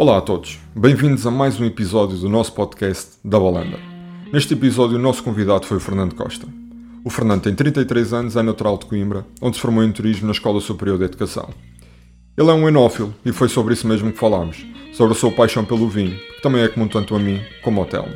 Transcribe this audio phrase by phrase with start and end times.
[0.00, 3.78] Olá a todos, bem-vindos a mais um episódio do nosso podcast da Balanda.
[4.32, 6.46] Neste episódio, o nosso convidado foi o Fernando Costa.
[7.04, 10.32] O Fernando tem 33 anos, é natural de Coimbra, onde se formou em turismo na
[10.32, 11.50] Escola Superior de Educação.
[12.34, 15.66] Ele é um enófilo e foi sobre isso mesmo que falámos, sobre a sua paixão
[15.66, 18.14] pelo vinho, que também é comum tanto a mim como ao Telmo.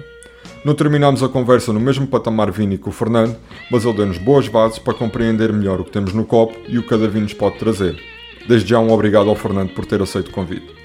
[0.65, 3.37] Não terminámos a conversa no mesmo patamar vínico que o Fernando,
[3.71, 6.83] mas ele deu-nos boas bases para compreender melhor o que temos no copo e o
[6.83, 8.03] que cada vinho nos pode trazer.
[8.49, 10.84] Desde já um obrigado ao Fernando por ter aceito o convite.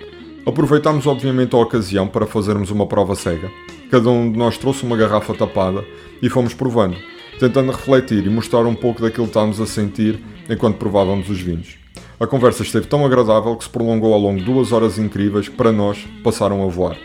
[0.49, 3.51] Aproveitámos obviamente a ocasião para fazermos uma prova cega.
[3.91, 5.85] Cada um de nós trouxe uma garrafa tapada
[6.23, 6.97] e fomos provando,
[7.39, 11.77] tentando refletir e mostrar um pouco daquilo que estávamos a sentir enquanto provávamos os vinhos.
[12.19, 15.55] A conversa esteve tão agradável que se prolongou ao longo de duas horas incríveis que
[15.55, 16.97] para nós passaram a voar.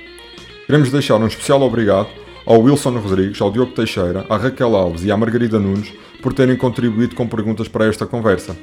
[0.64, 2.08] Queremos deixar um especial obrigado
[2.46, 6.56] ao Wilson Rodrigues, ao Diogo Teixeira, à Raquel Alves e à Margarida Nunes por terem
[6.56, 8.56] contribuído com perguntas para esta conversa.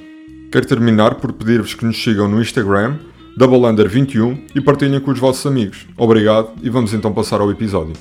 [0.51, 2.97] Quero terminar por pedir-vos que nos sigam no Instagram,
[3.37, 5.87] DoubleUnder21 e partilhem com os vossos amigos.
[5.97, 7.93] Obrigado e vamos então passar ao episódio.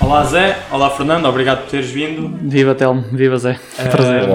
[0.00, 2.36] Olá Zé, olá Fernando, obrigado por teres vindo.
[2.42, 3.58] Viva Telmo, viva Zé.
[3.90, 4.28] Prazer.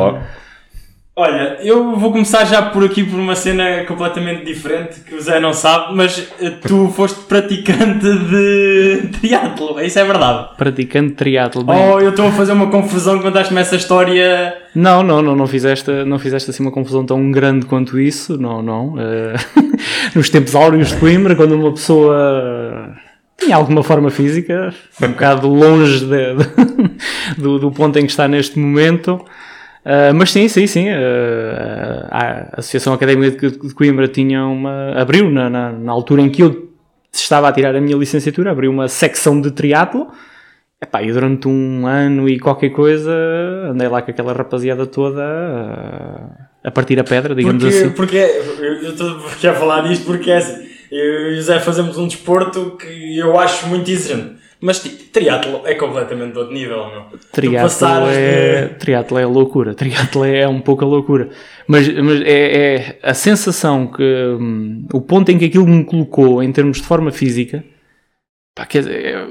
[1.20, 5.40] Olha, eu vou começar já por aqui por uma cena completamente diferente que o Zé
[5.40, 10.50] não sabe, mas eh, tu foste praticante de triatlo, isso é verdade.
[10.56, 11.64] Praticante de triatlo.
[11.64, 14.56] Bem, Oh, eu estou a fazer uma confusão quando contaste-me essa história.
[14.76, 18.62] Não, não, não, não fizeste, não fizeste assim uma confusão tão grande quanto isso, não,
[18.62, 18.94] não.
[19.00, 19.34] Eh,
[20.14, 22.92] nos tempos áureos de Coimbra, quando uma pessoa
[23.40, 26.92] tinha alguma forma física, um bocado longe de- de-
[27.42, 29.20] do, do ponto em que está neste momento.
[29.88, 30.90] Uh, mas sim, sim, sim.
[30.90, 34.92] uh, a Associação Académica de Coimbra tinha uma.
[35.00, 36.74] abriu na, na, na altura em que eu
[37.14, 40.10] estava a tirar a minha licenciatura, abriu uma secção de triatlo.
[40.82, 43.12] Epá, e durante um ano e qualquer coisa
[43.72, 47.90] andei lá com aquela rapaziada toda uh, a partir a pedra, digamos Porque, assim.
[47.92, 52.08] porque eu estou a falar isto porque é assim, eu e o Zé fazemos um
[52.08, 54.37] desporto que eu acho muito exigente.
[54.60, 57.20] Mas tipo, triatlo é completamente de outro nível, meu.
[57.32, 61.30] Triatlo é, de- triatlo é loucura, triatlo é um pouco a loucura.
[61.68, 66.42] Mas, mas é, é a sensação que hum, o ponto em que aquilo me colocou
[66.42, 67.64] em termos de forma física
[68.56, 69.28] pá, quer dizer, é-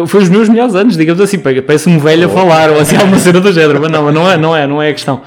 [0.00, 2.96] é- foi os meus melhores anos, digamos assim, parece um velho a falar ou assim
[2.96, 5.22] alguma cena do género, mas não, mas não é, não é, não é a questão.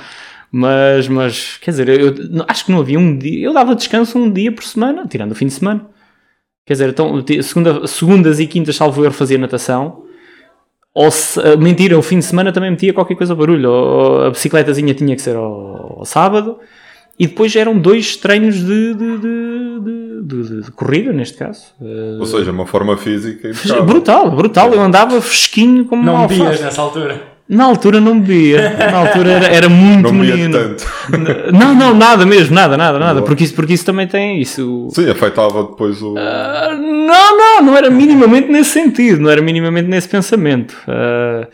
[0.51, 4.17] Mas, mas quer dizer, eu, não- acho que não havia um dia, eu dava descanso
[4.17, 5.85] um dia por semana, tirando o fim de semana.
[6.69, 10.03] Quer dizer, então, segunda, segundas e quintas, salvo eu, fazia natação.
[10.93, 13.71] Ou se, ah, mentira, o fim de semana também metia qualquer coisa barulho.
[13.71, 16.59] Ou a bicicletazinha tinha que ser ao, ao sábado.
[17.17, 21.63] E depois eram dois treinos de, de, de, de- de- de corrida, neste caso.
[21.81, 23.49] Ah, Ou seja, uma forma física
[23.83, 24.71] brutal, brutal.
[24.71, 26.61] Eu andava fresquinho como Não alface.
[26.61, 27.19] nessa altura.
[27.49, 28.75] Na altura não bebia.
[28.91, 30.53] Na altura era, era muito Não menino.
[30.53, 30.85] tanto.
[31.51, 33.23] Não, não, nada mesmo, nada, nada, nada.
[33.23, 34.87] Porque isso, porque isso também tem isso.
[34.91, 36.13] Sim, afetava depois o...
[36.15, 40.77] Ah, não, não, não era minimamente nesse sentido, não era minimamente nesse pensamento.
[40.87, 41.47] Ah,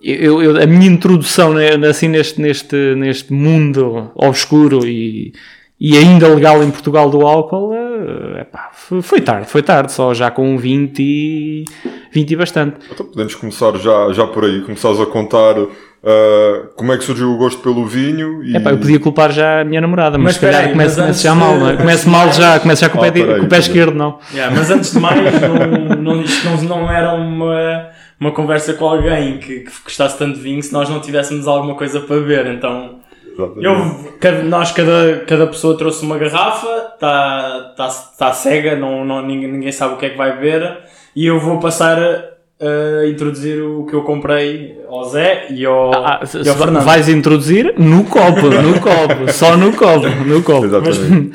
[0.00, 5.32] eu, eu- a minha introdução né, assim, neste, neste, neste mundo obscuro e,
[5.80, 10.30] e ainda legal em Portugal do álcool ah, epá, foi, tarde, foi tarde, só já
[10.30, 11.64] com 20 e,
[12.12, 12.76] 20 e bastante.
[12.92, 14.60] Então podemos começar já, já por aí.
[14.62, 15.56] Começares a contar
[16.04, 18.56] ah, como é que surgiu o gosto pelo vinho e...
[18.56, 21.00] Epá, eu podia culpar já a minha namorada, mas, Mas se calhar espera aí, começo,
[21.00, 21.76] começo já mal, não é?
[21.76, 24.18] Começo mal já, começo já com o pé, Ah, peraí, com o pé esquerdo, não.
[24.32, 27.88] Yeah, mas antes de mais, não, não, isto não, não era uma,
[28.20, 31.74] uma conversa com alguém que, que gostasse tanto de vinho se nós não tivéssemos alguma
[31.74, 32.46] coisa para beber.
[32.46, 33.00] Então,
[33.38, 33.64] Exatamente.
[33.64, 37.88] eu, cada- nós, cada, cada pessoa trouxe uma garrafa, está tá,
[38.18, 40.78] tá cega, não, não, ninguém, ninguém sabe o que é que vai beber,
[41.14, 45.92] e eu vou passar a, a introduzir o que eu comprei ao Zé e ao,
[45.94, 46.84] Ah, se- e ao Fernando.
[46.84, 50.64] vais introduzir no copo, no copo, só no copo, no copo.
[50.66, 51.32] Exatamente.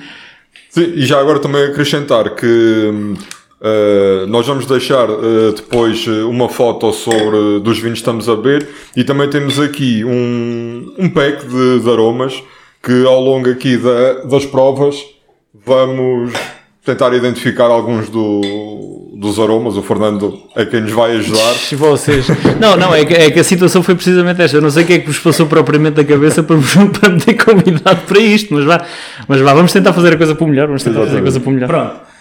[0.69, 2.45] Sim, e já agora também acrescentar que
[2.91, 3.13] hum,
[3.63, 8.35] uh, nós vamos deixar uh, depois uh, uma foto sobre dos vinhos que estamos a
[8.35, 12.43] beber e também temos aqui um, um pack de, de aromas
[12.83, 14.95] que ao longo aqui da- das provas
[15.65, 16.33] vamos
[16.85, 19.77] tentar identificar alguns do- dos aromas.
[19.77, 21.53] O Fernando é quem nos vai ajudar.
[21.77, 22.27] Vocês.
[22.59, 24.57] Não, não, é que, é que a situação foi precisamente esta.
[24.57, 26.57] Eu não sei o que é que vos passou propriamente da cabeça para,
[26.99, 28.85] para me ter convidado para isto, mas vá,
[29.29, 30.67] mas vá, vamos tentar fazer a coisa para o melhor.
[30.67, 31.67] Vamos tentar fazer a coisa para o melhor.
[31.67, 32.12] Pronto.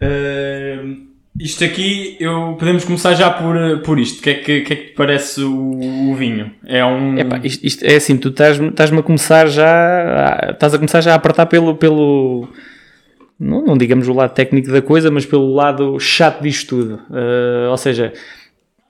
[0.00, 0.84] Eh,
[1.40, 4.18] isto aqui, eu, podemos começar já por, eh, por isto.
[4.20, 6.50] O que é que, que é que te parece o, o vinho?
[6.66, 7.18] É um.
[7.18, 9.68] Epá, isto, isto é assim, tu estás- estás-me a começar já.
[10.48, 11.74] a- Estás a começar já a apertar pelo.
[11.76, 12.48] pelo
[13.40, 16.94] não, não digamos o lado técnico da coisa, mas pelo lado chato disto tudo.
[17.08, 18.12] Uh, ou seja,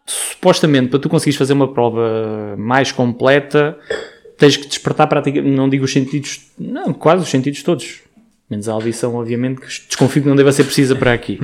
[0.07, 3.77] supostamente para tu conseguires fazer uma prova mais completa,
[4.39, 8.01] tens que despertar praticamente, não digo os sentidos, não, quase os sentidos todos.
[8.51, 11.39] Menos a audição, obviamente, que desconfio que não deva ser precisa para aqui.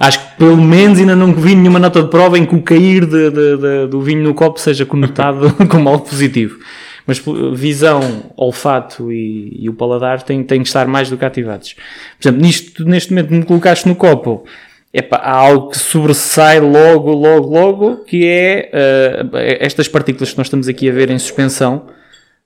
[0.00, 3.06] Acho que pelo menos ainda não vi nenhuma nota de prova em que o cair
[3.06, 6.58] de- de- de- do vinho no copo seja conotado como algo positivo.
[7.06, 7.22] Mas
[7.54, 11.74] visão, olfato e, e o paladar têm, têm que estar mais do que ativados.
[11.74, 14.44] Por exemplo, nisto, neste momento me colocaste no copo,
[14.92, 20.48] epá, há algo que sobressai logo, logo, logo, que é eh, estas partículas que nós
[20.48, 21.86] estamos aqui a ver em suspensão.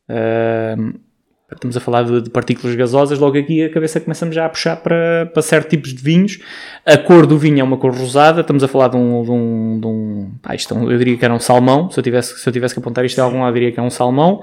[0.09, 0.77] eh,
[1.53, 4.77] estamos a falar de, de partículas gasosas, logo aqui a cabeça começamos já a puxar
[4.77, 6.39] para, para certos tipos de vinhos.
[6.85, 9.23] A cor do vinho é uma cor rosada, estamos a falar de um.
[9.23, 11.91] De um, de um ah, isto é eu diria que era um salmão.
[11.91, 13.83] Se eu tivesse, se eu tivesse que apontar isto a algum lado, diria que é
[13.83, 14.43] um salmão.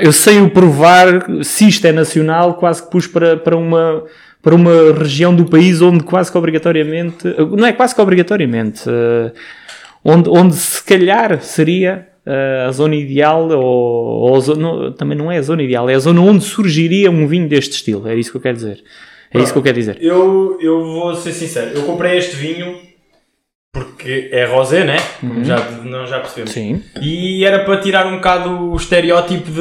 [0.00, 4.04] Eu sei o provar, se isto é nacional, quase que pus para, para, uma,
[4.42, 9.32] para uma região do país onde quase que obrigatoriamente, não é quase que obrigatoriamente, eh,
[10.02, 12.08] onde, onde se calhar seria
[12.66, 15.98] a zona ideal, ou, ou zona- não, também não é a zona ideal, é a
[15.98, 18.82] zona onde surgiria um vinho deste estilo, é isso que eu quero dizer.
[19.34, 19.98] É isso que eu quero dizer.
[20.00, 22.78] Eu, eu vou ser sincero, eu comprei este vinho
[23.72, 24.96] porque é rosé, né?
[25.20, 26.52] Como já, não, já percebemos.
[26.52, 26.82] Sim.
[27.02, 29.60] E era para tirar um bocado o estereótipo de que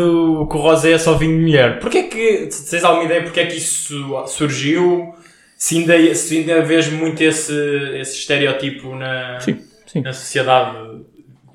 [0.58, 1.80] o rosé é só vinho de mulher.
[1.80, 5.14] Porquê que, se tens alguma ideia porque é que isso surgiu?
[5.58, 7.54] Se ainda, se ainda vês muito esse,
[8.00, 10.02] esse estereótipo na, Sim, sim.
[10.02, 10.78] na sociedade.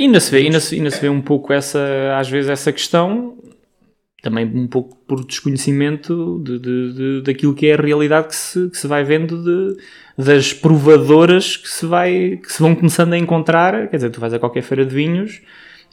[0.00, 1.79] E ainda se vê, ainda se, ainda se vê um pouco essa,
[2.19, 3.37] às vezes essa questão,
[4.23, 8.70] também um pouco por desconhecimento de, de- de- daquilo que é a realidade que se,
[8.70, 9.76] que se vai vendo de,
[10.17, 13.88] das provadoras que se, vai, que se vão começando a encontrar.
[13.88, 15.43] Quer dizer, tu vais a qualquer feira de vinhos,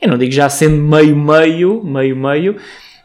[0.01, 2.55] eu não digo já sendo meio-meio, meio-meio,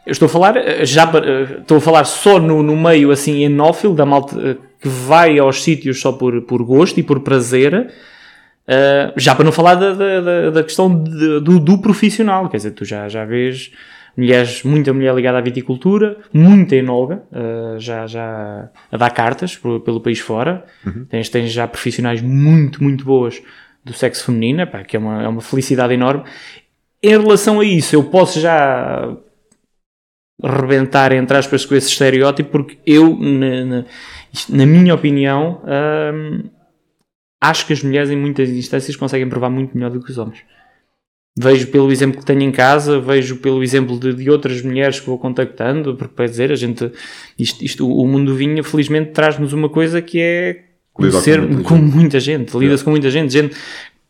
[0.05, 3.43] eu estou a falar, eh, já, eh, estou a falar só no, no meio assim
[3.43, 7.91] enófilo, da malta eh, que vai aos sítios só por, por gosto e por prazer,
[8.67, 12.71] Uh, já para não falar da, da, da- questão de- do, do profissional, quer dizer,
[12.71, 13.71] tu já, já vês
[14.15, 19.81] mulheres, muita mulher ligada à viticultura, muita enóloga, uh, já, já a dar cartas por-
[19.81, 20.63] pelo país fora.
[21.09, 23.41] Tens, tens já profissionais muito, muito boas
[23.83, 26.23] do sexo feminino, que é uma, é uma felicidade enorme.
[27.01, 29.13] Em relação a isso, eu posso já
[30.41, 33.85] rebentar, entre aspas, com esse estereótipo, porque eu, na, na,
[34.49, 35.61] na minha opinião,
[36.13, 36.49] hum,
[37.49, 40.39] acho que as mulheres em muitas instâncias conseguem provar muito melhor do que os homens.
[41.37, 45.07] Vejo pelo exemplo que tenho em casa, vejo pelo exemplo de, de outras mulheres que
[45.07, 46.91] vou contactando, porque para dizer, a gente,
[47.39, 50.63] isto, isto- o mundo do vinho, felizmente, traz-nos uma coisa que é
[50.93, 51.95] com conhecer muita com gente.
[51.95, 53.55] muita gente, lida-se com muita gente, gente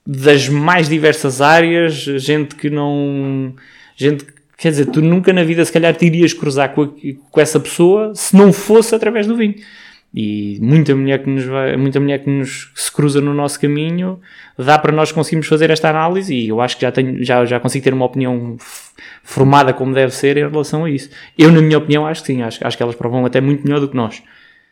[0.05, 3.53] das mais diversas áreas, gente que não.
[3.95, 6.89] Gente, que- quer dizer, tu nunca na vida se calhar te irias cruzar com, a-
[7.31, 9.55] com essa pessoa se não fosse através do vinho.
[10.15, 13.59] E muita mulher que nos vai, muita mulher que nos que se cruza no nosso
[13.59, 14.19] caminho
[14.57, 17.59] dá para nós conseguirmos fazer esta análise e eu acho que já tenho já, já
[17.59, 18.55] consigo ter uma opinião
[19.23, 21.09] formada como deve ser em relação a isso.
[21.37, 23.79] Eu, na minha opinião, acho que sim, acho, acho que elas provam até muito melhor
[23.79, 24.21] do que nós.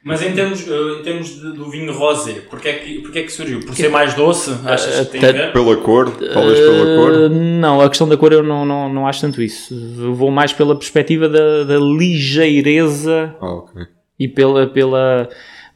[0.03, 3.23] Mas em termos, eh, em termos de- do vinho rosé, porquê é que, porquê é
[3.23, 3.59] que surgiu?
[3.59, 4.51] Por ser mais doce?
[4.65, 5.53] Achas que tem a ver?
[5.53, 7.29] Pela cor, talvez pela Uh, cor.
[7.29, 9.73] Não, a questão da cor eu não, não, não acho tanto isso.
[9.99, 13.83] Eu vou mais pela perspectiva da, da ligeireza Ah, ok.
[14.23, 15.29] E pela, pela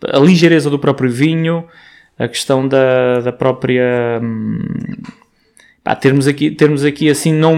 [0.04, 1.66] a ligeireza do próprio vinho,
[2.18, 4.20] a questão da, da própria.
[4.22, 4.60] hum,
[5.84, 7.56] pá, termos aqui, termos aqui assim, não,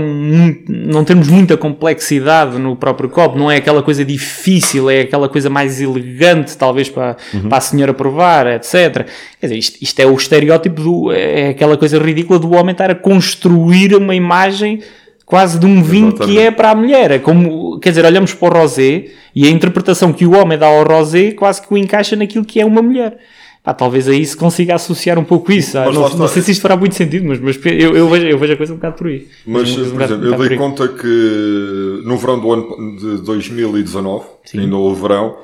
[0.68, 5.50] não termos muita complexidade no próprio copo, não é aquela coisa difícil, é aquela coisa
[5.50, 7.16] mais elegante, talvez para,
[7.48, 9.08] para a senhora provar, etc.
[9.40, 12.92] Quer dizer, isto, isto é o estereótipo, do, é aquela coisa ridícula do homem estar
[12.92, 14.82] a construir uma imagem
[15.28, 17.12] quase de um vinho que é para a mulher.
[17.12, 20.68] É como, quer dizer, olhamos para o rosé e a interpretação que o homem dá
[20.68, 23.20] ao rosé quase que o encaixa naquilo que é uma mulher.
[23.62, 25.78] Pá, talvez aí se consiga associar um pouco isso.
[25.78, 28.40] Ah, não, não sei se isto fará muito sentido, mas, mas eu, eu vejo, eu
[28.40, 29.28] vejo a coisa um bocado por aí.
[29.46, 34.62] Mas, por exemplo, um eu dei conta que no verão do ano de 2019, Sim.
[34.62, 35.36] ainda houve verão,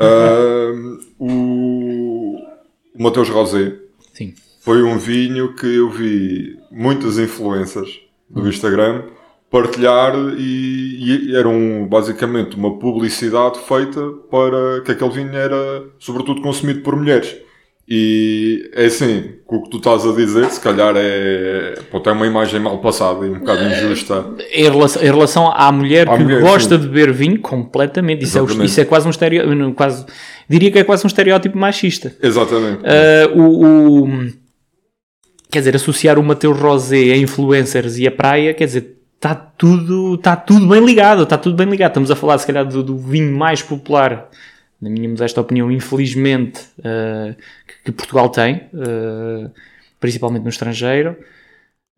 [0.00, 0.72] ah,
[1.16, 2.34] o,
[2.92, 3.76] o Mateus Rosé
[4.12, 4.34] Sim.
[4.60, 7.88] foi um vinho que eu vi muitas influências
[8.28, 9.04] do Instagram
[9.50, 14.00] partilhar e, e era um, basicamente uma publicidade feita
[14.30, 17.34] para que aquele vinho era sobretudo consumido por mulheres.
[17.90, 22.12] E é assim, com o que tu estás a dizer, se calhar é, pô, tem
[22.12, 24.26] uma imagem mal passada e um bocado injusta.
[24.52, 26.82] Em relação, em relação à mulher À que mulher, gosta sim.
[26.82, 28.24] de beber vinho, completamente.
[28.24, 29.72] Isso é, isso é quase um estereótipo.
[29.72, 30.04] Quase,
[30.46, 32.14] diria que é quase um estereótipo machista.
[32.22, 32.82] Exatamente.
[32.84, 34.26] Ah, o, o-
[35.50, 40.16] quer dizer, associar o Mateus Rosé a influencers e a praia, quer dizer, está tudo,
[40.18, 41.90] tá tudo bem ligado, está tudo bem ligado.
[41.90, 44.30] Estamos a falar, se calhar, do, do vinho mais popular
[44.80, 47.34] na minha modesta opinião, infelizmente, uh,
[47.66, 49.50] que, que Portugal tem, uh,
[49.98, 51.16] principalmente no estrangeiro.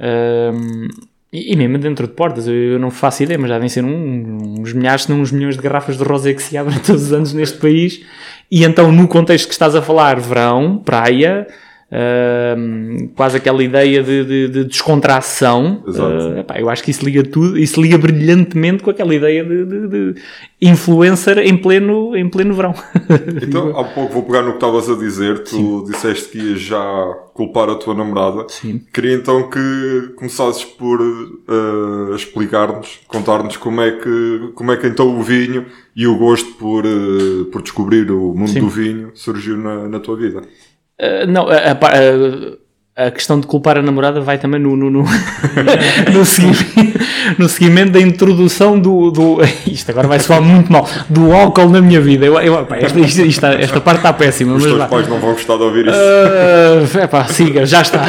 [0.01, 0.89] Um,
[1.31, 4.73] e, e mesmo dentro de portas, eu, não faço ideia, mas devem ser um- uns
[4.73, 7.35] milhares, se não uns milhões de garrafas de rosé que se abrem todos os anos
[7.35, 8.03] neste país.
[8.51, 11.47] E então, no contexto que estás a falar, verão, praia,
[13.15, 15.83] quase aquela ideia de, de- de descontração,
[16.37, 19.65] eh, epá, eu acho que isso liga tudo, isso liga brilhantemente com aquela ideia de,
[19.89, 20.15] de-
[20.63, 22.75] influencer em pleno, em pleno verão.
[23.43, 25.43] Então, há pouco vou pegar no que estavas a dizer.
[25.45, 28.47] Tu disseste que ias já culpar a tua namorada.
[28.49, 28.81] Sim.
[28.93, 35.19] Queria então que começasses por eh, explicar-nos, contar-nos como é que como é que então
[35.19, 35.67] o vinho
[35.97, 38.61] e o gosto por, eh, por descobrir o mundo Sim.
[38.61, 40.43] do vinho surgiu na, na tua vida.
[41.01, 45.05] Uh, não, a, a a- questão de culpar a namorada vai também no, no, no,
[46.13, 47.01] no seguimento,
[47.39, 49.39] no seguimento da introdução do, do.
[49.67, 50.87] Isto agora vai soar muito mal.
[51.09, 52.27] Do álcool na minha vida.
[52.27, 54.55] Eu, eu, pá, esta, isto- isto- esta parte está péssima.
[54.55, 55.97] Os Mas teus pais não vão gostar de ouvir isso.
[55.97, 58.05] Uh, epá, siga, já está.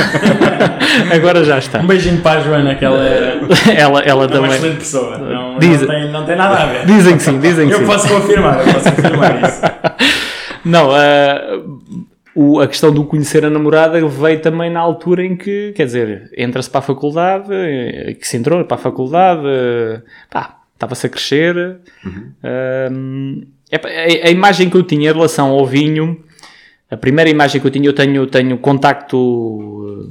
[1.16, 1.80] Agora já está.
[1.80, 3.40] Um beijinho para a Joana, que ela é
[3.78, 4.52] Ela, ela é uma também.
[4.52, 5.18] excelente pessoa.
[5.18, 6.86] Não, Diz- não, tem, não tem nada a ver.
[6.86, 7.86] Dizem que sim, dizem que Eu sim.
[7.86, 9.62] posso confirmar, eu posso confirmar isso.
[10.66, 11.42] Não, ah,
[12.36, 16.30] o- a questão do conhecer a namorada veio também na altura em que, quer dizer,
[16.38, 21.10] entra-se para a faculdade, eh, que se entrou para a faculdade, eh, pá, estava-se a
[21.10, 21.78] crescer.
[23.72, 26.24] Epá, a, a imagem que eu tinha em relação ao vinho,
[26.90, 30.08] a primeira imagem que eu tinha, eu tenho, tenho contacto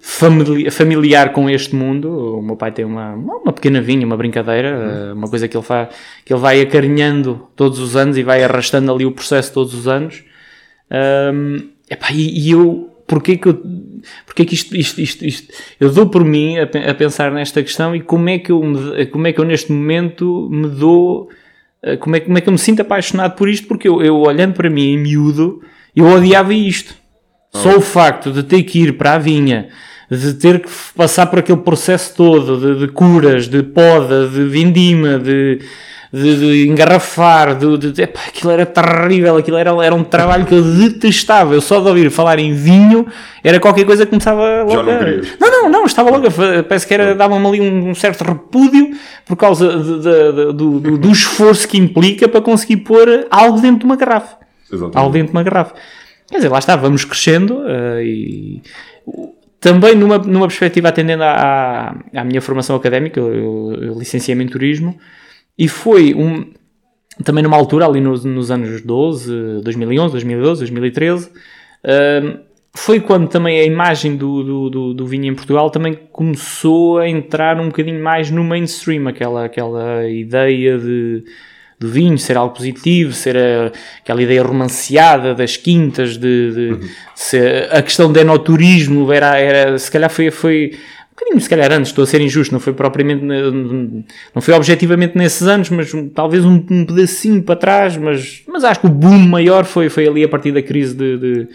[0.00, 2.38] famili- familiar com este mundo.
[2.38, 4.68] O meu pai tem uma, uma pequena vinha, uma brincadeira,
[5.10, 5.88] eh, uma coisa que ele, faz,
[6.24, 9.86] que ele vai acarinhando todos os anos e vai arrastando ali o processo todos os
[9.86, 10.24] anos.
[10.90, 13.62] Hum, epá, e, e eu, porquê que eu,
[14.24, 17.94] porquê que isto, isto, isto, isto- eu dou por mim a, a pensar nesta questão
[17.94, 21.28] e como é que eu, me- como é que eu neste momento me dou,
[21.82, 24.02] eh, como é, que- como é que eu me sinto apaixonado por isto, porque eu,
[24.02, 25.60] eu olhando para mim em miúdo,
[25.94, 26.94] eu odiava isto.
[27.52, 29.68] Só o facto de ter que ir para a vinha,
[30.10, 35.18] de ter que passar por aquele processo todo de, de curas, de poda, de vindima,
[35.18, 35.60] de,
[36.12, 40.54] de, de engarrafar, de, de, epá, aquilo era terrível, aquilo era, era um trabalho que
[40.54, 41.54] eu detestava.
[41.54, 43.06] Eu só de ouvir falar em vinho
[43.42, 45.00] era qualquer coisa que começava logo não a-
[45.40, 48.90] não, não, não, estava logo a parece que era, dava-me ali um, um certo repúdio
[49.24, 53.96] por causa do, do- do esforço que implica para conseguir pôr algo dentro de uma
[53.96, 54.36] garrafa
[54.72, 54.98] Exatamente.
[54.98, 55.74] ao dentro de uma garrafa.
[56.28, 58.62] Quer dizer, lá está, vamos crescendo eh, e
[59.60, 64.44] também numa, numa perspectiva atendendo à, à, à minha formação académica, eu, eu, eu licenciei-me
[64.44, 64.96] em turismo
[65.58, 66.52] e foi um,
[67.24, 71.30] também numa altura ali nos, nos anos 12, 2011, 2012, 2013,
[71.84, 72.36] eh,
[72.74, 77.08] foi quando também a imagem do, do, do, do vinho em Portugal também começou a
[77.08, 81.24] entrar um bocadinho mais no mainstream, aquela, aquela ideia de
[81.78, 83.70] do vinho ser algo positivo, ser a-
[84.00, 89.90] aquela ideia romanceada das quintas, de, de ser- a questão do enoturismo era, era se
[89.90, 90.72] calhar foi, foi
[91.16, 95.42] bocadinho, se calhar antes, estou a ser injusto, não foi propriamente, não foi objetivamente nesses
[95.48, 99.64] anos, mas talvez um, um pedacinho para trás, mas, mas acho que o boom maior
[99.64, 101.48] foi, foi ali a partir da crise de, de-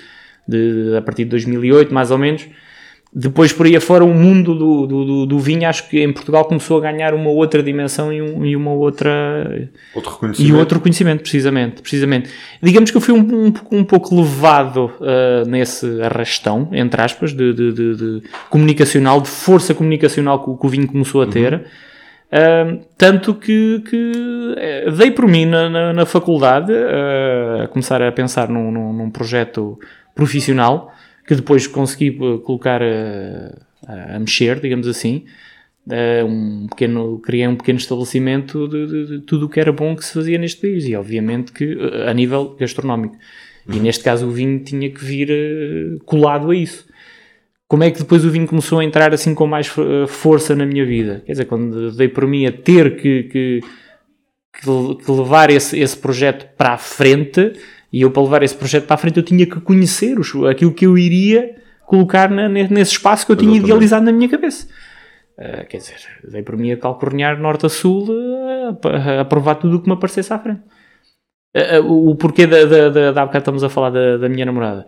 [0.48, 2.46] de- a partir de 2008, mais ou menos.
[3.13, 6.77] Depois, por aí afora, o mundo do, do, do- vinho, acho que em Portugal começou
[6.77, 10.58] a ganhar uma outra dimensão e, um- e uma outra Outro e reconhecimento.
[10.58, 12.30] outro conhecimento, precisamente, precisamente.
[12.63, 17.53] Digamos que eu fui um, um, um pouco levado ah, nesse arrastão, entre aspas, de,
[17.53, 21.65] de- de- de comunicacional, de força comunicacional que, o- que o vinho começou a ter.
[22.32, 24.12] Ah, tanto que, que
[24.58, 28.94] eh, dei por mim na, na, na faculdade ah, a começar a pensar num, num,
[28.94, 29.77] num projeto
[30.15, 30.94] profissional
[31.28, 33.54] que depois consegui eh, colocar eh,
[33.88, 35.25] a, a mexer, digamos assim.
[35.90, 39.96] Eh, um pequeno, criei um pequeno estabelecimento de, de- de tudo o que era bom
[39.96, 41.75] que se fazia neste país e obviamente que
[42.08, 43.16] a nível gastronómico.
[43.68, 46.86] E neste caso o vinho tinha que vir colado a isso.
[47.68, 49.68] Como é que depois o vinho começou a entrar assim com mais
[50.08, 51.24] força na minha vida?
[51.25, 53.62] Quer dizer, quando dei por mim a ter que, que-
[54.54, 57.54] que levar esse, esse projeto para a frente,
[57.91, 60.74] e eu para levar esse projeto para a frente eu tinha que conhecer os, aquilo
[60.74, 61.55] que eu iria
[61.86, 63.69] colocar na- ne- nesse espaço que eu tinha Exatamente.
[63.69, 64.67] idealizado na minha cabeça.
[65.38, 65.95] Uh, quer dizer,
[66.31, 68.77] dei por mim a calcornear norte a sul uh,
[69.21, 70.62] a, provar tudo o que me aparecesse à frente.
[71.55, 74.29] Uh, uh, o porquê da, da, da, da há bocado estamos a falar da, da
[74.29, 74.86] minha namorada.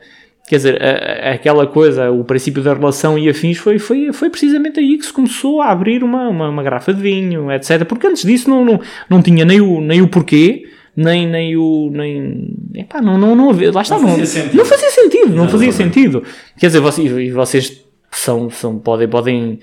[0.47, 4.29] Quer dizer, a- a- aquela coisa, o princípio da relação e afins foi, foi, foi
[4.29, 7.83] precisamente aí que se começou a abrir uma, uma, uma garrafa de vinho, etc.
[7.85, 8.79] Porque antes disso não, não,
[9.09, 10.63] não tinha nem o, nem o porquê,
[10.95, 11.89] nem, nem o.
[11.91, 13.51] Nem, epá, não, não, não.
[13.71, 14.55] Lá está, Não não, fazia sentido.
[14.57, 16.23] não fazia sentido, não fazia sentido.
[16.57, 19.59] Quer dizer, vocês, vocês são, são, podem, podem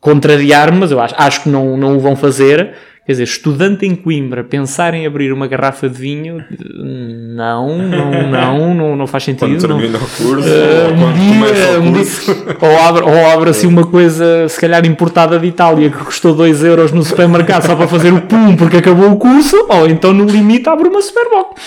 [0.00, 2.74] contrariar-me, mas eu acho, acho que não, não o vão fazer.
[3.06, 6.42] Quer dizer, estudante em Coimbra, pensar em abrir uma garrafa de vinho,
[6.74, 9.68] não, não, não, não, não faz Quando sentido.
[9.68, 9.78] não.
[9.78, 12.30] termina o curso, Uh, ou um quando dia- o um curso.
[12.62, 16.64] ou abre, ou abre assim uma coisa, se calhar importada de Itália, que custou 2
[16.64, 20.24] euros no supermercado só para fazer o pum porque acabou o curso, ou então no
[20.24, 21.58] limite abre uma Superboc.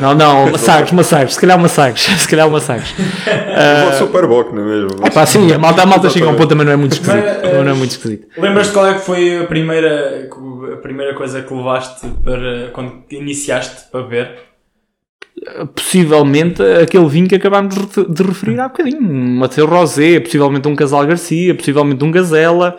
[0.00, 2.90] Não, não, massagres, massagres, se calhar massagres, se calhar massagres.
[2.92, 4.88] Uh, Superboc, não é mesmo?
[5.12, 7.16] Pá, sim, a malta, a malta chega a um ponto também não é muito esquisito.
[7.24, 8.28] Mas, eh, Não é muito esquisito.
[8.38, 10.28] Lembras-te qual é que foi a primeira,
[10.76, 14.38] a primeira coisa que levaste para quando iniciaste para ver?
[15.74, 20.74] Possivelmente aquele vinho que acabámos de refer- de referir há bocadinho, Mateu Rosé, possivelmente um
[20.74, 22.76] Casal Garcia, possivelmente um Gazela.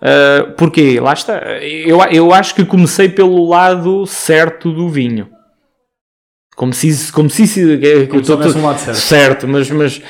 [0.00, 0.98] Uh, porquê?
[0.98, 1.38] Lá está.
[1.62, 5.28] Eu, eu acho que comecei pelo lado certo do vinho.
[6.56, 7.12] Como se isso.
[7.12, 7.46] Como se
[8.08, 8.32] Como eu se
[8.78, 8.96] certo.
[8.96, 10.02] certo, mas, mas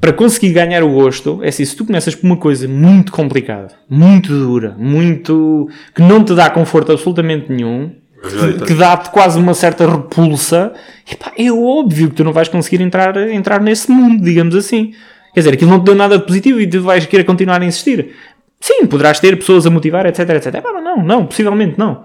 [0.00, 3.74] para conseguir ganhar o gosto, é assim, se tu começas por uma coisa muito complicada,
[3.90, 5.68] muito dura, muito.
[5.94, 7.90] que não te dá conforto absolutamente nenhum,
[8.22, 8.64] Rejeita.
[8.64, 10.72] que dá-te quase uma certa repulsa,
[11.10, 14.92] epá, é óbvio que tu não vais conseguir entrar, entrar nesse mundo, digamos assim.
[15.34, 17.64] Quer dizer, aquilo não te deu nada de positivo e tu vais querer continuar a
[17.64, 18.14] insistir.
[18.60, 20.54] Sim, poderás ter pessoas a motivar, etc, etc.
[20.56, 22.02] Epá, mas não, não, possivelmente não.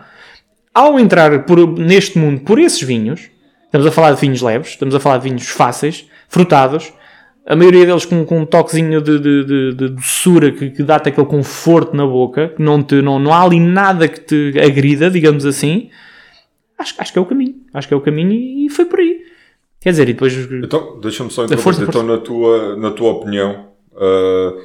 [0.74, 3.30] Ao entrar por- neste mundo por esses vinhos,
[3.66, 6.92] estamos a falar de vinhos leves, estamos a falar de vinhos fáceis, frutados,
[7.46, 11.10] a maioria deles com, com um toquezinho de, de, de, de doçura que, que dá-te
[11.10, 15.10] aquele conforto na boca, que não, te, não, não há ali nada que te agrida,
[15.12, 15.90] digamos assim,
[16.78, 17.56] acho, acho que é o caminho.
[17.74, 19.22] Acho que é o caminho e, e foi por aí.
[19.82, 20.34] Quer dizer, e depois.
[20.34, 22.02] Então, deixa-me só Da força, interromper.
[22.02, 24.62] Então, na tua, na tua opinião, uh,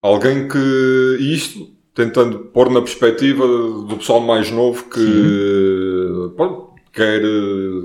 [0.00, 7.20] alguém que isto, tentando pôr na perspectiva do pessoal mais novo que pronto, quer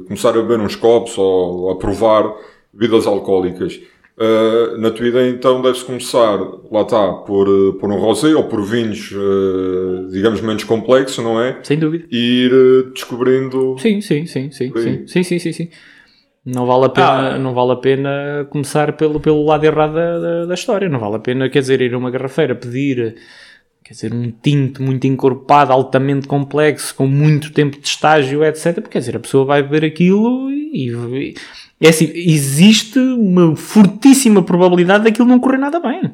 [0.08, 2.34] começar a beber uns copos ou a provar
[2.74, 3.80] bebidas alcoólicas.
[4.16, 6.38] Uh, na tua ideia, então, deve-se começar,
[6.72, 11.42] lá está, por, uh, por um rosé ou por vinhos, uh, digamos, menos complexos, não
[11.42, 11.58] é?
[11.64, 12.06] Sem dúvida.
[12.12, 13.76] E ir uh, descobrindo.
[13.80, 15.70] Sim, sim, sim, sim, sim, sim, sim, sim, sim.
[16.46, 17.40] Não vale a pena, Ah.
[17.40, 20.88] não vale a pena começar pelo, pelo lado errado da, da, da história.
[20.90, 23.16] Não vale a pena, quer dizer, ir a uma garrafeira pedir,
[23.84, 28.74] quer dizer, um tinto muito encorpado, altamente complexo, com muito tempo de estágio, etc.
[28.76, 31.36] Porque, quer dizer, a pessoa vai beber aquilo e, e-
[31.86, 36.12] é assim, existe uma fortíssima probabilidade daquilo não correr nada bem.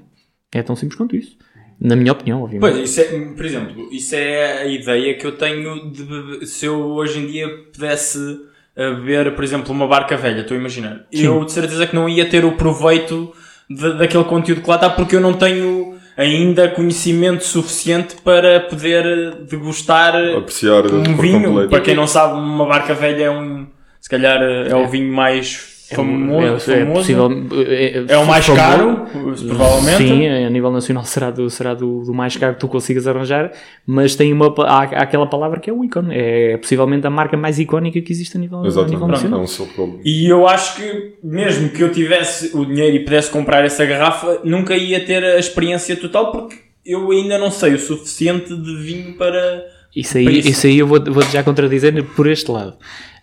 [0.54, 1.38] É tão simples quanto isso.
[1.80, 2.74] Na minha opinião, obviamente.
[2.76, 3.04] Pois, isso é,
[3.36, 7.48] por exemplo, isso é a ideia que eu tenho de se eu hoje em dia
[7.72, 11.06] pudesse uh, beber, por exemplo, uma barca velha, estou a imaginar.
[11.12, 13.32] Eu de certeza que não ia ter o proveito
[13.70, 19.36] de- daquele conteúdo que lá está porque eu não tenho ainda conhecimento suficiente para poder
[19.50, 21.44] degustar Apreciar um vinho.
[21.46, 21.70] completo.
[21.70, 23.66] Para quem não sabe, uma barca velha é um,
[24.10, 26.72] se calhar é o vinho mais famoso.
[26.72, 26.94] é, é famoso.
[27.00, 27.30] possível.
[27.68, 28.64] É, É o mais famoso.
[28.64, 29.06] caro,
[29.48, 29.98] provavelmente.
[29.98, 33.52] Sim, a nível nacional será, do, será do, do mais caro que tu consigas arranjar,
[33.86, 36.10] mas tem uma, há, há aquela palavra que é o ícone.
[36.16, 39.46] É possivelmente a marca mais icónica que existe a nível, a nível Exatamente, é nacional.
[39.88, 43.86] um E eu acho que, mesmo que eu tivesse o dinheiro e pudesse comprar essa
[43.86, 48.76] garrafa, nunca ia ter a experiência total porque eu ainda não sei o suficiente de
[48.78, 49.64] vinho para.
[49.96, 50.50] Isso aí, isso.
[50.50, 52.74] isso aí eu vou- vou-te já contradizer por este lado.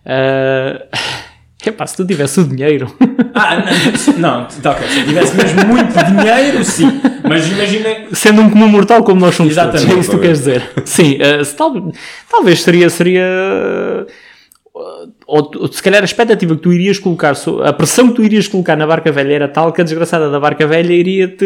[0.07, 0.87] Ah,
[1.67, 2.95] epá, se tu tivesse o dinheiro,
[3.35, 3.65] Ah,
[4.17, 4.87] não, não tá ok.
[4.89, 7.01] Se tivesse mesmo muito dinheiro, sim.
[7.29, 7.89] Mas imagina.
[8.13, 9.97] sendo um comum mortal como nós somos todos, Exatamente.
[9.97, 10.63] é isso que tu queres dizer.
[10.85, 11.93] Sim, ah, se tal-
[12.31, 13.27] talvez seria, seria
[14.77, 18.47] ah, ou, se calhar a expectativa que tu irias colocar, a pressão que tu irias
[18.47, 21.45] colocar na barca velha era tal que a desgraçada da barca velha iria-te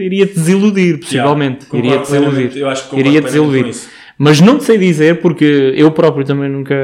[0.00, 1.66] iria -te desiludir, possivelmente.
[1.72, 2.36] Yeah, concordo plenamente.
[2.36, 2.62] desiludir.
[2.62, 3.62] Eu acho que plenamente desiludir.
[3.64, 3.88] com isso.
[4.18, 6.74] Mas não te sei dizer, porque eu próprio também nunca.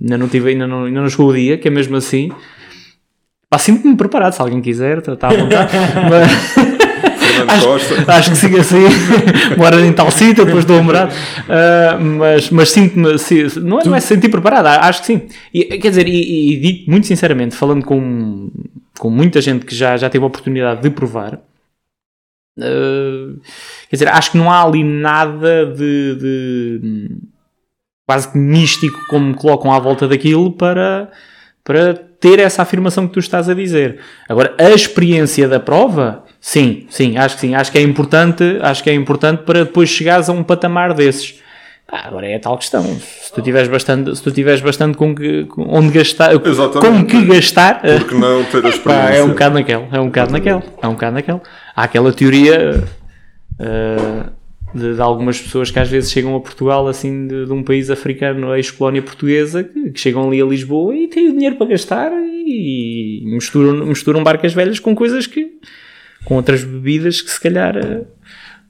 [0.00, 2.30] Ainda não, tive, ainda não, ainda não chegou o dia, que é mesmo assim.
[3.48, 5.72] Pá, sinto-me preparado, se alguém quiser, está está à vontade.
[6.10, 8.12] Mas- Costa.
[8.12, 8.78] Acho que siga assim,
[9.58, 11.10] mora em tal sítio, depois estou a morar.
[11.48, 15.22] Ah, mas mas sinto-me, si- não é, não é se sentir preparado, acho que sim.
[15.52, 18.48] E, quer dizer, e, e digo muito sinceramente, falando com,
[18.98, 21.38] com muita gente que já, já teve a oportunidade de provar,
[22.58, 23.34] ah,
[23.88, 27.18] quer dizer, acho que não há ali nada de, de
[28.06, 31.10] quase que místico como colocam à volta daquilo para,
[31.64, 33.98] para ter essa afirmação que tu estás a dizer.
[34.28, 38.82] Agora, a experiência da prova, sim, sim, acho que sim, acho que é importante, acho
[38.82, 41.42] que é importante para depois chegares a um patamar desses.
[41.88, 42.82] Pá, agora é a tal questão.
[42.82, 46.80] Se tu tiveres bastante, se tu tiveres bastante com, que, com onde gastar, Exatamente.
[46.80, 49.14] com que gastar, Porque não ter a Pá, experiência?
[49.14, 51.40] é um bocado naquele, é um bocado naquele, é um bocado naquele.
[51.76, 52.82] Há aquela teoria
[53.60, 54.30] uh,
[54.76, 57.88] de, de algumas pessoas que às vezes chegam a Portugal, assim, de, de um país
[57.88, 62.10] africano, ex-colónia portuguesa, que, que chegam ali a Lisboa e têm o dinheiro para gastar
[62.12, 65.52] e misturam, misturam barcas velhas com coisas que,
[66.24, 68.06] com outras bebidas que se calhar uh,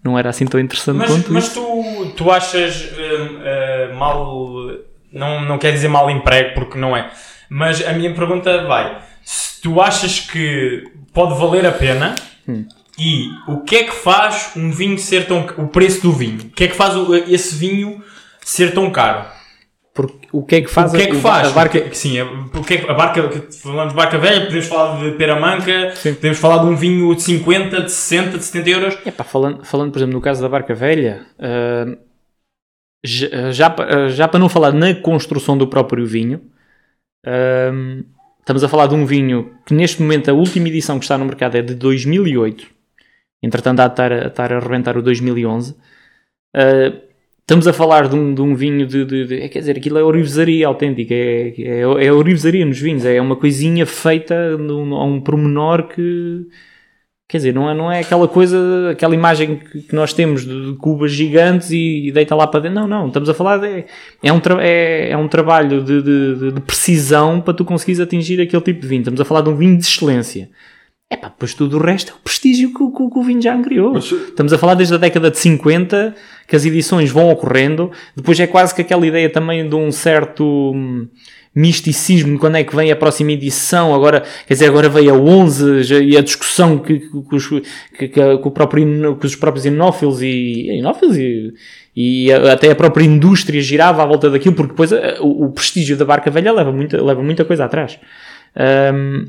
[0.06, 1.54] não era assim tão interessante Mas, quanto mas isso.
[1.60, 4.52] tu, tu achas hum, eh, mal.
[5.12, 7.10] Não, não quer dizer mal emprego, porque não é.
[7.48, 12.14] Mas a minha pergunta vai: se tu achas que pode valer a pena
[12.48, 12.64] Hum.
[12.96, 15.44] e o que é que faz um vinho ser tão.
[15.58, 16.38] o preço do vinho?
[16.42, 16.94] O que é que faz
[17.28, 18.02] esse vinho
[18.40, 19.24] ser tão caro?
[19.96, 21.48] Porque o que é que faz, o que é que a- faz?
[21.48, 21.94] a barca?
[21.94, 23.22] Sim, é- o que é que- a barca,
[23.62, 26.14] falamos de barca velha, podemos falar de peramanca, Sim.
[26.14, 28.98] podemos falar de um vinho de 50, de 60, de 70 euros.
[29.06, 31.96] Epá, falando, falando, por exemplo, no caso da Barca Velha, ah,
[33.04, 36.42] já, já, pa- ah, já para não falar na construção do próprio vinho,
[37.26, 37.72] ah,
[38.40, 41.24] estamos a falar de um vinho que neste momento a última edição que está no
[41.24, 42.66] mercado é de 2008,
[43.42, 45.74] entretanto há de estar, a- a estar a rebentar o 2011.
[46.54, 46.92] Ah,
[47.46, 49.98] estamos a falar de um, de um vinho de, de- de- é, quer dizer, aquilo
[49.98, 55.20] é orivesaria autêntica, é, é, é orivesaria nos vinhos, é uma coisinha feita a um
[55.20, 56.46] pormenor que
[57.28, 60.66] Quer dizer, não é, não é aquela coisa, aquela imagem que, que nós temos de,
[60.70, 62.78] de cubas gigantes e, e deita lá para dentro.
[62.80, 63.08] Não, não.
[63.08, 63.84] Estamos a falar de.
[64.22, 68.40] É um, tra- é, é um trabalho de- de- de precisão para tu conseguires atingir
[68.40, 69.00] aquele tipo de vinho.
[69.00, 70.48] Estamos a falar de um vinho de excelência.
[71.08, 73.40] É pá, depois tudo o resto é o prestígio que, o- que que o vinho
[73.40, 73.92] já angriou.
[73.92, 76.14] Mas- Estamos a falar desde a década de 50
[76.48, 77.92] que as edições vão ocorrendo.
[78.16, 81.06] Depois é quase que aquela ideia também de um certo hum,
[81.54, 83.94] misticismo quando é que vem a próxima edição.
[83.94, 87.48] Agora, quer dizer, agora veio a 11 já- e a discussão que, que, que os,
[87.96, 91.54] que, que o próprio, que os próprios inófilos e, inófilos e,
[91.94, 95.52] e a- até a própria indústria girava à volta daquilo, porque depois eh, o, o
[95.52, 97.96] prestígio da barca velha leva muita, leva muita coisa atrás.
[98.92, 99.26] Hum,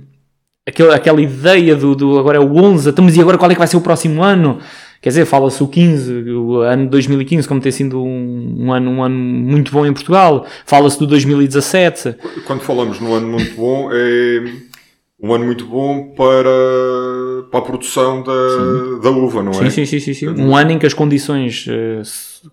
[0.67, 3.53] aquela, aquela ideia do, do agora é o 11, então, mas e agora qual é
[3.53, 4.59] que vai ser o próximo ano?
[5.01, 8.91] Quer dizer, fala-se o 15, o ano de 2015 como ter sido um, um ano,
[8.91, 13.89] um ano muito bom em Portugal, fala-se do 2017, Quando falamos num ano muito bom,
[13.91, 14.43] é
[15.21, 16.49] um ano muito bom para,
[17.49, 19.69] para a produção da, da uva, não é?
[19.69, 20.27] sim, sim, sim, sim, sim.
[20.29, 22.01] um ano em que as condições eh,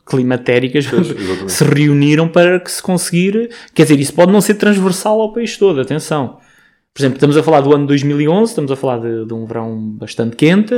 [0.06, 1.52] climatéricas exatamente.
[1.52, 5.58] se reuniram para que se conseguir, quer dizer, isso pode não ser transversal ao país
[5.58, 6.38] todo, atenção.
[6.94, 9.76] Por exemplo, estamos a falar do ano 2011, estamos a falar de, de um verão
[9.98, 10.72] bastante quente,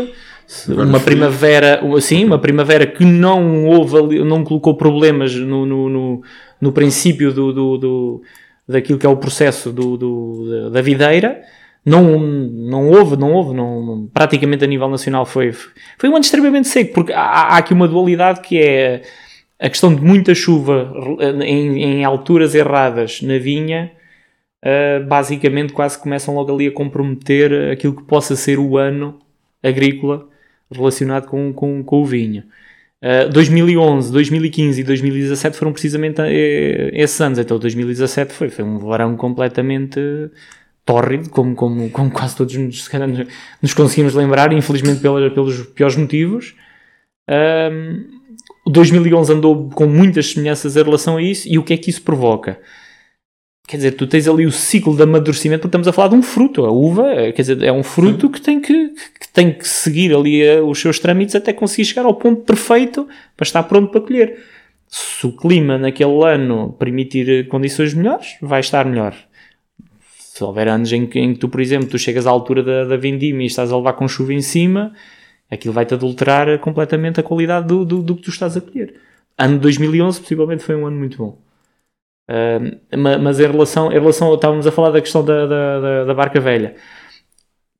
[0.66, 6.22] uma primavera, assim, uma primavera que não houve, não colocou problemas no, no, no,
[6.58, 8.22] no princípio do, do, do-
[8.66, 11.42] daquilo que é o processo do, do- da- videira.
[11.84, 16.66] Não, não houve, não houve, não- praticamente a nível nacional foi, foi um ano extremamente
[16.66, 19.02] seco, porque há, há aqui uma dualidade que é
[19.60, 20.90] a questão de muita chuva
[21.44, 23.92] em, em alturas erradas na vinha,
[24.64, 29.18] uh, basicamente quase começam logo ali a comprometer aquilo que possa ser o ano
[29.62, 30.28] agrícola
[30.70, 32.44] relacionado com, com, com o vinho.
[33.02, 37.38] Uh, 2011, 2015 e 2017 foram precisamente eh, esses anos.
[37.38, 40.00] Então 2017 foi, foi um verão completamente
[40.84, 42.88] tórrido, como, como, como quase todos nos,
[43.60, 46.54] nos- conseguimos lembrar, infelizmente pela- pelos piores motivos.
[47.28, 48.04] Um,
[48.64, 51.90] o 2011 andou com muitas semelhanças em relação a isso e o que é que
[51.90, 52.58] isso provoca?
[53.66, 56.22] Quer dizer, tu tens ali o ciclo de amadurecimento, porque estamos a falar de um
[56.22, 56.64] fruto.
[56.64, 60.14] A uva, eh, quer dizer, é um fruto que tem que, que tem que seguir
[60.14, 64.00] ali eh, os seus trâmites até conseguir chegar ao ponto perfeito para estar pronto para
[64.00, 64.38] colher.
[64.86, 69.16] Se o clima naquele ano permitir eh, condições melhores, vai estar melhor.
[70.16, 72.84] Se houver anos em que, em que tu, por exemplo, tu chegas à altura da,
[72.84, 74.92] da vindima e estás a levar com chuva em cima,
[75.50, 78.94] aquilo vai-te adulterar completamente a qualidade do, do, do que tu estás a colher.
[79.36, 81.45] Ano 2011, possivelmente, foi um ano muito bom.
[82.96, 86.40] Ma- mas em relação, em relação, estávamos a falar da questão da, da, da- barca
[86.40, 86.74] velha.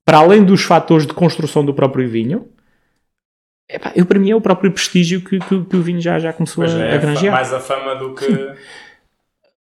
[0.05, 2.49] Para além dos fatores de construção do próprio vinho,
[3.69, 6.33] epá, eu, para mim é o próprio prestígio que, que, que o vinho já, já
[6.33, 7.33] começou Mas a, é a granjear.
[7.35, 8.27] mais a fama do que.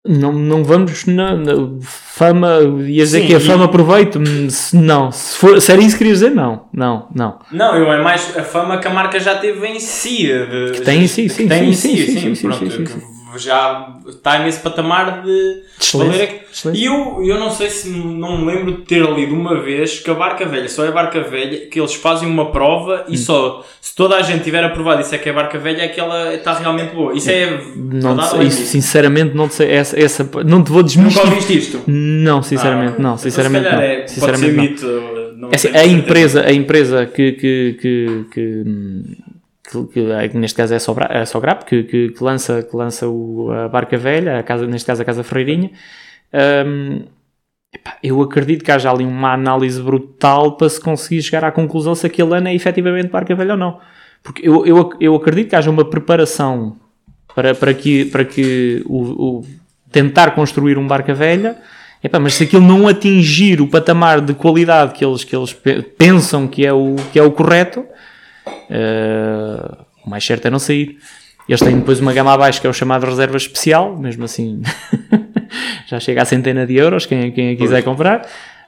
[0.08, 4.78] Não, não vamos na, na fama, ia dizer Sim, que a fama aproveito, Hum, se-
[4.78, 7.40] não, se, for, se era isso que queria dizer, não, não, não.
[7.52, 10.28] Não, eu é mais a fama que a marca já teve em si.
[10.28, 13.15] De, tem em si, que sim, tem sim, em sim, si, sim, sim, sim, sim,
[13.38, 15.64] Já está nesse patamar de.
[15.94, 16.46] Valer.
[16.74, 20.10] E eu, eu não sei se não me lembro de ter lido uma vez que
[20.10, 23.14] a barca velha só é barca velha, que eles fazem uma prova Hum.
[23.14, 25.88] e só se toda a gente tiver aprovado isso é que é barca velha, é
[25.88, 27.14] que ela está realmente boa.
[27.14, 27.62] Isso é.
[27.76, 31.30] Não sei, é isso, sinceramente, não sei, essa, essa, não te vou Nunca desmistificar.
[31.32, 31.82] ouviste isto?
[31.88, 33.82] Não, sinceramente, Ah, não, então se sinceramente não.
[33.82, 34.64] é- sinceramente não.
[34.64, 34.86] mito,
[35.38, 38.64] não É assim, a empresa, a empresa que, que, que, que,
[39.92, 43.08] que- é que neste caso é a Sobra- Sograp, que, que, que lança, que lança
[43.08, 45.72] o, a Barca Velha, a casa, neste caso a Casa Ferreirinha,
[46.66, 47.04] hum,
[47.74, 51.96] epá, eu acredito que haja ali uma análise brutal para se conseguir chegar à conclusão
[51.96, 53.80] se aquele ano é efetivamente Barca Velha ou não.
[54.24, 56.78] Porque eu, eu, eu acredito que haja uma preparação
[57.36, 59.46] para, para que, para que o, o-
[59.92, 61.56] tentar construir um Barca Velha
[62.04, 65.82] Epá, mas se aquilo não atingir o patamar de qualidade que eles, que eles pe-
[65.82, 67.84] pensam que é o, que é o correto,
[68.70, 70.98] eh, o mais certo é não sair.
[71.48, 74.62] Eles têm depois uma gama abaixo que é o chamado reserva especial, mesmo assim
[75.88, 78.22] já chega a centena de euros, quem, quem quiser comprar.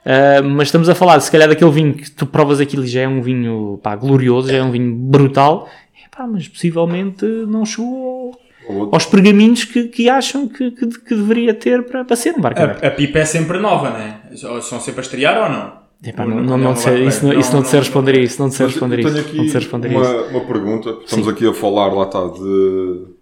[0.06, 3.02] Uh, mas estamos a falar, se calhar, daquele vinho que tu provas aquilo e já
[3.02, 5.68] é um vinho pá, glorioso, já é um vinho brutal,
[6.06, 8.32] Epá, mas possivelmente não chegou
[8.70, 12.34] ao- Ou- aos pergaminhos que, que acham que, que, que deveria ter para, para ser
[12.36, 12.62] um barco.
[12.62, 14.18] A, a pipa é sempre nova, né?
[14.36, 15.87] São sempre a estrear ou não?
[16.03, 18.55] Epá, não, não- não, sei, isso, não, isso não te sei responder isso, não te
[18.55, 19.27] sei responder eu tenho isso.
[19.29, 19.97] aqui responder isso.
[19.99, 20.97] uma, uma pergunta.
[21.03, 23.17] Estamos aqui a falar, lá está, de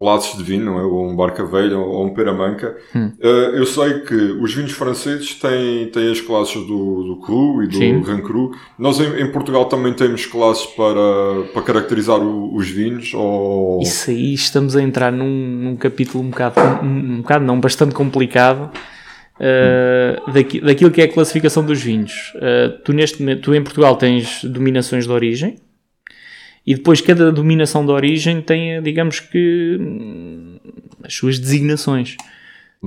[0.00, 0.82] laços de vinho, não é?
[0.82, 2.76] Ou um barca velha ou um peramanca.
[2.94, 3.10] Hum.
[3.20, 7.68] Eh, eu sei que os vinhos franceses têm, têm as classes do, do Cru e
[7.68, 8.00] do Sim.
[8.02, 8.52] Grand Cru.
[8.78, 13.12] Nós em, em Portugal também temos classes para, para caracterizar o- os vinhos?
[13.14, 13.80] Ou...
[13.82, 17.94] Isso aí estamos a entrar num, num capítulo um bocado, um, um bocado não, bastante
[17.94, 18.70] complicado
[19.40, 22.32] uh, daqui- daquilo que é a classificação dos vinhos.
[22.36, 25.56] Uh, tu, neste, tu em Portugal tens dominações de origem
[26.66, 30.58] e depois cada dominação de origem tem, digamos que, hum,
[31.02, 32.16] as suas designações.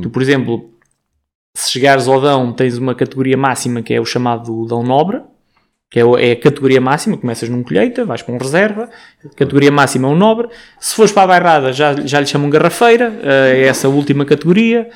[0.02, 0.72] Tu, por exemplo,
[1.56, 5.22] se chegares ao Dão, tens uma categoria máxima que é o chamado Dão Nobre,
[5.90, 8.90] que é, é a categoria máxima, começas num colheita, vais para um reserva,
[9.36, 13.18] categoria máxima é um nobre, se fores para a bairrada já, já lhe chamam garrafeira,
[13.24, 14.90] eh, é essa última categoria,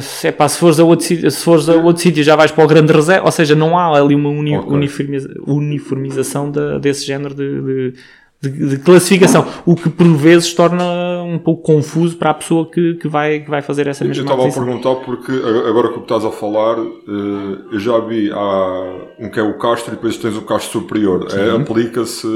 [0.00, 2.64] Se, epá, se fores a outro sítio, se fores a outro sítio já vais para
[2.64, 4.70] o grande reserva, ou seja, não há ali uma uni- Ok.
[4.72, 7.92] uniformiza- uniformização da- desse género de, de-
[8.40, 10.84] de- de classificação, o que por vezes torna
[11.24, 14.22] um pouco confuso para a pessoa que, que vai, que vai fazer essa Eu mesma
[14.24, 15.32] estava a perguntar porque
[15.68, 19.42] agora que o que estás a falar, eh, eu já vi há um que é
[19.42, 21.26] o Castro e depois tens o Castro Superior.
[21.32, 22.26] É, Aplica-se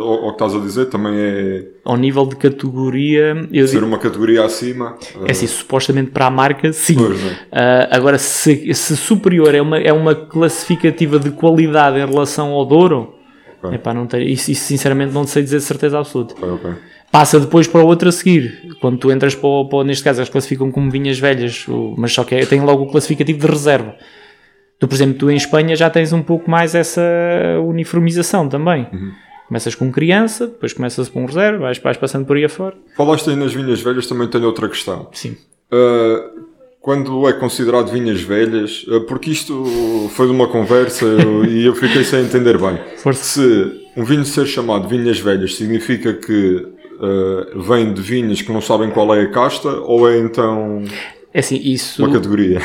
[0.00, 3.86] ao, ao que estás a dizer, também é Ao nível de categoria, eu ser digo,
[3.86, 4.96] uma categoria acima.
[5.26, 6.96] é assim, supostamente para a marca, sim.
[6.96, 7.38] Né?
[7.52, 12.64] Ah, agora, se, se superior é uma, é uma classificativa de qualidade em relação ao
[12.64, 13.14] Douro,
[13.62, 13.74] Ok.
[13.76, 16.34] epá, não tenho, isso, isso sinceramente não sei dizer de certeza absoluta.
[16.34, 16.70] Ok, ok.
[17.12, 18.76] Passa depois para o outro a seguir.
[18.80, 22.12] Quando tu entras para, o- para o- neste caso, eles classificam como vinhas velhas, mas
[22.12, 23.96] só que é- tem logo o classificativo de reserva.
[24.78, 27.02] Tu, por exemplo, tu em Espanha já tens um pouco mais essa
[27.64, 28.86] uniformização também.
[29.48, 32.76] Começas com criança, depois começas com reserva, vais, vais passando por aí afora.
[32.96, 35.08] Falaste aí nas vinhas velhas, também tenho outra questão.
[35.12, 35.36] Sim.
[35.72, 36.49] Uh,
[36.80, 41.06] quando é considerado vinhas velhas, uh, porque isto foi de uma conversa
[41.48, 42.78] e eu fiquei sem entender bem.
[42.96, 43.22] Força.
[43.22, 48.60] Se um vinho ser chamado vinhas velhas significa que uh, vem de vinhas que não
[48.62, 50.82] sabem qual é a casta ou é então
[51.34, 52.02] É assim, isso.
[52.02, 52.60] uma categoria?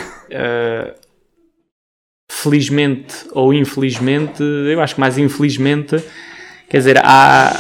[2.30, 6.04] felizmente ou infelizmente, eu acho que mais infelizmente,
[6.70, 7.60] quer dizer, há,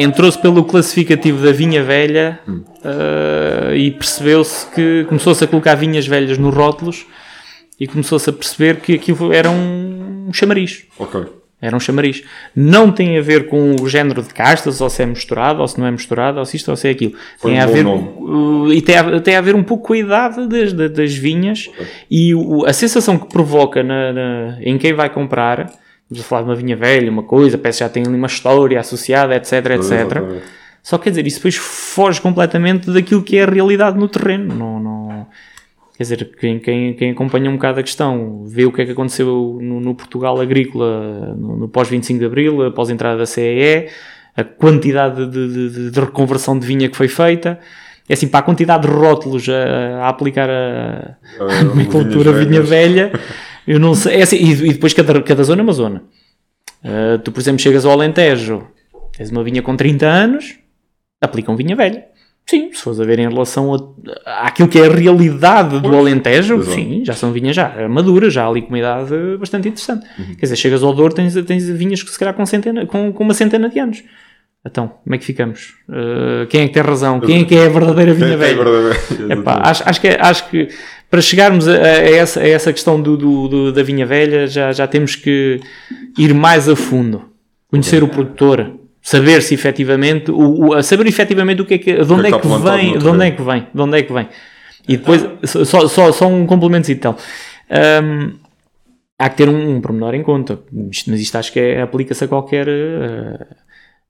[0.00, 2.38] entrou-se pelo classificativo da vinha velha
[2.84, 7.04] eh, e percebeu-se que começou-se a colocar vinhas velhas nos rótulos
[7.80, 10.84] e começou-se a perceber que aquilo era um chamariz.
[10.98, 11.22] Ok.
[11.60, 12.22] Era um chamariz.
[12.54, 15.76] Não tem a ver com o género de castas, ou se é misturado, ou se
[15.80, 17.14] não é misturado, ou se isto ou se é aquilo.
[17.36, 19.92] Foi tem um a ver, uh, e tem a, tem a ver um pouco com
[19.94, 21.68] a idade das, da- das vinhas
[22.08, 25.68] e o- a sensação que provoca na- na- em quem vai comprar.
[26.10, 28.26] Estamos a falar de uma vinha velha, uma coisa, parece que já tem ali uma
[28.26, 29.74] história associada, etc, etc.
[29.76, 30.42] Exatamente.
[30.82, 34.54] Só quer dizer, isso depois foge completamente daquilo que é a realidade no terreno.
[34.54, 35.26] Não, não-
[35.98, 38.92] Quer dizer, quem, quem, quem acompanha um bocado a questão, vê o que é que
[38.92, 43.88] aconteceu no, no Portugal agrícola no, no pós-25 de Abril, após a entrada da CEE,
[44.36, 47.58] a quantidade de, de- de- reconversão de vinha que foi feita.
[48.08, 51.44] É assim, para a quantidade de rótulos a, a aplicar a, Ah,
[52.30, 53.12] a vinhas vinha velha,
[53.68, 54.16] eu não sei.
[54.16, 56.02] É assim, e, e depois cada, cada zona é uma zona.
[56.84, 58.66] Ah, tu, por exemplo, chegas ao Alentejo,
[59.16, 60.58] tens uma vinha com 30 anos,
[61.20, 62.06] aplicam vinha velha.
[62.46, 63.74] Sim, se fores a ver em relação
[64.24, 66.70] a, àquilo que é a realidade do Alentejo, Exato.
[66.74, 70.06] sim, já são vinhas já maduras, já há ali com uma idade bastante interessante.
[70.18, 70.34] Uhum.
[70.34, 73.22] Quer dizer, chegas ao Douro, tens, tens vinhas que se calhar com, centena, com, com
[73.22, 74.02] uma centena de anos.
[74.66, 75.74] Então, como é que ficamos?
[75.88, 77.20] Ah, quem é que tem razão?
[77.20, 78.56] Quem é que é a verdadeira vinha é é velha?
[78.64, 79.32] verdadeiro?
[79.40, 80.68] Epá, acho, acho, que, acho que
[81.10, 81.76] para chegarmos a, a
[82.10, 85.60] essa, a essa questão do, do- do- da vinha velha já, já temos que
[86.18, 87.24] ir mais a fundo,
[87.68, 92.12] conhecer o produtor, saber se efetivamente, o, o- saber efetivamente o que é que, de
[92.12, 94.28] onde que é que vem, de onde é que vem, de onde é que vem.
[94.86, 97.14] E depois, só, só, só um complemento então.
[98.02, 98.32] Hum,
[99.18, 102.28] há que ter um, um pormenor em conta, mas isto acho que é- aplica-se a
[102.28, 103.46] qualquer eh,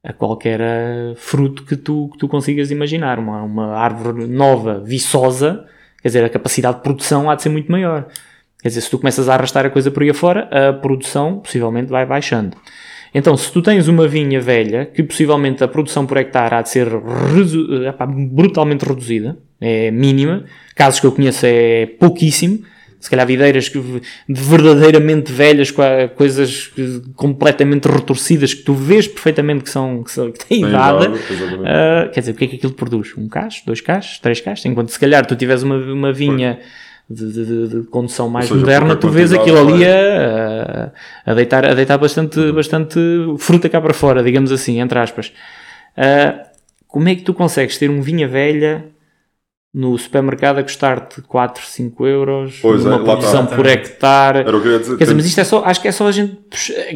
[0.03, 3.19] a qualquer eh, fruto que tu, que tu consigas imaginar.
[3.19, 5.65] Uma, uma árvore nova, viçosa,
[6.01, 8.07] quer dizer, a capacidade de produção há de ser muito maior.
[8.61, 11.89] Quer dizer, se tu começas a arrastar a coisa por aí afora, a produção possivelmente
[11.89, 12.55] vai baixando.
[13.13, 16.69] Então, se tu tens uma vinha velha, que possivelmente a produção por hectare há de
[16.69, 16.87] ser
[17.33, 22.59] resu- epá, brutalmente reduzida, é mínima, casos que eu conheço é pouquíssimo,
[22.99, 23.81] Se calhar videiras que,
[24.27, 25.81] verdadeiramente velhas, com
[26.15, 26.69] coisas
[27.15, 31.07] completamente retorcidas, que tu vês perfeitamente que, são, que, são, que têm idade.
[31.65, 33.13] Ah, quer dizer, o que é que aquilo produz?
[33.17, 34.65] Um cacho, dois cachos, três cachos?
[34.65, 36.59] Enquanto se calhar tu tiveres uma, uma vinha
[37.09, 40.91] de, de- de- condução mais seja, moderna, tu vês aquilo ali a,
[41.25, 42.99] a deitar, a deitar bastante, bastante
[43.37, 45.31] fruta cá para fora, digamos assim, entre aspas.
[45.97, 46.43] Ah,
[46.87, 48.85] como é que tu consegues ter um vinha velha
[49.73, 53.05] no supermercado a custar-te 4, 5 euros, Pois é, uma está.
[53.05, 53.89] produção por Exatamente.
[53.91, 54.39] hectare?
[54.39, 54.97] Era o que eu ia dizer.
[54.97, 56.37] Quer dizer, mas isto é só, acho que é só a gente,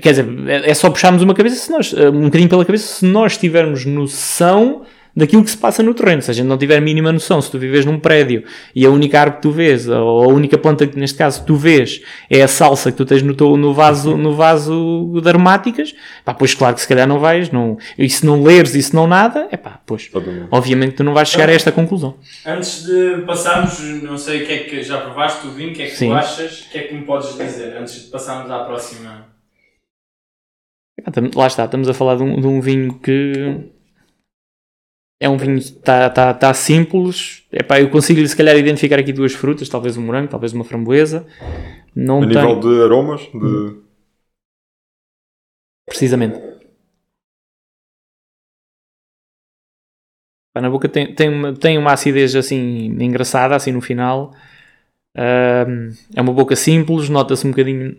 [0.02, 3.06] quer dizer, é é só puxarmos uma cabeça se nós, um bocadinho pela cabeça se
[3.06, 4.82] nós tivermos noção
[5.16, 6.22] daquilo que se passa no terreno.
[6.22, 8.44] Se a gente não tiver mínima noção, se tu vives num prédio
[8.76, 11.56] e a única árvore que tu vês, ou a única planta que neste caso tu
[11.56, 15.94] vês, é a salsa que tu tens no, teu, no, vaso, no vaso de aromáticas,
[16.26, 18.96] pá, pois claro que se calhar não vais, não, e se não leres e se
[18.96, 20.48] não nada, é pá, pois, Exatamente.
[20.52, 22.16] obviamente tu não vais chegar a esta conclusão.
[22.46, 25.84] Antes de passarmos, não sei o que é que já provaste o vinho, o que
[25.84, 26.10] é que Sim.
[26.10, 29.34] tu achas, o que é que me podes dizer antes de passarmos à próxima?
[31.36, 33.73] Lá está, estamos a falar de um, de um vinho que
[35.24, 37.44] é um vinho que está tá, tá simples.
[37.50, 41.26] Epá, eu consigo se calhar identificar aqui duas frutas, talvez um morango, talvez uma framboesa.
[41.96, 43.80] Não A tem, nível de aromas, de...
[45.86, 46.38] precisamente.
[50.54, 54.34] Pá, na boca tem, tem, uma, tem uma acidez assim engraçada, assim no final.
[55.16, 57.96] Ahm, é uma boca simples, nota-se um bocadinho.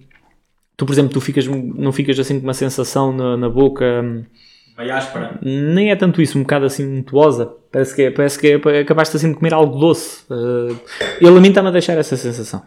[0.76, 4.02] Tu, por exemplo, tu ficas, não ficas assim com uma sensação na, na boca.
[4.02, 4.24] hum,
[4.76, 5.38] Meio áspera.
[5.40, 7.52] nem é tanto isso, um bocado assim untuosa.
[7.70, 10.24] Parece que, é, parece que é, acabaste assim de comer algo doce.
[10.30, 10.76] Uh,
[11.20, 12.62] ele a mim está-me a deixar essa sensação.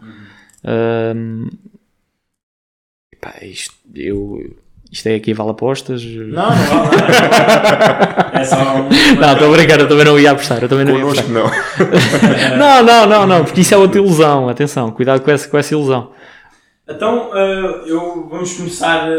[0.63, 1.49] Um,
[3.21, 4.55] pá, isto, eu,
[4.89, 6.03] isto é aqui vale apostas.
[6.03, 8.31] Não, não vale nada.
[8.33, 8.89] É só um...
[9.19, 10.61] Não, estou a brincar, eu também não ia apostar.
[10.61, 11.25] Eu também não ia apostar.
[11.25, 12.57] Connosco não.
[12.57, 14.47] Não, não, não, não, porque isso é outra ilusão.
[14.47, 16.11] Atenção, cuidado com essa, com essa ilusão.
[16.87, 19.09] Então, eh, eu, vamos começar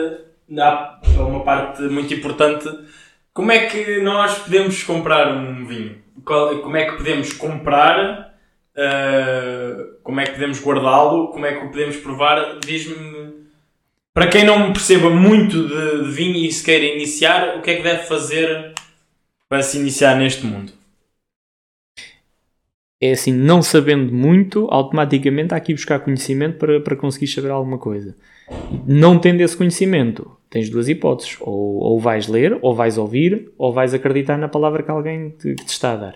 [0.56, 2.68] a uma parte muito importante.
[3.32, 5.98] Como é que nós podemos comprar um vinho?
[6.24, 8.26] Qual- como é que podemos comprar?
[8.80, 11.28] eh, como é que podemos guardá-lo?
[11.32, 12.60] Como é que o podemos provar?
[12.60, 13.32] Diz-me,
[14.14, 17.76] para quem não perceba muito de, de vinho e se queira iniciar, o que é
[17.76, 18.74] que deve fazer
[19.48, 20.72] para se iniciar neste mundo?
[23.00, 27.50] É assim, não sabendo muito, automaticamente há que ir buscar conhecimento para, para conseguir saber
[27.50, 28.16] alguma coisa.
[28.86, 31.36] Não tendo esse conhecimento, tens duas hipóteses.
[31.40, 35.54] Ou, ou vais ler, ou vais ouvir, ou vais acreditar na palavra que alguém te,
[35.54, 36.14] que te está a dar.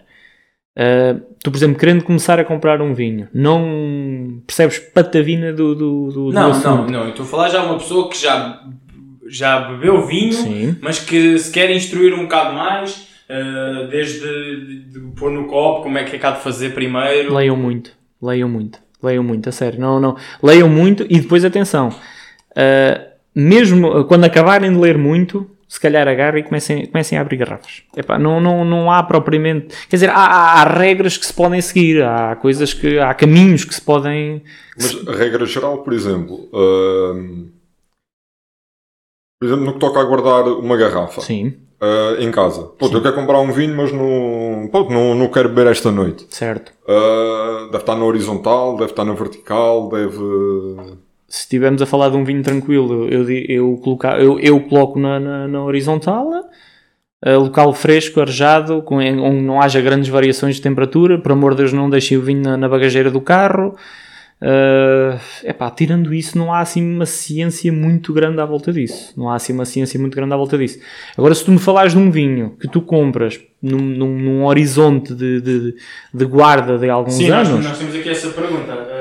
[0.76, 6.06] Ah, tu, por exemplo, querendo começar a comprar um vinho, não percebes patavina do, do,
[6.08, 6.66] do, do Não, assunto.
[6.66, 7.02] não, não.
[7.04, 8.62] Eu estou a falar já de uma pessoa que já,
[9.28, 10.76] já bebeu vinho, Sim.
[10.80, 15.82] mas que se quer instruir um bocado mais, eh, desde de, de pôr no copo,
[15.82, 17.34] como é que é que há de fazer primeiro.
[17.34, 17.92] Leiam muito,
[18.22, 19.78] leiam muito, leiam muito, a sério.
[19.78, 20.16] Não, não.
[20.42, 21.90] Leiam muito e depois atenção.
[22.56, 27.38] ah, mesmo quando acabarem de ler muito, se calhar agarrem e comecem, comecem a abrir
[27.38, 27.82] garrafas.
[27.96, 29.74] Epá, não, não, não há propriamente.
[29.88, 32.98] Quer dizer, há, há- há regras que se podem seguir, há coisas que.
[32.98, 34.42] há caminhos que se podem.
[34.76, 37.48] Mas a regra geral, por exemplo, hum,
[39.40, 42.64] por exemplo, no que toca a guardar uma garrafa Sim, ah, em casa.
[42.78, 46.26] Pronto, eu quero comprar um vinho, mas não, pronto, não, não quero beber esta noite.
[46.30, 46.72] certo.
[46.86, 50.18] Ah, deve estar na horizontal, deve estar na vertical, deve.
[51.32, 55.18] Se estivermos a falar de um vinho tranquilo, eu, eu, colocar, eu, eu coloco na,
[55.18, 56.30] na, na horizontal,
[57.24, 61.18] eh, local fresco, arejado, com, onde não haja grandes variações de temperatura.
[61.18, 63.74] Por amor de Deus, não deixem o vinho na, na bagageira do carro.
[64.42, 69.14] É epá, tirando isso, não há assim uma ciência muito grande à volta disso.
[69.16, 70.80] Não há assim uma ciência muito grande à volta disso.
[71.16, 75.14] Agora, se tu me falares de um vinho que tu compras num, num, num horizonte
[75.14, 75.74] de, de,
[76.12, 78.91] de guarda de alguns Sim, nós, anos, nós temos aqui essa pergunta.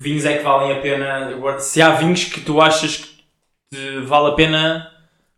[0.00, 1.60] Vinhos é que valem a pena guardar?
[1.60, 3.08] Se há vinhos que tu achas que
[3.72, 4.88] te vale a pena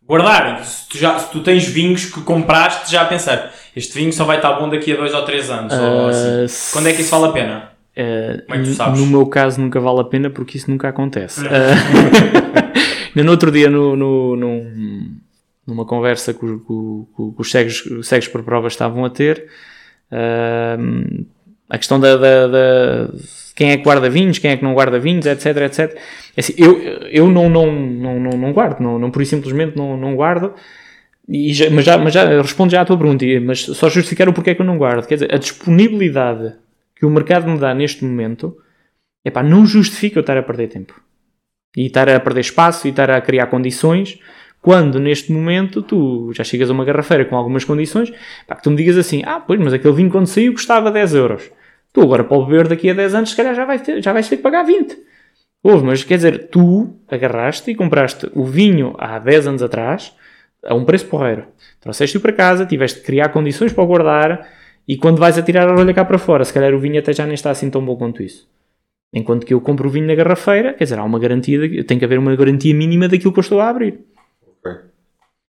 [0.05, 0.63] guardar?
[0.65, 4.23] Se tu, já, se tu tens vinhos que compraste já a pensar, este vinho só
[4.25, 5.73] vai estar bom daqui a dois ou três anos.
[5.73, 6.73] ou Ah, assim.
[6.73, 7.73] Quando é que isso vale a pena?
[7.95, 8.99] Uh, Como é que tu sabes?
[8.99, 11.41] No meu caso nunca vale a pena porque isso nunca acontece.
[11.41, 11.45] Uh,
[13.15, 15.17] ainda no outro dia, no, no- num-
[15.67, 16.63] numa conversa que, que
[17.37, 19.47] os cegos, os cegos por prova estavam a ter,
[20.11, 21.25] uh,
[21.73, 23.09] a questão da, da- da-
[23.55, 25.79] quem é que guarda vinhos, quem é que não guarda vinhos, etc, etc.
[26.35, 26.79] É assim, eu
[27.11, 30.53] eu não, não, não, não, não guardo, não, não, por e simplesmente não, não guardo.
[31.27, 34.33] E já- mas, já, mas já respondo já à tua pergunta, mas só justificar o
[34.33, 35.07] porquê que eu não guardo.
[35.07, 36.53] Quer dizer, a disponibilidade
[36.95, 38.55] que o mercado me dá neste momento,
[39.45, 40.99] não justifica eu estar a perder tempo.
[41.75, 44.19] E estar a perder espaço e estar a criar condições,
[44.61, 48.11] quando neste momento tu já chegas a uma garrafeira com algumas condições,
[48.47, 51.13] pá, que tu me digas assim, ah, pois, mas aquele vinho quando saiu custava 10
[51.15, 51.51] euros.
[51.93, 54.11] Tu agora para o beber daqui a 10 anos, se calhar já, vai ter, já
[54.11, 54.97] vais ter que pagar 20.
[55.63, 60.13] Houve, mas quer dizer, tu agarraste e compraste o vinho há 10 anos atrás
[60.65, 61.45] a um preço porreiro.
[61.79, 64.49] Trouxeste-o para casa, tiveste de criar condições para o guardar
[64.87, 67.13] e quando vais a tirar a rolha cá para fora, se calhar o vinho até
[67.13, 68.49] já nem está assim tão bom quanto isso.
[69.13, 72.05] Enquanto que eu compro o vinho na garrafeira, quer dizer, há uma garantia, tem que
[72.05, 73.99] haver uma garantia mínima daquilo que eu estou a abrir.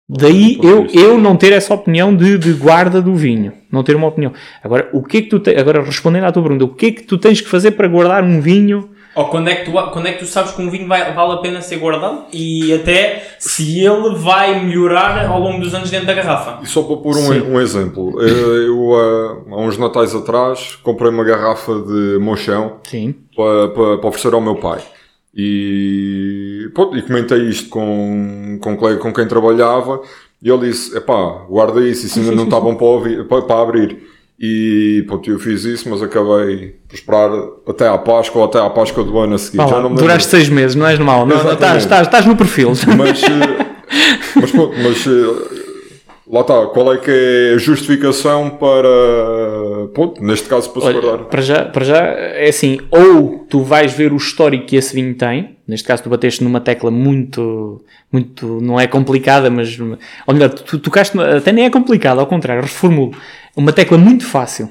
[0.08, 3.52] Daí eu, eu não ter essa opinião de, de guarda do vinho.
[3.70, 4.32] Não ter uma opinião.
[4.62, 6.90] Agora, o que é que tu te- agora respondendo à tua pergunta, o que é
[6.92, 8.90] que tu tens que fazer para guardar um vinho?
[9.14, 11.32] Ou quando é, que tu, quando é que tu sabes que um vinho vai- vale
[11.32, 16.06] a pena ser guardado e até se ele vai melhorar ao longo dos anos dentro
[16.06, 16.60] da garrafa?
[16.62, 21.10] E só para pôr um, um exemplo, eh, eu ah, há uns natais atrás comprei
[21.10, 23.14] uma garrafa de mochão Sim.
[23.36, 24.80] para, para, para oferecer ao meu pai.
[25.34, 30.00] E, pronto, e comentei isto com, com um colega com quem trabalhava
[30.42, 33.62] e ele disse, epá, guarda isso, isso ainda não está bom para, ouvir- para, para
[33.62, 33.98] abrir.
[34.38, 37.30] E pronto, eu fiz isso, mas acabei por esperar
[37.68, 39.58] até à Páscoa ou até à Páscoa do ano a seguir.
[39.58, 41.24] Vá Já não duraste seis meses, não és mal.
[41.24, 42.72] Não, não, estás, estás, estás no perfil.
[42.96, 43.66] Mas, eh,
[44.40, 45.61] mas, pronto, mas eh,
[46.32, 51.00] lá está, qual é que é a justificação para, pronto, neste caso para se Olha,
[51.00, 51.26] guardar?
[51.26, 55.14] para já, para já é assim, ou tu vais ver o histórico que esse vinho
[55.14, 60.48] tem, neste caso tu bateste numa tecla muito, muito, não é complicada, mas, ou melhor,
[60.48, 63.14] tu tocaste, até nem é complicada, ao contrário, reformulo,
[63.54, 64.70] uma tecla muito fácil,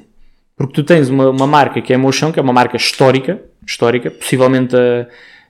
[0.57, 4.09] porque tu tens uma, uma marca que é Mochão, que é uma marca histórica, histórica,
[4.09, 5.07] possivelmente a,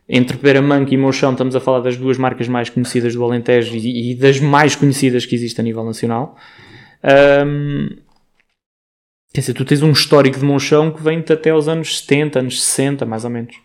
[0.07, 4.11] entre Peramanque e Mochão estamos a falar das duas marcas mais conhecidas do Alentejo e,
[4.11, 6.37] e das mais conhecidas que existem a nível nacional.
[7.03, 7.89] Ahm,
[9.33, 12.61] Quer dizer, tu tens um histórico de Monchão que vem-te até aos anos 70, anos
[12.61, 13.55] 60, mais ou menos.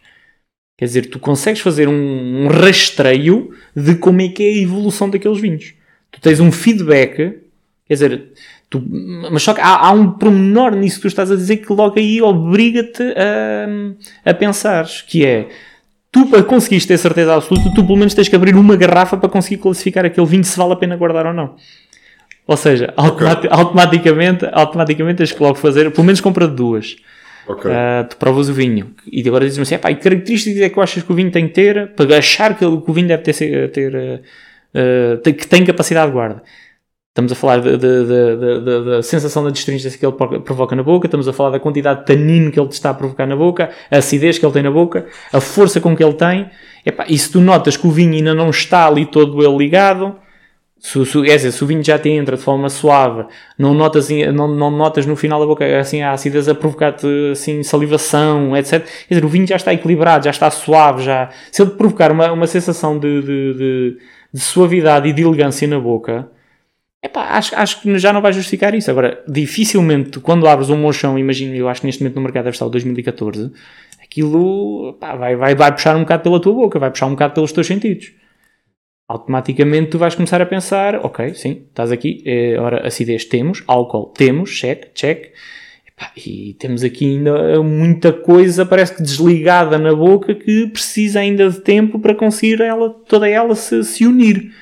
[0.79, 5.11] Quer dizer, tu consegues fazer um, um rastreio de como é que é a evolução
[5.11, 5.75] daqueles vinhos.
[6.13, 7.17] Tu tens um feedback,
[7.87, 8.33] quer dizer,
[8.71, 8.85] tu-
[9.33, 11.99] mas só que há, há um pormenor nisso que tu estás a dizer que logo
[11.99, 13.03] aí obriga-te
[14.25, 15.49] a, a pensar, que é,
[16.11, 19.29] tu para conseguires ter certeza absoluta, tu pelo menos tens que abrir uma garrafa para
[19.29, 21.57] conseguir classificar aquele vinho se vale a pena guardar ou não.
[22.47, 26.97] Ou seja, automati- automaticamente, automaticamente tens que logo fazer, pelo menos compra duas.
[27.49, 27.71] Ok.
[27.71, 30.81] Uh, tu provas o vinho e agora dizes-me assim: "Epá, e que características é que
[30.81, 33.95] achas que o vinho tem que ter para achar que o vinho deve ter, ter,
[34.75, 36.43] uh, que tem capacidade de guarda?
[37.17, 41.33] Estamos a falar da sensação da destringência que ele pro- provoca na boca, estamos a
[41.33, 44.45] falar da quantidade de tanino que ele está a provocar na boca, a acidez que
[44.45, 46.51] ele tem na boca, a força com que ele tem.
[46.85, 50.15] Epá, e se tu notas que o vinho ainda não está ali todo ele ligado,
[50.79, 53.25] se, se, é dizer, se o vinho já te entra de forma suave,
[53.59, 57.63] não notas, não, não notas no final da boca assim a acidez a provocar-te assim,
[57.63, 58.85] salivação, etc.
[59.09, 61.31] Quer dizer, o vinho já está equilibrado, já está suave, já.
[61.51, 63.97] Se ele provocar uma, uma sensação de, de, de,
[64.35, 66.29] de suavidade e de elegância na boca,
[67.07, 68.91] epá, acho, acho que já não vai justificar isso.
[68.91, 72.55] Agora, dificilmente, quando abres um mochão, imagino, eu acho que neste momento no mercado deve
[72.55, 73.53] estar o 2014,
[74.03, 77.35] aquilo pá, vai, vai, vai puxar um bocado pela tua boca, vai puxar um bocado
[77.35, 78.13] pelos teus sentidos
[79.09, 84.07] automaticamente tu vais começar a pensar, ok, sim, estás aqui, eh, ora, acidez temos, álcool
[84.07, 85.33] temos, check, check,
[85.89, 91.49] Epá, e temos aqui ainda muita coisa, parece que desligada na boca, que precisa ainda
[91.49, 94.53] de tempo para conseguir ela, toda ela se, se unir.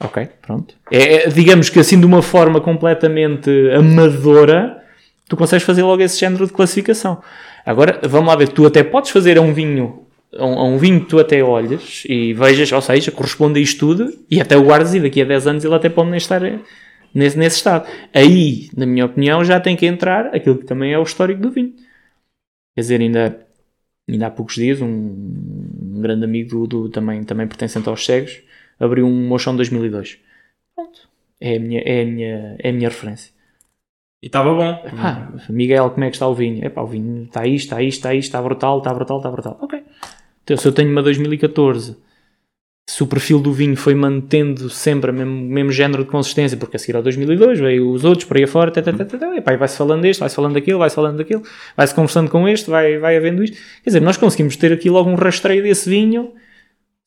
[0.00, 0.74] Ok, pronto.
[0.92, 4.80] É, é, digamos que assim de uma forma completamente amadora,
[5.28, 7.20] tu consegues fazer logo esse género de classificação.
[7.66, 11.06] Agora, vamos lá ver, tu até podes fazer a um vinho, um, um vinho que
[11.06, 14.94] tu até olhas e vejas, ou seja, corresponde a isto tudo, e até o guardas
[14.94, 16.40] e daqui a 10 anos ele até pode nem estar
[17.12, 17.86] nesse, nesse estado.
[18.14, 21.50] Aí, na minha opinião, já tem que entrar aquilo que também é o histórico do
[21.50, 21.72] vinho.
[22.74, 23.46] Quer dizer, ainda,
[24.08, 28.40] ainda há poucos dias, um, um grande amigo do, do- também, também pertencente aos cegos,
[28.78, 30.18] abriu um Mochão 2002.
[30.74, 31.08] Pronto.
[31.40, 33.32] É a minha, é a minha, é a minha referência.
[34.22, 34.76] E estava bom.
[34.96, 36.64] Pá, Miguel, como é que está o vinho?
[36.64, 39.58] Epá, o vinho está isto, está isto, está isto, está brutal, está brutal, está brutal.
[39.60, 39.82] Ok.
[40.42, 41.96] Então, se eu tenho uma 2014,
[42.88, 46.76] se o perfil do vinho foi mantendo sempre o mesmo, mesmo género de consistência, porque
[46.76, 49.36] a seguir ao 2002 veio os outros por aí afora, tá, tá, tá, tá, tá,
[49.36, 51.42] epá, e vai-se falando deste, vai-se falando daquilo, vai-se falando daquilo,
[51.76, 53.56] vai-se conversando com este, vai, vai havendo isto.
[53.84, 56.32] Quer dizer, nós conseguimos ter aqui logo um rastreio desse vinho,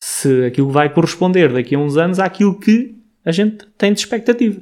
[0.04, 2.92] se aquilo vai corresponder daqui a uns anos àquilo que
[3.24, 4.60] a gente tem de expectativa.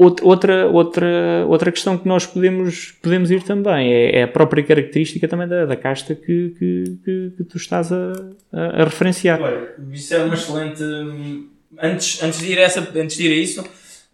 [0.00, 4.62] Out- Outra, outra, outra questão que nós podemos, podemos ir também é, é a própria
[4.64, 8.12] característica também da, da casta que, que, que, que tu estás a,
[8.52, 9.38] a, a referenciar.
[9.40, 10.82] Olha, isso é uma excelente.
[11.78, 13.64] Antes, antes, de ir a essa, antes de ir a isso,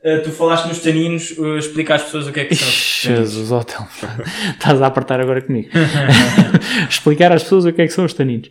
[0.03, 2.66] eh, tu falaste nos taninos, eh, explica às pessoas o que é que são.
[2.68, 3.30] os taninos.
[3.32, 3.88] Jesus, Telmo,
[4.59, 5.68] estás a apertar agora comigo.
[6.90, 8.50] Explicar às pessoas o que é que são os taninos.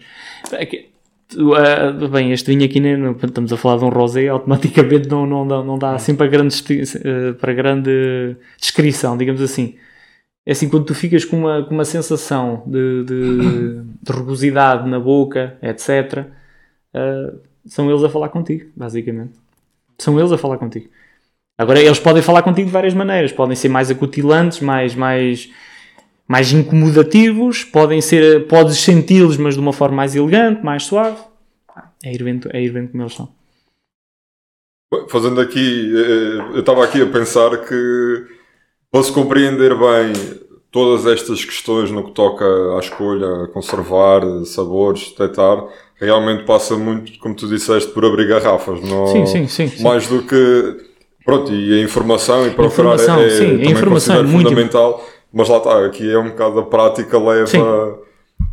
[1.55, 5.25] Ah, bem, este vinho aqui, né, não- estamos a falar de um rosé, automaticamente não,
[5.25, 6.53] não, dá, não dá assim para grande,
[7.05, 9.75] eh, para grande descrição, digamos assim.
[10.45, 14.99] É assim, quando tu ficas com uma, com uma sensação de, de, de rugosidade na
[14.99, 16.27] boca, etc.,
[16.93, 17.33] ah,
[17.65, 19.33] são eles a falar contigo, basicamente.
[19.97, 20.89] São eles a falar contigo.
[21.57, 23.31] Agora, eles podem falar contigo de várias maneiras.
[23.31, 25.49] Podem ser mais acutilantes, mais, mais,
[26.31, 27.65] mais incomodativos.
[27.65, 31.17] Podem ser, podes senti-los, mas de uma forma mais elegante, mais suave.
[32.01, 33.27] É ir vendo, é ir vendo como eles são.
[35.09, 38.25] Fazendo aqui, eh, eu estava aqui a pensar que
[39.03, 40.13] se compreender bem
[40.71, 42.45] todas estas questões no que toca
[42.77, 45.65] à escolha, a conservar sabores, detectar,
[45.95, 48.81] realmente passa muito, como tu disseste, por abrir garrafas.
[48.81, 49.83] Não, Sim, sim, sim, sim.
[49.83, 50.91] Mais do que.
[51.25, 54.49] Pronto, e a informação e procurar Informação, é, é sim, a também informação é muito
[54.49, 55.05] fundamental.
[55.33, 57.59] Mas lá está, aqui é um bocado a prática leva, Sim.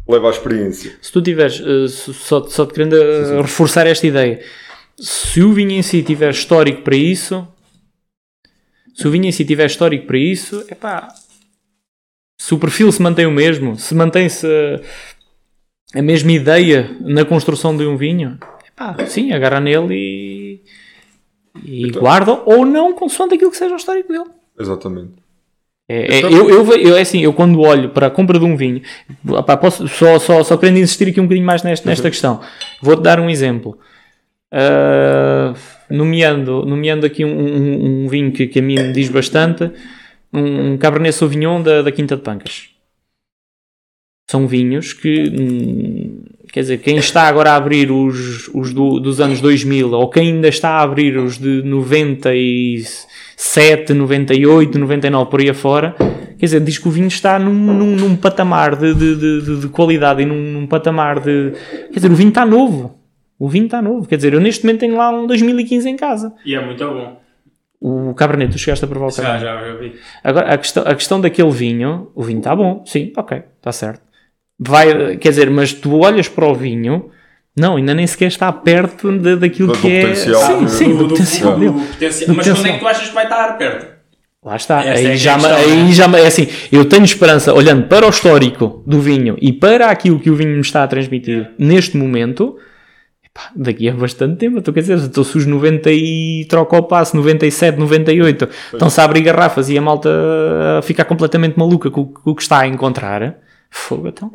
[0.09, 0.97] leva à experiência.
[1.03, 4.41] Se tu tiveres, eh, só, só te querendo eh, reforçar esta ideia,
[4.97, 7.47] se o vinho em si tiver histórico para isso,
[8.95, 11.09] se o vinho em si tiver histórico para isso, epá,
[12.41, 14.81] se o perfil se mantém o mesmo, se mantém-se eh,
[15.95, 20.63] a mesma ideia na construção de um vinho, epá, sim, agarra nele e,
[21.65, 24.31] e Então- guarda, ou não, consoante aquilo que seja o histórico dele.
[24.59, 25.13] Exatamente.
[25.91, 28.45] É, é, Então- eu, eu, eu, é assim, eu quando olho para a compra de
[28.45, 28.83] um vinho,
[29.29, 32.41] opá, posso, só, só, só querendo insistir aqui um bocadinho mais nesta, nesta questão,
[32.83, 33.79] vou-te dar um exemplo.
[34.53, 35.55] Ah,
[35.91, 39.71] nomeando, nomeando aqui um, um- um vinho que, que a mim me diz bastante,
[40.33, 42.69] um, um Cabernet Sauvignon da, da Quinta de Pancas.
[44.31, 46.23] São vinhos que, hum,
[46.53, 50.29] quer dizer, quem está agora a abrir os, os do- dos anos 2000 ou quem
[50.33, 51.63] ainda está a abrir os de
[53.37, 55.95] 97, 98, 99 por aí afora,
[56.39, 59.61] quer dizer, diz que o vinho está num, num, num patamar de, de, de- de-
[59.61, 61.53] de qualidade e num, num patamar de.
[61.93, 62.97] Quer dizer, o vinho está novo.
[63.39, 64.09] O vinho está novo.
[64.09, 66.33] Quer dizer, eu neste momento tenho lá um 2015 em casa.
[66.45, 67.21] E é muito bom.
[67.81, 69.93] O Cabernet, tu chegaste a provar o Já, já, já vi.
[70.25, 74.03] Agora, a questão, a questão daquele vinho, o vinho está bom, sim, ok, está certo.
[74.59, 77.11] Vai, quer dizer, mas tu olhas para o vinho,
[77.57, 80.01] não, ainda nem sequer está perto de, daquilo Do que é.
[80.03, 80.41] potencial.
[80.43, 81.73] Sim, Do- sim, do, potencial do- dele.
[81.73, 82.31] do potencial.
[82.31, 83.99] Do Mas quando é que tu achas que vai estar perto?
[84.45, 84.85] Lá está.
[84.85, 85.93] É aí já, é me- questão, aí né?
[85.93, 90.19] já é assim, eu tenho esperança, olhando para o histórico do vinho e para aquilo
[90.21, 92.57] que o vinho me está a transmitir neste momento,
[93.25, 96.83] epá, daqui a bastante tempo, tu quer dizer, estou se os 90 e troca o
[96.85, 100.09] passo, 97, 98, estão-se a abrir garrafas e a malta
[100.79, 103.39] a ficar completamente maluca com, com o que está a encontrar,
[103.71, 104.31] fogo, então.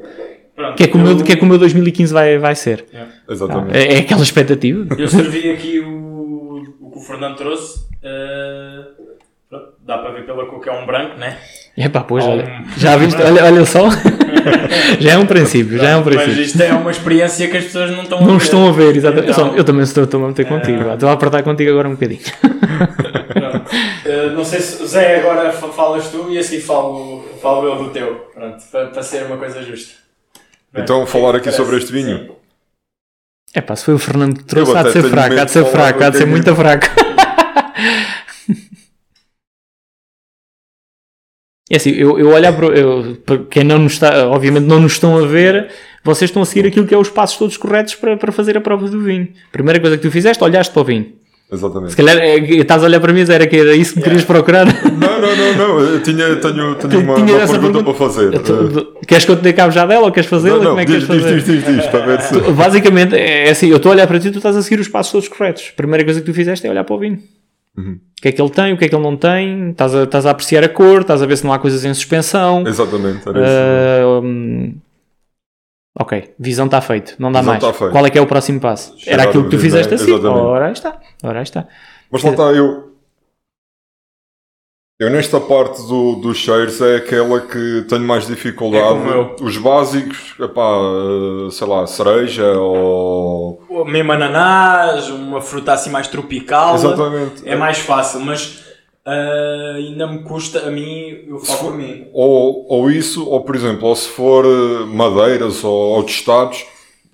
[0.56, 2.14] Pronto, O que é que o meu, eu- o que é que o meu 2015
[2.14, 2.86] vai, vai ser?
[3.28, 3.76] Exatamente.
[3.78, 4.96] É, é aquela expectativa.
[5.00, 7.86] Eu servi aqui o, o que o Fernando trouxe.
[8.04, 8.84] eh,
[9.50, 11.38] pronto, dá para ver pela cor que é um branco, né?
[11.76, 13.88] Epá, pois, Há olha, um- já viste, olha, olha só,
[15.00, 16.42] já é um princípio, já é um Mas princípio.
[16.44, 18.44] isto é uma experiência que as pessoas não estão a Não ver.
[18.44, 19.28] estão a ver, exatamente.
[19.30, 20.84] Eu, Então- só- eu também estou, estou a meter contigo.
[20.84, 20.94] vá.
[20.94, 22.22] Estou a apertar contigo agora um bocadinho.
[23.34, 23.72] Pronto.
[24.06, 27.90] Eh, não sei se Zé agora fa- falas tu e assim falo, falo eu do
[27.92, 28.16] teu.
[28.34, 29.94] Pronto, para, para ser uma coisa justa.
[30.76, 32.18] Então, falar aqui sobre este vinho.
[32.18, 32.32] sim.
[33.56, 35.52] É pá, se foi o Fernando que trouxe, Eu há de ser fraco, há de
[35.52, 36.88] ser fraco, há de ser muito fraco.
[41.72, 44.94] É assim, eu, eu olhar para, eu, para quem não nos está, obviamente não nos
[44.94, 45.72] estão a ver,
[46.04, 48.62] vocês estão a seguir aquilo que é os passos todos corretos para, para fazer a
[48.62, 49.30] prova do vinho.
[49.52, 51.14] Primeira coisa que tu fizeste, olhaste para o vinho.
[51.58, 51.96] Se Exatamente.
[51.96, 54.66] calhar é, estás a olhar para mim, era que era isso que me querias procurar.
[54.66, 55.80] Não, não, não, não.
[55.80, 57.84] Eu tinha, tenho, tenho uma, uma pergunta, pergunta?
[57.84, 58.40] para fazer.
[58.40, 60.56] Tu- Queres que eu te dê cabo já dela ou queres fazê-la?
[60.58, 61.54] Não, não, Como é que diz, queres diz, fazer?
[61.56, 62.40] diz, diz, diz, para ver se.
[62.52, 64.88] Basicamente, é assim, eu estou a olhar para ti e tu estás a seguir os
[64.88, 65.72] passos todos corretos.
[65.74, 67.20] A primeira coisa que tu fizeste é olhar para o vinho.
[67.78, 67.94] Uhum.
[68.18, 70.04] O que é que ele tem, o que é que ele não tem, estás a,
[70.04, 72.64] estás a apreciar a cor, estás a ver se não há coisas em suspensão.
[72.68, 74.22] Exatamente, era isso.
[74.24, 74.76] Hum,
[76.00, 77.78] ok, visão está feito, não dá Visão mais.
[77.78, 77.92] feito.
[77.92, 78.98] Qual é que é o próximo passo?
[78.98, 80.14] Chegar Era aquilo que tu fizeste assim.
[80.14, 80.42] Exatamente.
[80.42, 81.68] Ora aí está, ora aí está.
[82.12, 82.92] Mas lá está, eu.
[85.00, 88.84] Eu nesta parte do, dos cheiros é aquela que tenho mais dificuldade.
[88.86, 89.36] É como eu.
[89.42, 90.62] Os básicos, epá,
[91.48, 93.62] eh, sei lá, cereja ou.
[93.68, 96.76] Ou Mesmo ananás, uma fruta assim mais tropical.
[96.76, 97.42] Exatamente.
[97.44, 98.63] É mais fácil, mas
[99.06, 102.08] ah, ainda me custa a mim, eu falo por mim.
[102.14, 106.66] Ou, ou isso, ou por exemplo, ou se for eh, madeiras ou, ou tostados,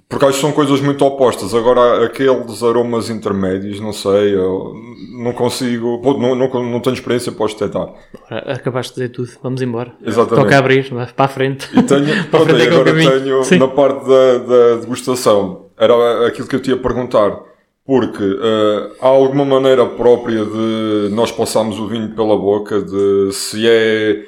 [0.07, 1.53] porque acho que são coisas muito opostas.
[1.53, 4.73] Agora, aqueles aromas intermédios, não sei, eu
[5.23, 7.89] não consigo, pô, não, não, não tenho experiência para os detectar.
[8.29, 9.91] Acabaste de dizer tudo, vamos embora.
[10.05, 10.43] Exatamente.
[10.43, 11.69] Toca a abrir, para a frente.
[11.75, 13.57] E tenho, Para a frente é agora tenho Sim.
[13.57, 17.48] na parte da, da degustação, era aquilo que eu te ia perguntar,
[17.89, 23.67] porque eh, há alguma maneira própria de nós passarmos o vinho pela boca, de se
[23.67, 24.25] é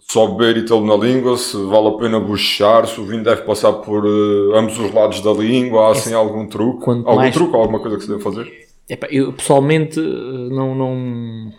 [0.00, 3.42] só beber e tê-lo na língua, se vale a pena bochechar, se o vinho deve
[3.42, 7.54] passar por eh, ambos os lados da língua, há assim algum truque, algum mais- truque,
[7.54, 8.50] alguma coisa que se deve fazer?
[8.88, 11.52] Epá, eu pessoalmente eh, não, não.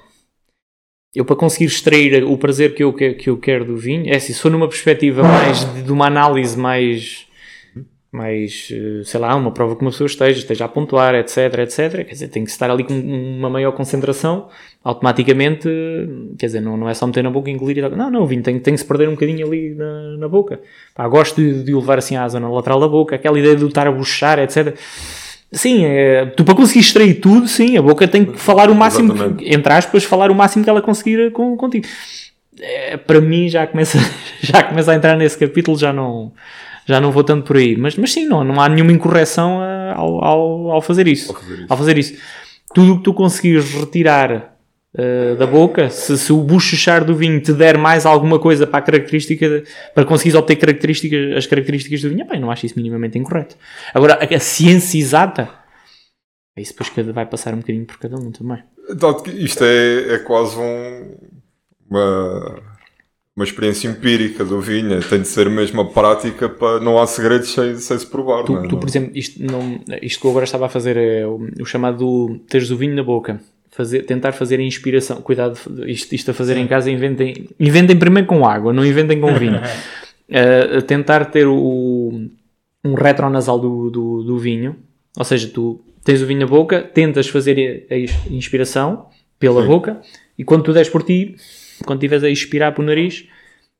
[1.14, 4.16] eu para conseguir extrair o prazer que eu, que, que eu quero do vinho, é
[4.16, 7.28] assim, se for numa perspectiva mais de, de uma análise mais,
[8.14, 12.05] mais, eh, sei lá, uma prova que uma pessoa esteja, esteja a pontuar, etc, etc,
[12.05, 14.49] quer dizer, tem que estar ali com uma maior concentração,
[14.84, 17.89] automaticamente, eh, quer dizer, não, não é só meter na boca e engolir e tal.
[17.89, 20.59] Não, não, o vinho tem, tem que se perder um bocadinho ali na, na boca.
[20.93, 23.66] Pá, gosto de, de o levar assim à zona lateral da boca, aquela ideia de
[23.66, 24.78] o estar a buchar, etc.
[25.51, 29.11] Sim, é, tu para conseguir extrair tudo, sim, a boca tem que falar o máximo,
[29.11, 29.51] Exatamente.
[29.51, 31.88] entre aspas, falar o máximo que ela conseguir com, contigo.
[32.59, 33.97] É, para mim já começa,
[34.39, 36.32] já começa a entrar nesse capítulo, já não,
[36.86, 37.76] já não vou tanto por aí.
[37.78, 41.32] Mas, mas sim, não, não há nenhuma incorreção ah, ao, ao, ao fazer isso.
[41.32, 41.66] Ao fazer isso.
[41.70, 42.14] Ao fazer isso.
[42.74, 44.56] Tudo o que tu conseguires retirar
[44.98, 48.80] ah, da boca, se, se o bochechar do vinho te der mais alguma coisa para
[48.80, 49.64] a característica, de-
[49.94, 53.56] para conseguires obter características, as características do vinho, bem, não acho isso minimamente incorreto.
[53.94, 55.50] Agora, a, a ciência exata,
[56.58, 58.62] isso depois cada, vai passar um bocadinho por cada um também.
[59.24, 61.16] Que isto é, é quase um-
[61.90, 62.60] uma,
[63.36, 67.52] uma experiência empírica do vinho, tem de ser mesmo a prática para não há segredos
[67.52, 68.44] sem, sem se provar.
[68.44, 68.68] Tu, não é?
[68.68, 71.66] tu, por exemplo, isto, não, isto que eu agora estava a fazer é o, o
[71.66, 73.42] chamado teres o vinho na boca.
[73.72, 75.20] Fazer, tentar fazer a inspiração.
[75.20, 75.58] Cuidado,
[75.88, 79.60] isto, isto a fazer em casa, inventem, inventem primeiro com água, não inventem com vinho.
[80.24, 82.30] Uh, tentar ter o,
[82.84, 84.78] um retronasal do, do, do vinho,
[85.18, 89.08] ou seja, tu tens o vinho na boca, tentas fazer a, a inspiração
[89.38, 89.68] pela Sim.
[89.68, 90.02] boca
[90.38, 91.36] e quando tu des por ti,
[91.86, 93.28] quando estiveres a expirar pelo nariz,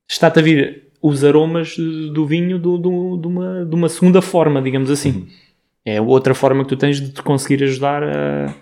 [0.10, 4.62] está-te a vir os aromas do vinho do, do- de, uma, de uma segunda forma,
[4.62, 5.28] digamos assim.
[5.86, 8.54] É outra forma que tu tens de te conseguir ajudar a.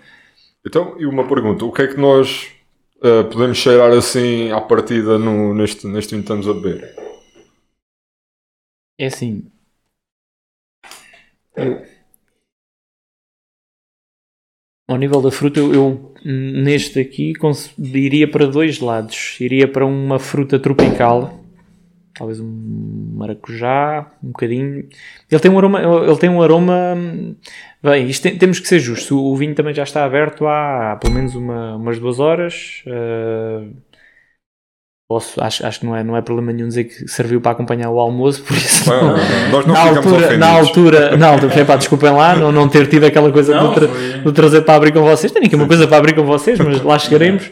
[0.66, 2.50] Então, e uma pergunta: o que é que nós
[3.02, 6.94] eh, podemos cheirar assim à partida no, neste, neste vinho que estamos a beber?
[8.98, 9.50] É assim.
[11.56, 11.82] Eu-
[14.88, 17.32] Ao nível da fruta, eu, eu, neste aqui
[17.92, 19.36] iria para dois lados.
[19.40, 21.40] Iria para uma fruta tropical,
[22.14, 24.84] talvez um maracujá, um bocadinho.
[25.30, 25.80] Ele tem um aroma.
[25.80, 26.96] Ele tem um aroma
[27.82, 29.10] bem, isto tem- temos que ser justos.
[29.10, 32.82] O, o vinho também já está aberto há, pelo menos uma- umas duas horas.
[32.86, 33.64] eh,
[35.12, 37.90] posso, acho, acho que não é, não é problema nenhum dizer que serviu para acompanhar
[37.90, 38.88] o almoço, por isso.
[38.88, 40.38] Não, não, não, nós não na altura, ofendidos.
[40.38, 43.74] na altura, na altura, epá, desculpem lá, não, não ter tido aquela coisa Não, de,
[43.74, 45.30] tra- foi- de trazer para abrir com vocês.
[45.30, 47.50] Tenho aqui uma coisa para abrir com vocês, mas lá chegaremos.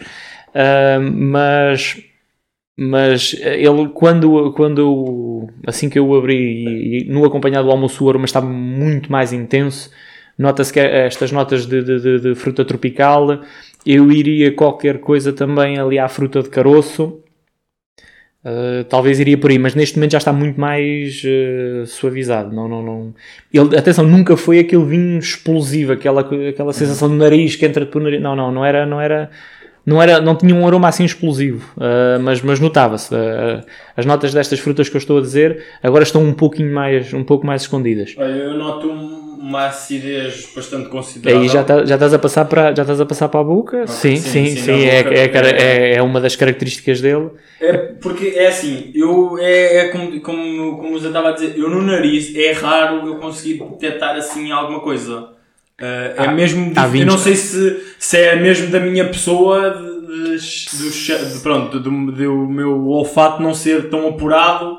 [0.55, 1.97] Ah, mas,
[2.79, 7.71] mas ele, quando, quando eu- assim que eu o abri e, e no acompanhado do
[7.71, 9.91] almoço, o aroma estava muito mais intenso.
[10.39, 13.41] Nota-se que estas notas de, de- de- de fruta tropical,
[13.85, 17.21] eu iria qualquer coisa também ali à fruta de caroço.
[18.43, 22.55] Uh, talvez iria por aí, mas neste momento já está muito mais uh, suavizado.
[22.55, 23.15] Não, não, não.
[23.53, 28.01] Ele, atenção, nunca foi aquele vinho explosivo, aquela, aquela sensação de nariz que entra por
[28.01, 28.21] nariz.
[28.21, 29.31] Não, não, não era, não era,
[29.91, 33.13] não era, não tinha um aroma assim explosivo, uh, mas, mas notava-se.
[33.13, 33.63] Uh,
[33.97, 37.25] as notas destas frutas que eu estou a dizer agora estão um pouquinho mais, um
[37.25, 38.15] pouco mais escondidas.
[38.17, 41.41] Olha, eu noto um- uma acidez bastante considerável.
[41.43, 43.87] Aí já, tá- já estás a passar para já estás a passar para a boca?
[43.89, 45.15] sim, sim, sim, sim, é, boca.
[45.19, 47.31] é, cara- é, é uma das características dele.
[47.61, 51.69] É porque é assim, eu é, é como, como, como já estava a dizer, eu
[51.69, 55.40] no nariz é raro eu conseguir detectar assim alguma coisa.
[55.81, 61.35] Ah, é mesmo eu não sei se, se é mesmo da minha pessoa de, de-
[61.35, 64.79] de- pronto, do, do meu olfato não ser tão apurado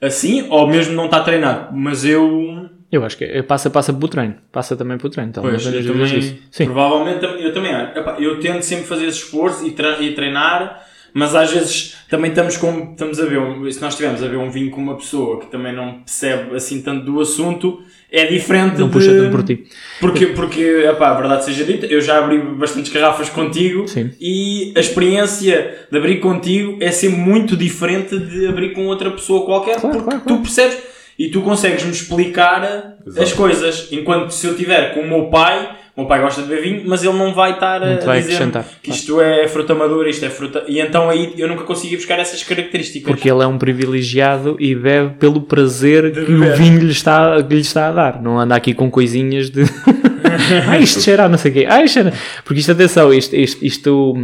[0.00, 4.08] assim, ou mesmo não estar treinado, mas eu Eu acho que é- passa, passa pelo
[4.08, 4.34] treino.
[4.50, 5.30] Passa também pelo treino.
[5.30, 6.38] Então, Pois, eu também.
[6.50, 6.64] Sim.
[6.66, 7.72] provavelmente eu também.
[7.72, 9.74] Epá, eu tento sempre fazer esse esforço e,
[10.06, 10.84] e treinar,
[11.14, 13.40] mas às vezes também estamos com estamos a ver,
[13.72, 16.82] se nós estivermos a ver um vinho com uma pessoa que também não percebe assim
[16.82, 17.80] tanto do assunto,
[18.12, 18.92] é diferente Não de...
[18.92, 19.64] puxa tanto por ti.
[19.98, 24.10] Porque, porque epá, a verdade seja dita, eu já abri bastantes garrafas contigo Sim.
[24.20, 29.46] e a experiência de abrir contigo é sempre muito diferente de abrir com outra pessoa
[29.46, 30.78] qualquer, Claro, porque claro, tu percebes
[31.18, 33.22] e tu consegues-me explicar Exato.
[33.22, 33.88] as coisas.
[33.90, 36.82] Enquanto se eu tiver com o meu pai, o meu pai gosta de beber vinho,
[36.86, 38.50] mas ele não vai estar a, Não a dizer
[38.82, 40.64] que isto é fruta madura, isto é fruta.
[40.66, 43.06] E então aí eu nunca consegui buscar essas características.
[43.06, 47.54] Porque ele é um privilegiado e bebe pelo prazer que o vinho lhe está, que
[47.54, 48.22] lhe está a dar.
[48.22, 49.64] Não anda aqui com coisinhas de.
[50.66, 51.66] ah, isto cheira não sei o quê.
[51.68, 52.12] Ah, isto cheira...
[52.42, 54.14] Porque isto, atenção, isto, isto, isto,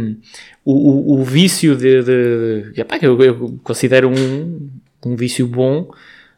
[0.65, 2.01] o, o, o vício de.
[2.01, 2.81] de...
[2.81, 4.69] epá, que eu, eu considero um,
[5.05, 5.87] um vício bom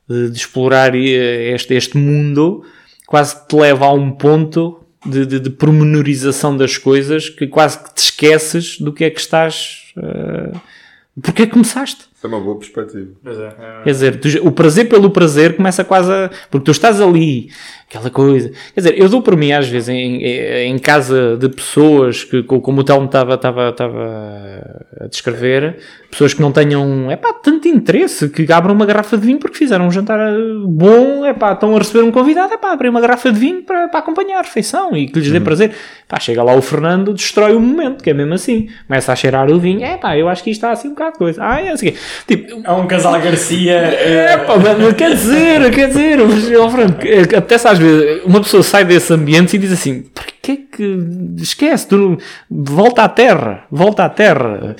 [0.09, 2.65] de, de explorar eh, este, este mundo,
[3.07, 4.80] quase que te leva a um ponto.
[5.06, 9.20] De, de, de pormenorização das coisas que quase que te esqueces do que é que
[9.20, 9.91] estás.
[9.97, 10.52] eh,
[11.22, 12.06] porque é que começaste?
[12.16, 13.10] Isso é uma boa perspectiva.
[13.24, 13.84] Pois é, é.
[13.84, 16.30] Quer dizer, tu o prazer pelo prazer começa quase a.
[16.49, 17.49] Porque tu estás ali,
[17.94, 18.50] Aquela coisa.
[18.74, 22.62] Quer dizer, eu dou por mim às vezes em, em casa de pessoas que, co-
[22.62, 25.76] como o Telmo estava estava- estava a descrever,
[26.10, 29.58] pessoas que não tenham, é pá, tanto interesse, que abram uma garrafa de vinho porque
[29.58, 30.34] fizeram um jantar eh,
[30.66, 33.64] bom, é pá, estão a receber um convidado, é pá, abrir uma garrafa de vinho
[33.64, 35.72] para, para acompanhar a refeição e que lhes dê prazer.
[36.08, 38.70] Pá, chega lá o Fernando, destrói o momento, que é mesmo assim.
[38.88, 41.12] Começa a cheirar o vinho, é pá, eu acho que isto está assim um bocado
[41.14, 41.44] de coisa.
[41.44, 41.94] Ah, é assim.
[42.26, 43.74] Tipo, É um casal Garcia.
[43.74, 44.54] é, eh, pá,
[44.98, 48.86] quer dizer, quer dizer, mas, ó, Franco, é, que apetece às vezes, uma pessoa sai
[48.86, 50.97] desse ambiente e diz assim, porquê que,
[51.38, 52.17] esquece, tu
[52.49, 54.75] volta à terra, volta à terra.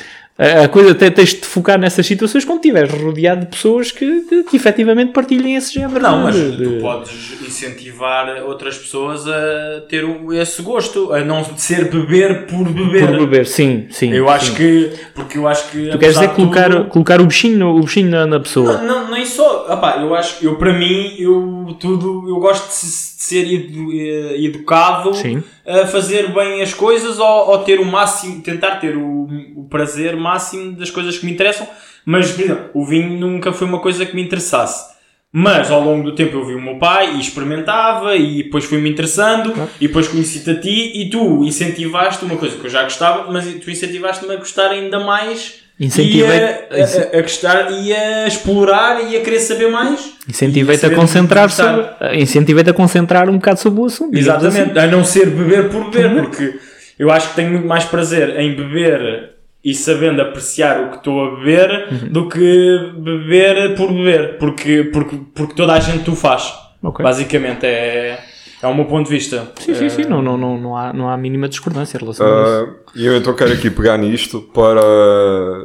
[0.64, 4.44] A coisa, te- tens de focar nessas situações quando estiveres rodeado de pessoas que, que,
[4.44, 7.12] que efetivamente partilhem esse género Não, mas de- tu de- podes
[7.46, 13.08] incentivar outras pessoas a ter esse gosto, a não ser beber por beber.
[13.08, 14.12] por beber, sim, sim.
[14.12, 14.56] Eu acho sim.
[14.56, 14.92] que.
[15.14, 15.90] Porque eu acho que.
[15.90, 18.78] Tu queres dizer colocar, colocar o bichinho, o bichinho na, na pessoa.
[18.82, 19.68] Não, não, nem só.
[19.72, 22.28] Opá, eu acho eu para mim, eu tudo.
[22.28, 25.44] Eu gosto de, de ser edu- eh, educado Sim.
[25.66, 30.16] A fazer bem as coisas ou, ou ter o máximo, tentar ter o, o prazer
[30.16, 31.68] máximo das coisas que me interessam.
[32.06, 34.92] Mas, exemplo, o vinho nunca foi uma coisa que me interessasse.
[35.34, 38.90] Mas ao longo do tempo eu vi o meu pai e experimentava e depois fui-me
[38.90, 43.32] interessando e depois conheci-te a ti e tu incentivaste uma coisa que eu já gostava,
[43.32, 48.28] mas tu incentivaste-me a gostar ainda mais Incentivei- e a, a, a gostar e a
[48.28, 50.14] explorar e a querer saber mais.
[50.30, 51.86] Incentivei-te a concentrar sobre,
[52.22, 54.16] incentivei-te a concentrar um bocado sobre o assunto.
[54.18, 56.60] Exatamente, a não ser beber por beber, porque
[57.00, 59.32] eu acho que tenho muito mais prazer em beber
[59.64, 62.10] e sabendo apreciar o que estou a beber Uhum.
[62.10, 66.52] do que beber por beber, porque, porque, porque toda a gente o faz.
[66.84, 67.04] Ok.
[67.04, 68.20] Basicamente, é,
[68.62, 69.52] é o meu ponto de vista.
[69.60, 72.26] Sim, sim, sim, não, não, não, não, há, não há a mínima discordância em relação
[72.26, 72.50] a isso.
[72.50, 74.82] Ah, E eu então quero aqui pegar nisto para,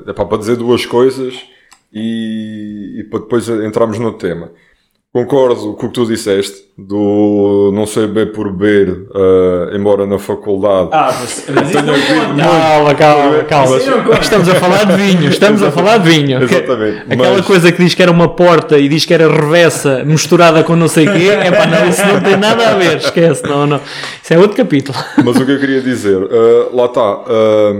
[0.07, 1.35] epá, para dizer duas coisas
[1.93, 4.51] e, e para depois entrarmos no tema.
[5.13, 10.19] Concordo com o que tu disseste, do não ser beber por beber, ah, embora na
[10.19, 10.91] faculdade.
[10.93, 12.43] Ah, mas, mas isso não conta.
[12.43, 13.77] Calma, calma, calma.
[14.21, 16.43] Estamos a falar de vinho, estamos a falar de vinho.
[16.43, 20.05] Exatamente, Aquela mas- coisa que diz que era uma porta e diz que era revessa
[20.05, 22.99] misturada com não sei o quê, é pá, não, isso não tem nada a ver,
[22.99, 23.81] esquece, não, não.
[24.23, 24.99] Isso é outro capítulo.
[25.25, 27.73] Mas o que eu queria dizer, ah, lá está, ah,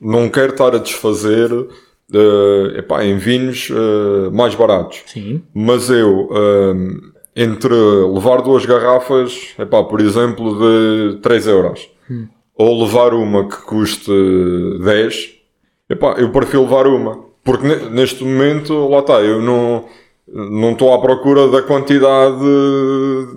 [0.00, 1.50] não quero estar a desfazer
[2.14, 5.02] ah, epá, em vinhos ah, mais baratos.
[5.06, 5.42] Sim.
[5.54, 7.00] Mas eu, hum,
[7.36, 11.88] entre levar duas garrafas, epá, por exemplo, de 3 euros,
[12.56, 14.10] ou levar uma que custe
[14.84, 15.30] 10,
[15.88, 17.18] epá, eu prefiro levar uma.
[17.44, 19.84] Porque ne- neste momento, lá está, eu não
[20.32, 22.38] não estou à procura da quantidade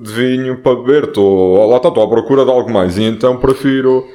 [0.02, 2.98] de vinho para beber, estou, lá está, estou à procura de algo mais.
[3.00, 4.06] E então prefiro,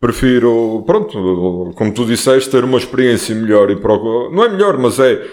[0.00, 4.98] prefiro, pronto, como tu disseste, ter uma experiência melhor e procurar, não é melhor, mas
[4.98, 5.26] é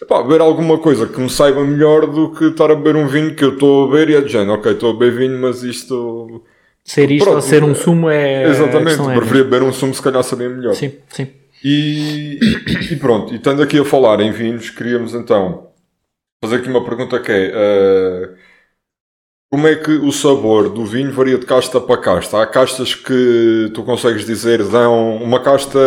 [0.00, 3.34] Epá, beber alguma coisa que me saiba melhor do que estar a beber um vinho
[3.34, 5.62] que eu estou a beber e é de género, ok, estou a beber vinho, mas
[5.62, 6.44] isto.
[6.84, 8.44] Ser isto Pronto, ou ser um sumo é.
[8.44, 10.74] Exatamente, é preferia beber um sumo, se calhar sabia melhor.
[10.74, 11.28] Sim, sim.
[11.64, 12.38] E,
[12.92, 15.68] e pronto, e estando aqui a falar em vinhos, queríamos então
[16.44, 17.52] fazer aqui uma pergunta que é.
[17.54, 18.28] eh,
[19.56, 22.42] como é que o sabor do vinho varia de casta para casta?
[22.42, 25.78] Há castas que tu consegues dizer dão uma casta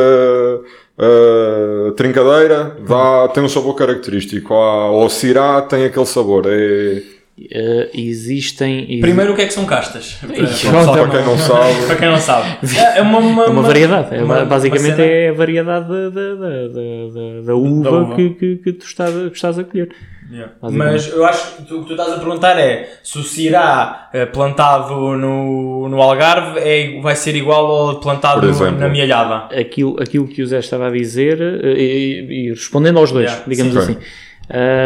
[0.97, 4.55] eh, trincadeira, dá, tem um sabor característico.
[4.55, 6.45] Há, ou Syrah tem aquele sabor.
[6.47, 7.03] É,
[7.51, 8.83] Eh, existem.
[8.89, 10.17] exi- Primeiro, o que é que são castas?
[10.19, 10.43] Para, quem
[10.73, 11.85] não sabe.
[11.87, 12.57] para quem não sabe.
[12.75, 15.87] É é uma, uma, É uma variedade, é, uma- basicamente uma cena- é a variedade
[15.87, 18.15] da, da, da, da, da- da uva, uva.
[18.17, 19.89] Que, que, que tu estás, a- que estás a colher.
[20.31, 20.53] Yeah.
[20.61, 24.09] Mas eu acho que tu- o que tu estás a perguntar é se o Cirá
[24.13, 28.79] eh, plantado no, no Algarve é, vai ser igual ao plantado exemplo.
[28.79, 29.45] na Mielhada.
[29.59, 33.45] Aquilo, aquilo que o Zé estava a dizer, eh, e, e respondendo aos dois, Yeah,
[33.47, 33.79] digamos sim.
[33.79, 33.97] assim,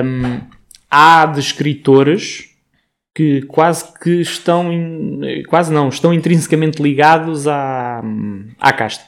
[0.05, 0.39] hum,
[0.89, 2.45] há descritores
[3.15, 8.01] que quase que estão, in- quase não, estão intrinsecamente ligados à,
[8.59, 9.03] à casta.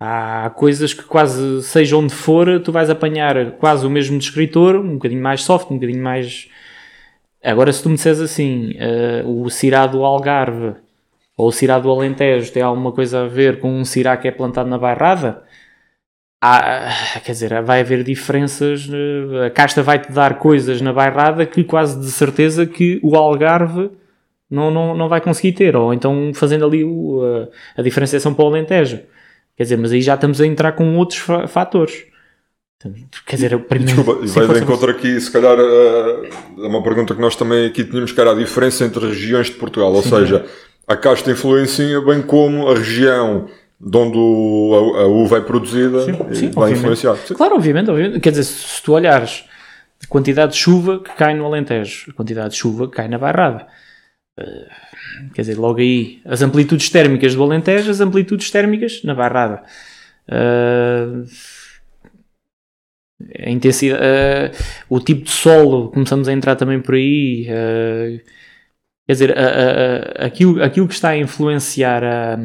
[0.00, 4.94] Há coisas que quase, seja onde for, tu vais apanhar quase o mesmo descritor, um
[4.94, 6.48] bocadinho mais soft, um bocadinho mais...
[7.42, 10.74] Agora, se tu me disseres assim, eh, o Cirá do Algarve
[11.36, 14.30] ou o Cirá do Alentejo tem alguma coisa a ver com um Cirá que é
[14.30, 15.42] plantado na Bairrada,
[16.40, 16.90] há,
[17.24, 18.88] quer dizer, vai haver diferenças.
[18.92, 23.90] eh, A casta vai-te dar coisas na Bairrada que quase de certeza que o Algarve
[24.50, 27.20] não, não, não vai conseguir ter, ou então fazendo ali o,
[27.76, 29.00] a, a diferenciação para o Alentejo.
[29.56, 32.04] Quer dizer, mas aí já estamos a entrar com outros fa- fatores.
[33.24, 33.94] Quer dizer, o primeiro.
[33.94, 36.28] Desculpa, Sim, vai de encontro aqui, se calhar, eh,
[36.58, 39.52] é uma pergunta que nós também aqui tínhamos, que era a diferença entre regiões de
[39.52, 39.92] Portugal.
[39.92, 40.44] Ou seja,
[40.86, 43.48] a casta influencia bem como a região
[43.80, 47.16] de onde a, uva é produzida Sim, sim, vai influenciar.
[47.16, 47.34] Sim.
[47.34, 48.20] Claro, obviamente, obviamente.
[48.20, 49.44] Quer dizer, se tu olhares
[50.02, 53.18] a quantidade de chuva que cai no Alentejo, a quantidade de chuva que cai na
[53.18, 53.66] Bairrada,
[54.38, 54.66] eh,
[55.34, 59.62] quer dizer, logo aí, as amplitudes térmicas do Alentejo, as amplitudes térmicas na Barrada.
[60.28, 61.24] Eh,
[63.46, 64.50] a intensidade, eh,
[64.88, 67.46] o tipo de solo, começamos a entrar também por aí.
[67.48, 68.20] eh,
[69.06, 69.34] quer dizer,
[70.18, 72.38] aquilo, aquilo que está a influenciar a,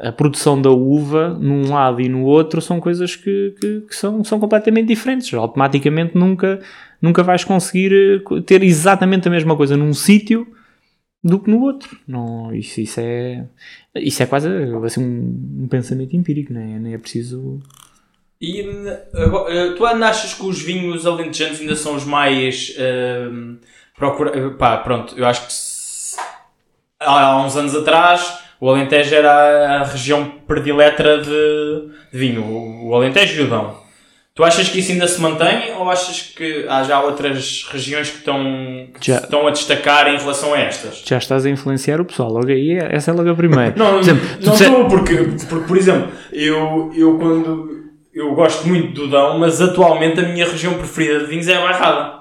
[0.00, 4.22] a produção da uva num lado e no outro são coisas que, que- que são,
[4.22, 5.32] são completamente diferentes.
[5.34, 6.60] Automaticamente nunca,
[7.02, 10.46] nunca vais conseguir eh, ter exatamente a mesma coisa num sítio
[11.22, 11.98] do que no outro.
[12.06, 13.44] Não, isso, isso, é,
[13.96, 14.48] isso é quase
[14.84, 16.78] assim, um, um pensamento empírico, não é?
[16.78, 17.60] Nem é preciso.
[18.40, 22.72] E n- agora, eh, tu ainda achas que os vinhos alentejanos ainda são os mais
[22.78, 23.56] ehm,
[23.96, 24.30] procura...
[24.38, 26.16] eh, pá, pronto, eu acho que se-
[27.00, 31.30] há, uns anos atrás o Alentejo era a, região predileta de,
[32.12, 33.87] de vinho, o, o Alentejo e o Dão.
[34.38, 38.18] Tu achas que isso ainda se mantém ou achas que há já outras regiões que
[38.18, 41.02] estão, que estão a destacar em relação a estas?
[41.04, 42.30] Já estás a influenciar o pessoal.
[42.30, 43.74] Logo aí, essa é logo a primeira.
[43.76, 45.16] Não, Por exemplo, não estou, porque,
[45.48, 47.78] porque, por exemplo, eu, eu quando.
[48.14, 51.60] Eu gosto muito do Dão, mas atualmente a minha região preferida de vinhos é a
[51.60, 52.17] Bairrada.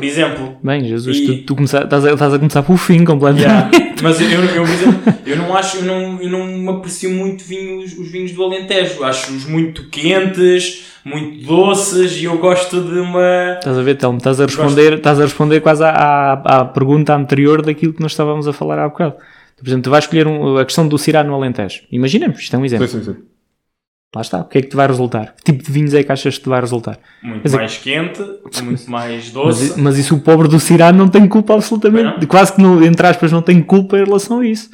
[0.00, 0.56] Por exemplo.
[0.62, 3.42] Bem, Jesus, E- tu, tu estás, a, estás a começar pelo fim completamente.
[3.76, 3.94] Yeah.
[4.02, 7.92] Mas eu, eu, por exemplo, eu não acho, eu não, eu não aprecio muito vinhos,
[7.98, 9.04] os vinhos do Alentejo.
[9.04, 13.54] Acho-os muito quentes, muito doces e eu gosto de uma.
[13.58, 14.16] Estás a ver, Telmo?
[14.18, 18.12] Estás a responder, estás a responder quase à, à, à pergunta anterior daquilo que nós
[18.12, 19.14] estávamos a falar há bocado.
[19.58, 21.82] Por exemplo, tu vais escolher um- a questão do Cirá no Alentejo.
[21.92, 22.88] Imaginemos, isto é um exemplo.
[22.88, 23.16] Sim, sim, sim.
[24.14, 24.40] Lá está.
[24.40, 25.34] O que é que te vai resultar?
[25.36, 26.98] Que tipo de vinhos é que achas que te vai resultar?
[27.22, 28.20] Muito dizer- mais quente,
[28.64, 29.80] muito mais Mas, doce.
[29.80, 32.20] mas isso o pobre do Cirá não tem culpa absolutamente.
[32.20, 32.26] Não?
[32.26, 34.68] Quase que, não, entre aspas, não tem culpa em relação a isso.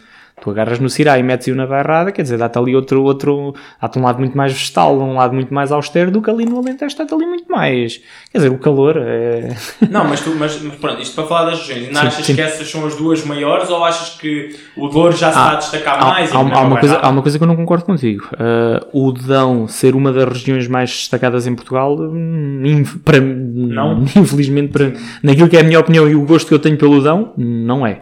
[0.47, 3.99] Tu agarras no Cirá e metes-o na barrada, quer dizer, dá-te ali outro, outro dá-te
[3.99, 6.87] um lado muito mais vegetal, um lado muito mais austero do que ali no Alentejo
[6.87, 8.01] está-te ali muito mais.
[8.31, 9.57] Quer dizer, o calor é.
[9.91, 12.35] Não, mas, tu, mas, mas pronto, isto para falar das regiões, ainda Sim, achas sim.
[12.37, 15.55] que essas são as duas maiores ou achas que o Douro já se está a
[15.57, 16.33] destacar Há, mais?
[16.33, 18.29] há- há uma vai coisa, há uma coisa que eu não concordo contigo.
[18.35, 24.05] Uh, o Dão ser uma das regiões mais destacadas em Portugal, hum, para, Não?
[24.15, 24.93] infelizmente, para,
[25.25, 27.85] naquilo que é a minha opinião e o gosto que eu tenho pelo Dão, não
[27.85, 28.01] é.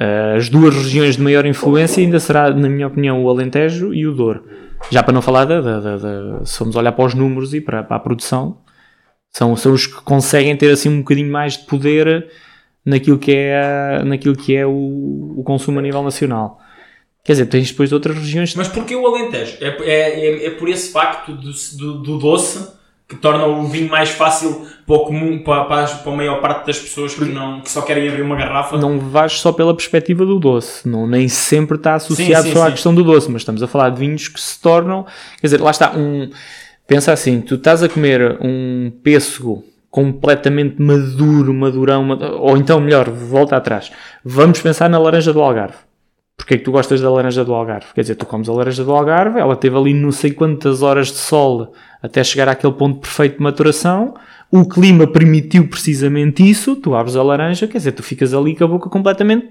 [0.00, 4.06] Uh, as duas regiões de maior influência ainda será, na minha opinião, o Alentejo e
[4.06, 4.44] o Douro.
[4.90, 7.60] Já para não falar da, da- da- da- se formos olhar para os números e
[7.60, 8.58] para, para a produção,
[9.32, 12.28] são, são os que conseguem ter assim um bocadinho mais de poder
[12.84, 16.60] naquilo que é, naquilo que é o, o consumo a nível nacional.
[17.24, 18.54] Quer dizer, tens depois outras regiões.
[18.54, 19.56] Mas porquê o Alentejo?
[19.60, 22.72] É, é, é, é por esse facto do, do, do doce
[23.08, 26.66] que torna o vinho mais fácil para o comum, para, para, para a maior parte
[26.66, 28.76] das pessoas que, não, que só querem abrir uma garrafa?
[28.78, 32.62] não vais só pela perspectiva do doce, não, nem sempre está associado Sim, sim, só
[32.62, 32.72] à sim.
[32.72, 35.04] questão do doce, mas estamos a falar de vinhos que se tornam,
[35.40, 36.30] quer dizer, lá está, um,
[36.86, 43.10] pensa assim, tu estás a comer um pêssego completamente maduro, madurão, mad- ou então melhor,
[43.10, 43.92] volta atrás,
[44.24, 45.76] vamos pensar na laranja do Algarve.
[46.36, 47.86] Porquê é que tu gostas da laranja do Algarve?
[47.92, 51.08] Quer dizer, tu comes a laranja do Algarve, ela teve ali não sei quantas horas
[51.08, 54.14] de sol até chegar àquele ponto perfeito de maturação,
[54.50, 58.64] o clima permitiu precisamente isso, tu abres a laranja, quer dizer, tu ficas ali com
[58.64, 59.46] a boca completamente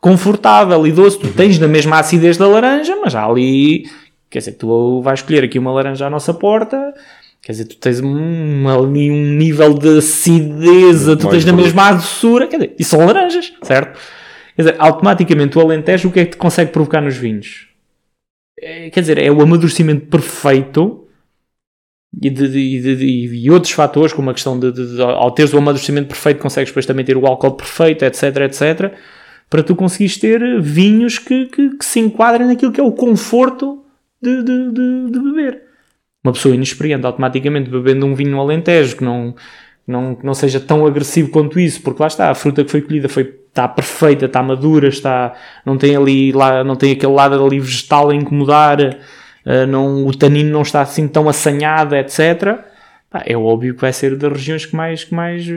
[0.00, 3.86] confortável e doce, tu tens na mesma acidez da laranja, mas há ali,
[4.30, 6.92] quer dizer, tu vais escolher aqui uma laranja à nossa porta,
[7.42, 12.46] quer dizer, tu tens um, ali um nível de acideza, tu tens na mesma doçura,
[12.46, 13.98] quer dizer, e são laranjas, certo?
[14.56, 17.68] Quer dizer, automaticamente o Alentejo, o que é que te consegue provocar nos vinhos?
[18.60, 21.03] É, quer dizer, é o amadurecimento perfeito
[22.22, 26.08] e, de, de- de- e outros fatores, como a questão de, ao teres o amadurecimento
[26.08, 28.92] perfeito, consegues depois também ter o álcool perfeito, etc, etc,
[29.50, 33.84] para tu conseguires ter vinhos que, que, que se enquadrem naquilo que é o conforto
[34.20, 34.42] de,
[35.22, 35.62] beber.
[36.22, 39.34] Uma pessoa inexperiente, automaticamente bebendo um vinho Alentejo, que não,
[39.86, 42.80] não, que não seja tão agressivo quanto isso, porque lá está, a fruta que foi
[42.80, 45.34] colhida foi, está perfeita, está madura, está,
[45.66, 48.98] não tem ali, lá, não tem aquele lado ali vegetal a incomodar,
[49.44, 52.58] eh, não, o tanino não está assim tão assanhado, etc.
[53.10, 55.54] Pá, é óbvio que vai ser das regiões que mais, que mais, eh,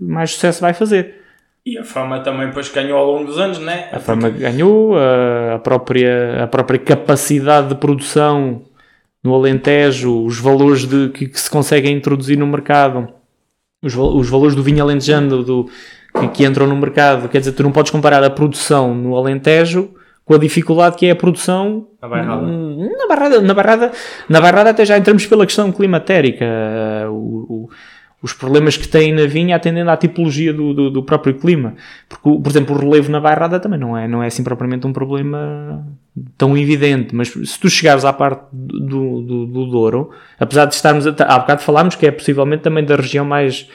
[0.00, 1.14] mais sucesso vai fazer.
[1.64, 3.88] E a fama também depois ganhou ao longo dos anos, né?
[3.92, 8.62] A fama ganhou, a, a própria, a própria capacidade de produção
[9.22, 13.08] no Alentejo, os valores de, que, que se conseguem introduzir no mercado,
[13.82, 15.70] os, os valores do vinho alentejano do,
[16.18, 17.28] que, que entram no mercado.
[17.28, 19.90] Quer dizer, tu não podes comparar a produção no Alentejo
[20.28, 22.42] com a dificuldade que é a produção Na Bairrada.
[22.46, 23.92] Hum, Na barrada, na barrada,
[24.28, 26.44] na barrada até já entramos pela questão climatérica.
[27.10, 27.14] O-
[27.64, 27.70] o-
[28.22, 31.74] os problemas que tem na vinha atendendo à tipologia do, do, do próprio clima.
[32.08, 34.92] Porque, por exemplo, o relevo na barrada também não é, não é assim propriamente um
[34.92, 35.86] problema
[36.36, 37.14] tão evidente.
[37.14, 41.06] Mas se tu chegares à parte do, do, do Douro, apesar de estarmos.
[41.06, 43.68] A, há bocado falámos que é possivelmente também da região mais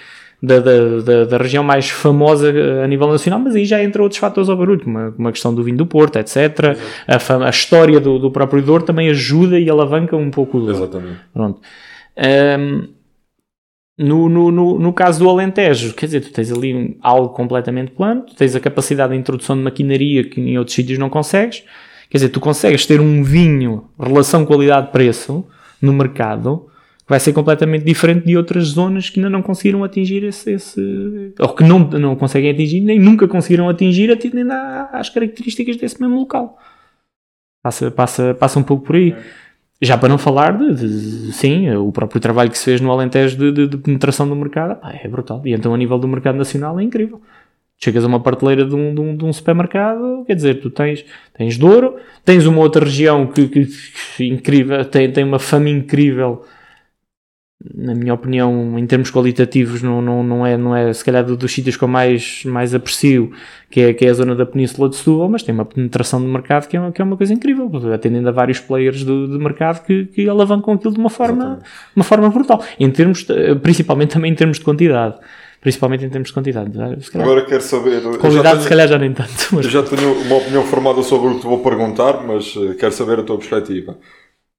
[0.45, 4.03] da, da, da, da região mais famosa eh, a nível nacional, mas aí já entra
[4.03, 6.77] outros fatores ao barulho, como a, como a questão do vinho do Porto, etc.
[7.07, 10.59] A, fama- a história do, do próprio Douro também ajuda e alavanca um pouco o
[10.61, 10.75] Douro.
[10.75, 11.19] Exatamente.
[11.33, 11.61] Pronto.
[12.17, 12.89] Ahm,
[13.97, 17.91] no, no, no, no caso do Alentejo, quer dizer, tu tens ali um- algo completamente
[17.91, 21.63] plano, tu tens a capacidade de introdução de maquinaria que em outros sítios não consegues.
[22.09, 25.45] Quer dizer, tu consegues ter um vinho, relação qualidade-preço,
[25.81, 26.65] no mercado,
[27.13, 30.51] vai ser completamente diferente de outras zonas que ainda não conseguiram atingir esse.
[30.53, 34.51] esse ou que não, não conseguem atingir, nem nunca conseguiram atingir, atendendo
[34.91, 36.57] às características desse mesmo local.
[37.63, 39.15] Passa, passa, passa um pouco por aí.
[39.81, 43.37] Já para não falar de, de- sim, o próprio trabalho que se fez no Alentejo
[43.37, 45.41] de, de- de penetração do mercado, pá, é brutal.
[45.45, 47.21] E então a nível do mercado nacional é incrível.
[47.77, 51.05] Chegas a uma prateleira de um, de um, de um supermercado, quer dizer, tu tens,
[51.37, 53.67] tens Douro, tens uma outra região que, que-
[54.17, 56.43] que incrível, tem, tem uma fama incrível,
[57.73, 61.37] na minha opinião, em termos qualitativos, não, não, não, é, não é se calhar do-
[61.37, 63.31] dos sítios que eu mais, mais aprecio,
[63.69, 66.27] que é, que é a zona da Península de Setúbal, mas tem uma penetração de
[66.27, 69.37] mercado que é uma, que é uma coisa incrível, atendendo a vários players do, de
[69.37, 71.59] mercado que, que alavancam aquilo de uma forma,
[71.95, 75.15] uma forma brutal, em termos, de- principalmente também em termos de quantidade.
[75.61, 76.71] Principalmente em termos de quantidade.
[76.73, 78.01] Calhar, Agora quero saber.
[78.19, 79.29] qualidade, tenho- se calhar, já nem tanto.
[79.53, 82.73] Mas Eu já tenho uma opinião formada sobre o que te vou perguntar, mas eh,
[82.77, 83.97] quero saber a tua perspectiva.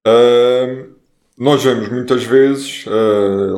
[0.07, 0.94] Ahm,
[1.39, 2.91] nós vemos muitas vezes, eh,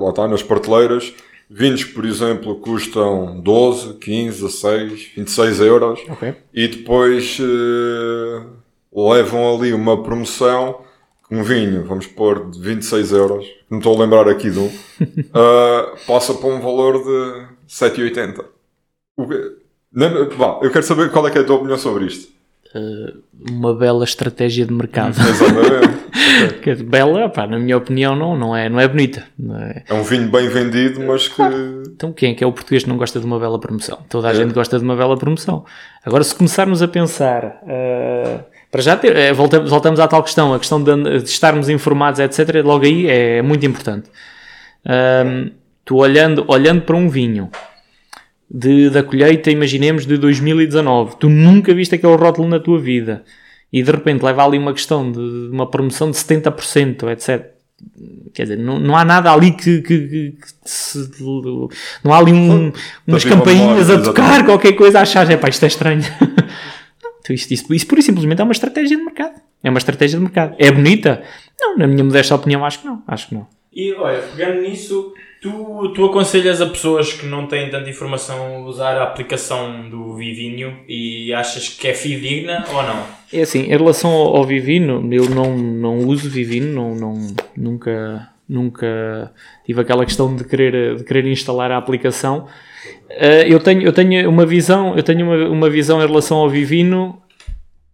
[0.00, 1.12] lá está, nas prateleiras,
[1.48, 6.34] vinhos que, por exemplo, custam 12, 15, 16, 26 euros Ok.
[6.54, 8.42] e depois eh,
[8.92, 10.84] levam ali uma promoção
[11.28, 14.70] um vinho, vamos pôr de 26 euros, não estou a lembrar aqui de um,
[15.34, 18.44] ah, passa para um valor de 7,80.
[19.16, 19.56] O que-
[19.92, 22.32] não, vá, eu quero saber qual é, que é a tua opinião sobre isto.
[23.50, 25.16] Uma bela estratégia de mercado.
[25.20, 25.96] Exatamente.
[26.62, 29.24] Que é bela, pá, na minha opinião, não, não, é, não é bonita.
[29.38, 31.40] Não é- É um vinho bem vendido, mas que.
[31.94, 33.98] Então quem é que é o português que não gosta de uma bela promoção?
[34.08, 34.34] Toda a É.
[34.34, 35.64] gente gosta de uma bela promoção.
[36.04, 40.52] Agora, se começarmos a pensar, ah, para já ter, eh, voltamos, voltamos à tal questão,
[40.52, 44.08] a questão de, de estarmos informados, etc., logo aí é muito importante.
[44.84, 45.50] Ahm,
[45.84, 47.50] tu olhando, olhando para um vinho
[48.50, 53.24] de, da colheita, imaginemos, de 2019, tu nunca viste aquele rótulo na tua vida
[53.72, 55.18] e de repente leva ali uma questão de
[55.50, 57.50] uma promoção de 70%, etc.
[58.32, 61.10] Quer dizer, não, não há nada ali que, que- que- que se-
[62.02, 62.72] não há ali um-
[63.06, 64.44] umas campainhas a tocar, exatamente.
[64.46, 66.00] qualquer coisa, achar, é pá, isto é estranho.
[67.02, 69.34] Não, então isto, isto, isso pura e simplesmente é uma estratégia de mercado.
[69.62, 70.54] É uma estratégia de mercado.
[70.58, 71.22] É bonita?
[71.60, 73.02] Não, na minha modesta opinião, acho que não.
[73.06, 73.46] Acho que não.
[73.72, 75.12] E olha, pegando nisso,
[75.46, 80.78] tu, tu aconselhas a pessoas que não têm tanta informação usar a aplicação do Vivinho
[80.88, 83.04] e achas que é fidedigna ou não?
[83.32, 88.28] É assim, em relação ao, ao Vivino, eu não, não uso Vivino, não, não, nunca,
[88.48, 89.32] nunca
[89.64, 92.48] tive aquela questão de querer, de querer instalar a aplicação.
[93.08, 96.50] Eh, eu, tenho, eu tenho uma visão, eu tenho uma, uma visão em relação ao
[96.50, 97.22] Vivino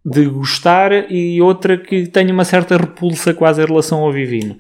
[0.05, 4.57] de gostar e outra que tenho uma certa repulsa quase em relação ao Vivino.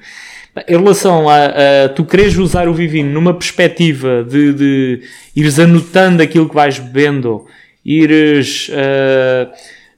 [0.69, 5.01] Em relação a, a tu queres usar o Vivino numa perspectiva de, de
[5.35, 7.47] ires anotando aquilo que vais bebendo,
[7.83, 9.49] ires eh,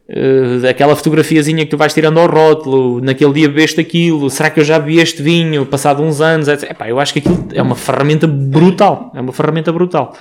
[0.08, 4.60] eh, aquela fotografiazinha que tu vais tirando ao rótulo, naquele dia bebeste aquilo, será que
[4.60, 6.46] eu já bebi este vinho, passado uns anos.
[6.46, 10.16] Epá, eu acho que aquilo é uma ferramenta brutal, é uma ferramenta brutal.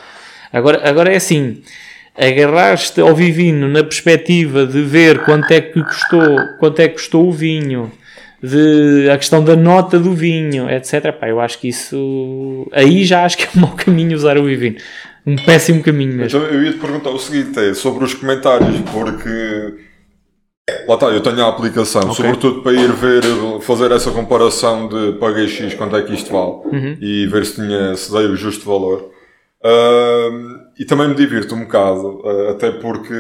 [0.52, 1.62] Agora, agora é assim,
[2.18, 7.28] agarraste ao Vivino na perspectiva de ver quanto é que custou, quanto é que custou
[7.28, 7.92] o vinho,
[8.44, 11.14] de a questão da nota do vinho, etc.
[11.14, 14.44] Pá, eu acho que isso aí já acho que é um mau caminho usar o
[14.44, 14.76] Vivino.
[15.26, 16.40] Um péssimo caminho mesmo.
[16.40, 19.94] Então eu ia te perguntar o seguinte: é sobre os comentários, porque.
[20.88, 23.22] Lá está, eu tenho a aplicação, sobretudo para ir ver,
[23.62, 27.94] fazer essa comparação de paguei X, quanto é que isto vale, e ver se, tinha,
[27.98, 29.12] se dei o justo valor.
[29.62, 33.14] Ahm, e também me divirto um bocado, ah, até porque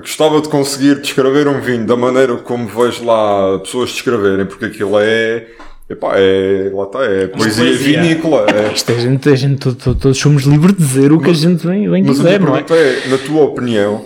[0.00, 4.98] gostava de conseguir descrever um vinho da maneira como vejo lá pessoas descreverem, porque aquilo
[4.98, 5.46] é.
[5.88, 8.00] Epá, é, lá está, é poesia, poesia.
[8.02, 8.46] vinícola.
[8.48, 11.28] É, Isto a gente, a gente to- to- todos somos livres de dizer o que
[11.28, 12.64] a gente bem, bem Mas a quiser, não é?
[12.70, 14.02] é, na tua opinião,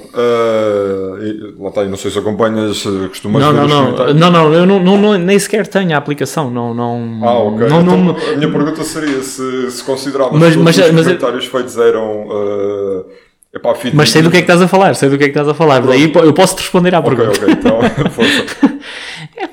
[1.22, 4.30] e- lá está, eu não sei se acompanhas, costumas Não, ver não, os não, não,
[4.30, 7.68] não, eu não, não, nem sequer tenho a aplicação, não, não, Ah, ok.
[7.68, 11.44] não, então, não, a minha pergunta seria se, se consideravas Mas- mas- os mas- comentários
[11.46, 13.04] feitos eram ah,
[13.58, 15.26] epá, fit mas sei do que é que estás a falar, sei do que é
[15.28, 17.30] que estás a falar, daí po- eu posso te responder à pergunta.
[17.30, 17.80] ok, então,
[18.10, 18.44] força.
[19.36, 19.48] É.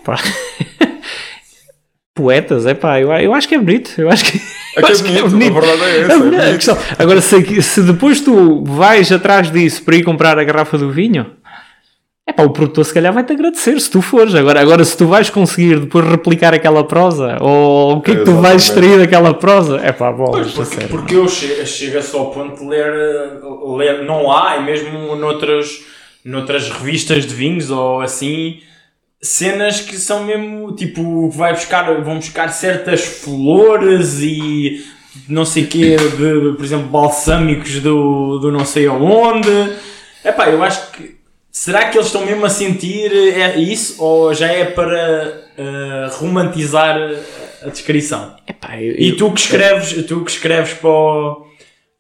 [2.14, 4.38] Poetas, é pá, eu, eu acho que é bonito, eu acho que,
[4.78, 6.56] É que é bonito, a verdade é essa, é A verdade- a bonito.
[6.56, 10.90] questão- Agora, se, se depois tu vais atrás disso para ir comprar a garrafa do
[10.92, 11.26] vinho,
[12.28, 14.34] É pá, o produtor se calhar vai-te agradecer se tu fores.
[14.34, 18.24] Agora, agora, se tu vais conseguir depois replicar aquela prosa, ou o que é que
[18.26, 20.90] tu vais extrair daquela prosa, é pá, bolas, a Porque, sério.
[20.90, 22.92] porque eu che- chega-se ao ponto de ler,
[23.78, 25.86] ler, não há, e mesmo noutras,
[26.24, 28.60] noutras revistas de vinhos ou assim,
[29.22, 34.84] cenas que são mesmo tipo, vai buscar, vão buscar certas flores e
[35.30, 39.48] não sei quê, de, por exemplo, balsâmicos do, do não sei aonde.
[40.24, 41.14] Epá, eu acho que.
[41.58, 46.98] Será que eles estão mesmo a sentir é isso ou já é para eh, romantizar
[47.64, 48.36] a descrição?
[48.46, 51.46] Epá, eu- E tu que escreves, tu que escreves para, o-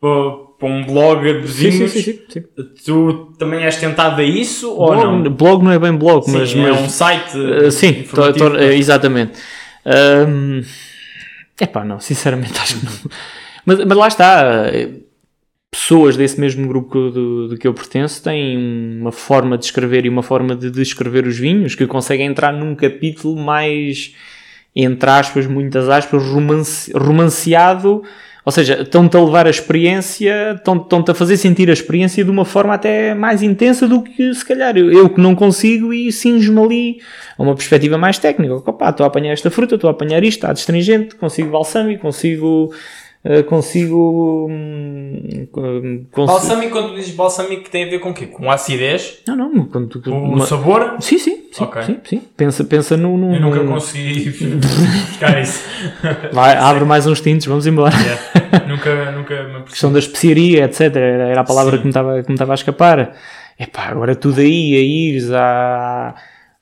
[0.01, 2.43] para, para um blog de Sim, sim, vinhos, sim, sim, sim.
[2.86, 5.32] tu também és tentado a isso ou Blog, não?
[5.32, 9.39] blog não é bem blog, mas, é mas um site Uh, sim, to- uh, exatamente.
[9.86, 10.62] Um,
[11.62, 12.91] epá, não, sinceramente acho que não.
[13.66, 14.43] Mas, mas lá está.
[15.78, 18.57] Pessoas desse mesmo grupo do, do que eu pertenço têm
[18.97, 22.73] uma forma de escrever e uma forma de descrever os vinhos que conseguem entrar num
[22.73, 24.15] capítulo mais,
[24.73, 28.01] entre aspas, muitas aspas, romance, romanceado.
[28.45, 32.32] Ou seja, estão-te a levar a experiência, estão- estão-te a fazer sentir a experiência de
[32.32, 36.09] uma forma até mais intensa do que se calhar eu, eu que não consigo e
[36.09, 36.97] cinjo-me ali
[37.38, 38.55] a uma perspectiva mais técnica.
[38.55, 42.71] Opa, estou a apanhar esta fruta, estou a apanhar isto, está astringente, consigo balsâmico, consigo.
[43.26, 44.47] Eh, consigo.
[44.49, 48.28] hum, cons- Balsâmico, quando tu dizes balsâmico, tem a ver com o quê?
[48.28, 49.19] Com acidez?
[49.28, 49.65] Não, não.
[49.65, 50.95] Quando, Com o uma- sabor?
[50.99, 51.82] Sim, sim, sim, Ok.
[51.84, 52.21] sim, sim.
[52.38, 53.17] Pensa, pensa no.
[53.17, 54.30] no Eu nunca no- consegui
[55.09, 55.63] buscar isso.
[56.32, 57.93] Vai, abre mais uns tintos, vamos embora.
[57.95, 58.67] Yeah.
[58.67, 59.69] nunca, nunca me apercebi.
[59.71, 60.95] questão da especiaria, etc.
[60.95, 61.78] Era, a palavra Sim.
[61.80, 63.13] que me estava que me estava a escapar.
[63.59, 66.13] Epá, agora tudo aí, a ires à.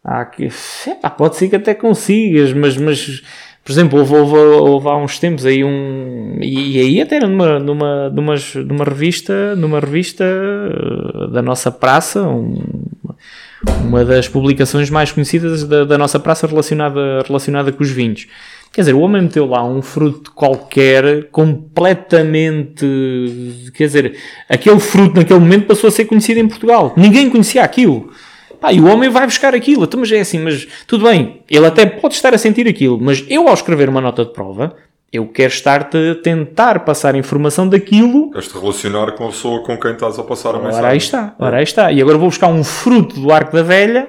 [0.03, 0.49] à que-
[0.87, 3.21] epá, pode ser que até consigas, mas, mas
[3.63, 6.37] por exemplo, houve, houve, houve há uns tempos aí um.
[6.41, 8.35] E, e aí até numa, numa, numa,
[8.67, 12.61] numa revista, numa revista eh, da nossa praça, um-
[13.85, 18.27] uma das publicações mais conhecidas da, da nossa praça relacionada, relacionada com os vinhos.
[18.73, 22.85] Quer dizer, o homem meteu lá um fruto qualquer completamente.
[23.73, 24.17] Quer dizer,
[24.49, 26.93] aquele fruto naquele momento passou a ser conhecido em Portugal.
[26.97, 28.11] Ninguém conhecia aquilo.
[28.63, 29.83] Pá, e o homem vai buscar aquilo.
[29.83, 33.21] Então, mas é assim, mas tudo bem, ele até pode estar a sentir aquilo, mas
[33.27, 34.73] eu, ao escrever uma nota de prova,
[35.11, 39.91] eu quero estar-te a tentar passar informação daquilo Queres-te relacionar com a pessoa com quem
[39.91, 40.79] estás a passar a mensagem.
[40.79, 41.91] Ora aí está, ora aí está.
[41.91, 44.07] E agora vou buscar um fruto do arco da velha.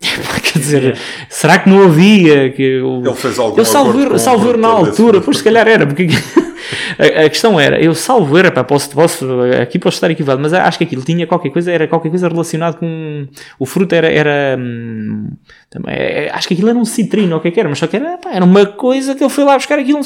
[0.00, 0.98] Quer dizer,
[1.28, 2.50] será que não havia?
[2.52, 3.66] Que eu, Ele fez algum eu
[4.18, 6.08] salvo erro na altura, pois se calhar era, porque
[6.98, 9.26] a, questão era, eu salvo erro, pá, posso, posso,
[9.60, 12.78] aqui posso estar equivocado, mas acho que aquilo tinha qualquer coisa, era qualquer coisa relacionado
[12.78, 13.26] com
[13.58, 15.28] o fruto era, era hum,
[15.70, 17.78] também, é, acho que aquilo era um citrino, ou o que é que era, mas
[17.78, 20.00] só que era, pá, era uma coisa que ele foi lá buscar aquilo.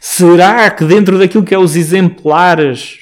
[0.00, 3.01] Será que dentro daquilo que é os exemplares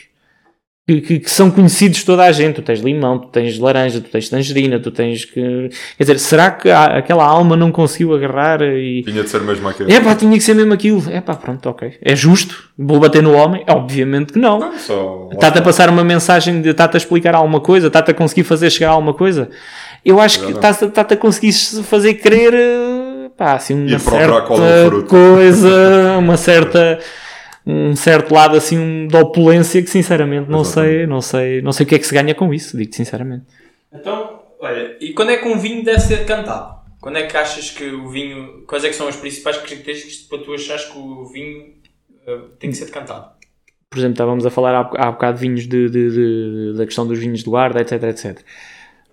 [0.95, 2.57] que, que- que são conhecidos de toda a gente.
[2.57, 5.69] Tu tens limão, tu tens laranja, tu tens tangerina, tu tens que.
[5.97, 9.03] Quer dizer, será que a- aquela alma não conseguiu agarrar e.
[9.05, 9.93] Tinha de ser mesmo aquele.
[9.93, 11.03] É pá, tinha que ser mesmo aquilo.
[11.11, 11.93] É pá, pronto, ok.
[12.03, 12.71] É justo.
[12.77, 13.63] Vou bater no homem?
[13.69, 14.77] Obviamente que não.
[14.79, 18.45] Só, Está-te a passar uma mensagem, de- está-te a explicar alguma coisa, está-te a conseguir
[18.45, 19.49] fazer chegar a alguma coisa.
[20.05, 21.53] Eu acho que está-te a conseguir
[21.85, 26.99] fazer crer, eh, pá, assim, uma é o certa coisa, uma certa,
[27.67, 30.97] um certo lado assim um, de opulência que sinceramente não Exatamente.
[30.99, 33.45] sei, não sei, não sei o que é que se ganha com isso, digo sinceramente.
[33.93, 36.81] Então, olha, e quando é que um vinho deve ser cantado?
[37.01, 38.63] Quando é que achas que o vinho.
[38.67, 41.75] Quais é que são as principais características para tu achares que o vinho
[42.27, 43.27] eh, tem que ser decantado?
[43.89, 47.07] Por exemplo, estávamos a falar há, há bocado de vinhos de, de- de- da questão
[47.07, 48.39] dos vinhos de guarda, etc, etc.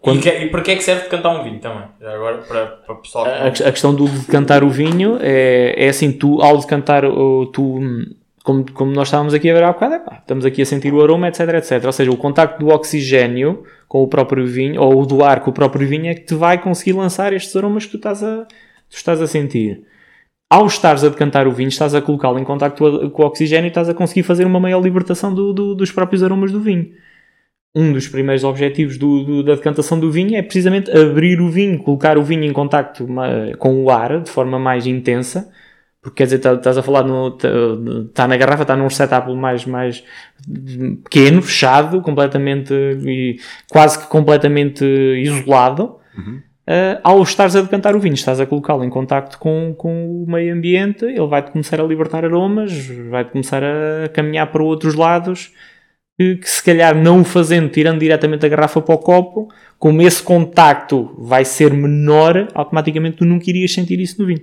[0.01, 1.85] Quando- E, que, e para que é que serve decantar um vinho também?
[2.01, 3.25] Agora, para, para pessoal.
[3.25, 7.77] A, a questão do decantar o vinho é, é assim, tu ao decantar, o- tu,
[7.77, 8.05] hum,
[8.47, 10.93] como, como nós estávamos aqui a ver há bocado, é pá, estamos aqui a sentir
[10.93, 11.83] o aroma, etc, etc.
[11.83, 15.53] Ou seja, o contacto do oxigênio com o próprio vinho, ou do ar com o
[15.53, 18.45] próprio vinho, é que te vai conseguir lançar estes aromas que tu estás a,
[18.89, 19.83] tu estás a sentir.
[20.49, 23.67] Ao estares a decantar o vinho, estás a colocá-lo em contacto com o oxigênio e
[23.67, 26.87] estás a conseguir fazer uma maior libertação do- do- dos próprios aromas do vinho
[27.75, 31.77] um dos primeiros objetivos do- do- da decantação do vinho é precisamente abrir o vinho,
[31.83, 33.05] colocar o vinho em contacto
[33.59, 35.51] com o ar de forma mais intensa,
[36.07, 37.05] porque quer dizer, tá- estás a falar,
[38.07, 40.03] está na garrafa, está num setup mais, mais
[41.03, 43.37] pequeno, fechado, completamente e
[43.69, 45.97] quase que completamente isolado.
[46.69, 50.29] Uh, ao estares a decantar o vinho, estás a colocá-lo em contacto com, com o
[50.29, 55.53] meio ambiente, ele vai-te começar a libertar aromas, vai-te começar a caminhar para outros lados
[56.17, 59.47] que, que se calhar não o fazendo, tirando diretamente a garrafa para o copo,
[59.79, 64.41] como esse contacto vai ser menor, automaticamente tu nunca irias sentir isso no vinho.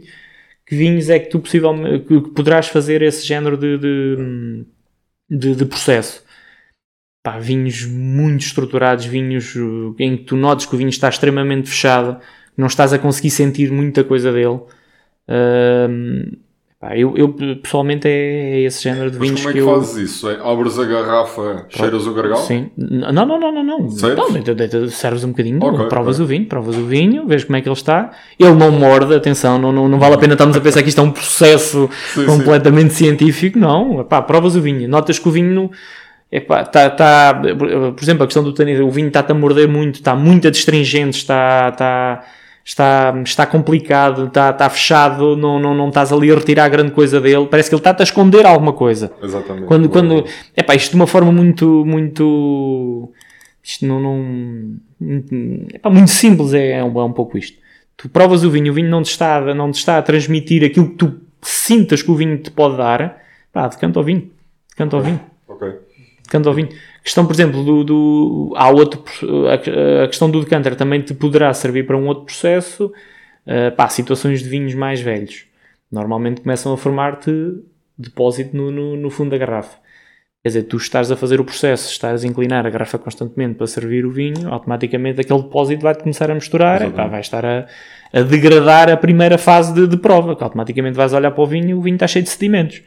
[0.67, 4.67] Que vinhos é que tu possivelmente que, poderás fazer esse género de, de,
[5.31, 6.25] de- de processo?
[7.23, 11.69] pá, vinhos muito estruturados, vinhos uh, em que tu notes que o vinho está extremamente
[11.69, 12.21] fechado,
[12.57, 14.61] não estás a conseguir sentir muita coisa dele.
[15.27, 15.89] Pá,
[16.95, 17.29] eu, eu,
[17.63, 19.75] pessoalmente é, é esse género de Mas vinhos como é que que eu.
[19.75, 20.29] fazes isso?
[20.29, 22.43] É, abres a garrafa, cheiras o gargalo?
[22.43, 22.71] Sim.
[22.77, 23.79] Não, não, não, não, não.
[23.79, 26.25] Não, de- de- de- serves um bocadinho, Ok, provas ok.
[26.25, 28.11] o vinho, provas o vinho, vês como é que ele está.
[28.39, 31.01] Ele não morde, atenção, não, não, não vale a pena estarmos a pensar que isto
[31.01, 34.01] é um processo Sim, completamente científico, não.
[34.01, 35.71] Epá, provas o vinho, notas que o vinho.
[36.33, 37.41] Epá, tá, tá,
[37.95, 41.19] por exemplo, a questão do tanino, o vinho está-te a morder muito, está muito adstringente,
[41.19, 42.25] está, está,
[42.65, 47.21] está, está complicado, está, está fechado, não, não, não estás ali a retirar grande coisa
[47.21, 49.13] dele, parece que ele está-te a esconder alguma coisa.
[49.23, 49.67] Exatamente.
[49.67, 50.25] Quando, quando,
[50.57, 53.13] epá, isto de uma forma muito, muito,
[53.63, 55.35] isto não, não muito,
[55.75, 57.59] epá, muito simples é, é, um, é um pouco isto.
[57.97, 60.65] Tu provas o vinho, o vinho não te está, a- não te está a transmitir
[60.65, 63.19] aquilo que tu sintas que o vinho te pode dar,
[63.53, 64.31] pá, decanta ao vinho,
[64.71, 65.21] decanta ao vinho,
[66.55, 66.69] Vinho.
[67.03, 69.05] Questão, por exemplo, do, do há outro,
[69.49, 72.87] a, a questão do decanter também te poderá servir para um outro processo,
[73.47, 75.45] uh, pá, situações de vinhos mais velhos.
[75.93, 77.31] Normalmente começam a formar-te
[77.97, 79.77] depósito no, no, no fundo da garrafa.
[80.43, 83.67] Quer dizer, tu estás a fazer o processo, estás a inclinar a garrafa constantemente para
[83.67, 87.01] servir o vinho, automaticamente aquele depósito vai-te começar a misturar, Exatamente.
[87.01, 87.67] epá, vai estar a,
[88.13, 91.71] a degradar a primeira fase de, de prova, que automaticamente vais olhar para o vinho
[91.71, 92.83] e o vinho está cheio de sedimentos.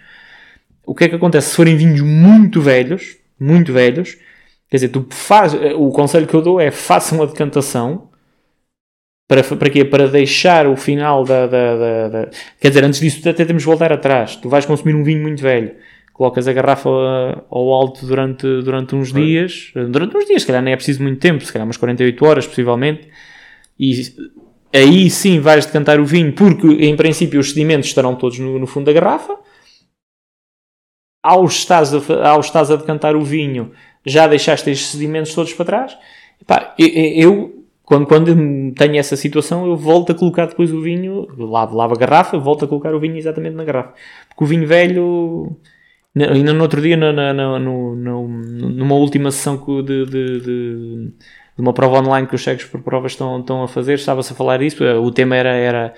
[0.86, 1.50] O que é que acontece?
[1.50, 4.18] Se forem vinhos muito velhos, muito velhos,
[4.70, 8.10] quer dizer, tu faz, o conselho que eu dou é façam a decantação,
[9.28, 9.84] para, para quê?
[9.84, 12.30] Para deixar o final da, da, da- da-
[12.62, 14.36] Quer dizer, antes disso até temos de voltar atrás.
[14.38, 15.72] Tu vais consumir um vinho muito velho,
[16.14, 20.62] colocas a garrafa uh, ao alto durante, durante uns dias, durante uns dias, se calhar
[20.64, 23.10] nem é preciso muito tempo, se calhar umas 48 horas, possivelmente,
[23.78, 24.02] e
[24.74, 28.66] aí sim vais decantar o vinho, porque em princípio os sedimentos estarão todos no, no
[28.68, 29.36] fundo da garrafa.
[31.30, 33.72] Ao estás, a, ao estás a decantar o vinho,
[34.06, 35.98] já deixaste estes sedimentos todos para trás.
[36.42, 41.76] Epá, eu, quando, quando tenho essa situação, eu volto a colocar depois o vinho, lavo,
[41.76, 43.94] lavo a garrafa, volto a colocar o vinho exatamente na garrafa.
[44.30, 45.58] Porque o vinho velho,
[46.16, 51.14] ainda no outro dia, na, na- na- numa última sessão de, de- de-
[51.56, 54.36] de uma prova online que os cegos por provas estão, estão a fazer, estava-se a
[54.36, 54.84] falar disso.
[54.84, 55.94] O tema era, era,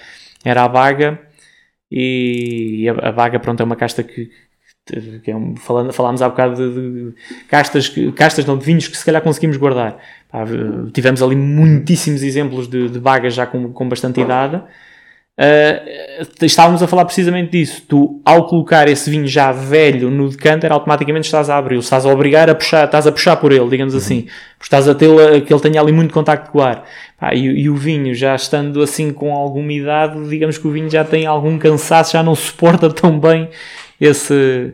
[0.45, 1.19] era a baga,
[1.91, 4.29] e a, a baga, pronto, é uma casta que.
[5.23, 7.15] Que é um- falando, falámos há bocado de, de
[7.47, 9.97] castas, castas não, de vinhos que se calhar conseguimos guardar.
[10.31, 10.45] Pá,
[10.93, 14.61] tivemos ali muitíssimos exemplos de, de bagas já com, com bastante idade.
[15.39, 17.81] Uh, estávamos a falar precisamente disso.
[17.87, 22.09] Tu, ao colocar esse vinho já velho no decanter, automaticamente estás a abri-lo, estás a
[22.09, 25.53] obrigar a puxar, estás a puxar por ele, digamos assim, porque estás a tê-lo, que
[25.53, 26.83] ele tenha ali muito contacto com o ar.
[27.17, 30.89] Pá, e, e o vinho, já estando assim com alguma idade, digamos que o vinho
[30.89, 33.49] já tem algum cansaço, já não suporta tão bem
[33.99, 34.73] esse,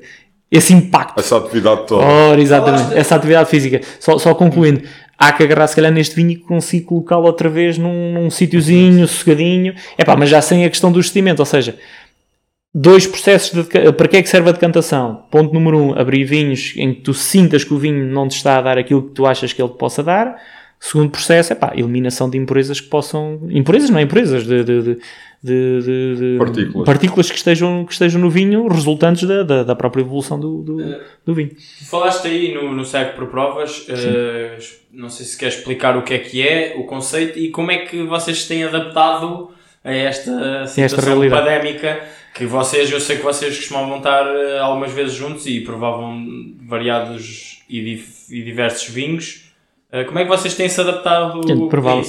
[0.51, 1.19] esse impacto.
[1.19, 2.03] Essa atividade toda.
[2.03, 3.81] Ora, exatamente, essa atividade física.
[3.99, 4.81] Só, só concluindo,
[5.17, 9.07] há que agarrar se calhar neste vinho e conseguir colocá-lo outra vez num, num sítiozinho,
[9.07, 9.73] sossegadinho.
[9.97, 11.77] É pá, mas já sem a questão do vestimento, ou seja,
[12.73, 15.23] dois processos de para que é que serve a decantação?
[15.31, 18.57] Ponto número um, abrir vinhos em que tu sintas que o vinho não te está
[18.57, 20.35] a dar aquilo que tu achas que ele te possa dar.
[20.77, 23.39] Segundo processo, é pá, eliminação de impurezas que possam.
[23.49, 24.97] Impurezas, não é impurezas, de, de, de,
[25.45, 26.85] de- de- de- Partículas.
[26.85, 30.77] partículas que, estejam, que estejam no vinho, resultantes da, da, da própria evolução do, do,
[31.25, 31.51] do vinho.
[31.89, 34.57] Falaste aí no, no Cego por Provas, eh,
[34.91, 37.77] não sei se queres explicar o que é que é, o conceito e como é
[37.79, 39.51] que vocês têm adaptado
[39.83, 41.41] a esta situação realidade.
[41.43, 41.99] pandémica
[42.33, 46.25] que vocês, eu sei que vocês costumavam estar eh, algumas vezes juntos e provavam
[46.67, 49.45] variados e, dif- e diversos vinhos.
[49.91, 51.39] Eh, como é que vocês têm se adaptado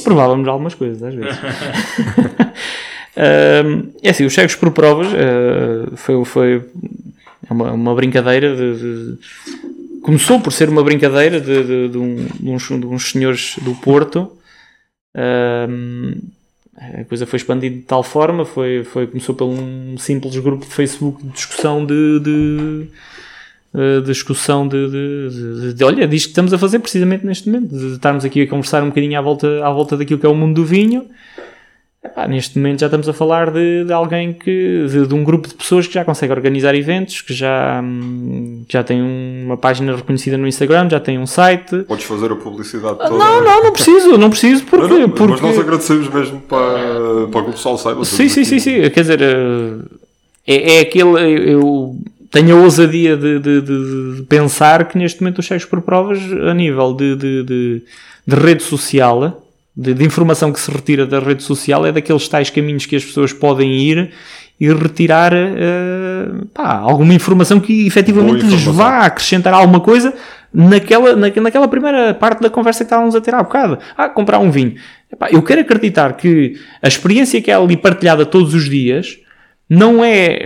[0.03, 1.39] provávamos algumas coisas às vezes.
[3.17, 6.63] Ahm, é assim, os cegos por provas ah, foi, foi
[7.49, 9.19] uma, uma brincadeira de, de-
[10.03, 14.31] começou por ser uma brincadeira de, de- um- uns, uns senhores do Porto.
[15.15, 16.15] Ahm,
[16.77, 20.73] a coisa foi expandida de tal forma, foi, foi, começou por um simples grupo de
[20.73, 22.89] Facebook de discussão de, de
[24.05, 27.93] discussão de, de, de- de- olha, diz que estamos a fazer precisamente neste momento, de
[27.95, 30.55] estarmos aqui a conversar um bocadinho à volta, à volta daquilo que é o mundo
[30.55, 31.07] do vinho.
[32.05, 35.49] Epá, neste momento já estamos a falar de, de alguém que, de, de um grupo
[35.49, 40.37] de pessoas que já consegue organizar eventos, que já, hum, já tem uma página reconhecida
[40.39, 41.79] no Instagram, já tem um site.
[41.83, 43.11] Podes fazer a publicidade toda.
[43.11, 44.87] Não, não, não preciso, não preciso porque.
[44.87, 45.33] Não, não, porque...
[45.33, 48.05] Mas nós agradecemos mesmo para, para que o pessoal saiba.
[48.05, 48.89] Sim, sim, sim, sim.
[48.91, 49.75] Quer dizer, eh,
[50.47, 51.53] é, é aquele.
[51.53, 51.97] Eu
[52.31, 56.19] tenho a ousadia de, de, de- de pensar que neste momento os checos por provas,
[56.49, 57.83] a nível de
[58.29, 59.43] rede social,
[59.77, 63.05] de, de informação que se retira da rede social, é daqueles tais caminhos que as
[63.05, 64.11] pessoas podem ir
[64.59, 68.73] e retirar eh, pá, alguma informação que efetivamente Boa lhes informação.
[68.73, 70.15] vá acrescentar alguma coisa
[70.53, 73.79] naquela, naque- naquela primeira parte da conversa que estávamos a ter há bocado.
[73.97, 74.75] Ah, comprar um vinho.
[75.13, 79.19] Epá, eu quero acreditar que a experiência que é ali partilhada todos os dias
[79.69, 80.39] não é.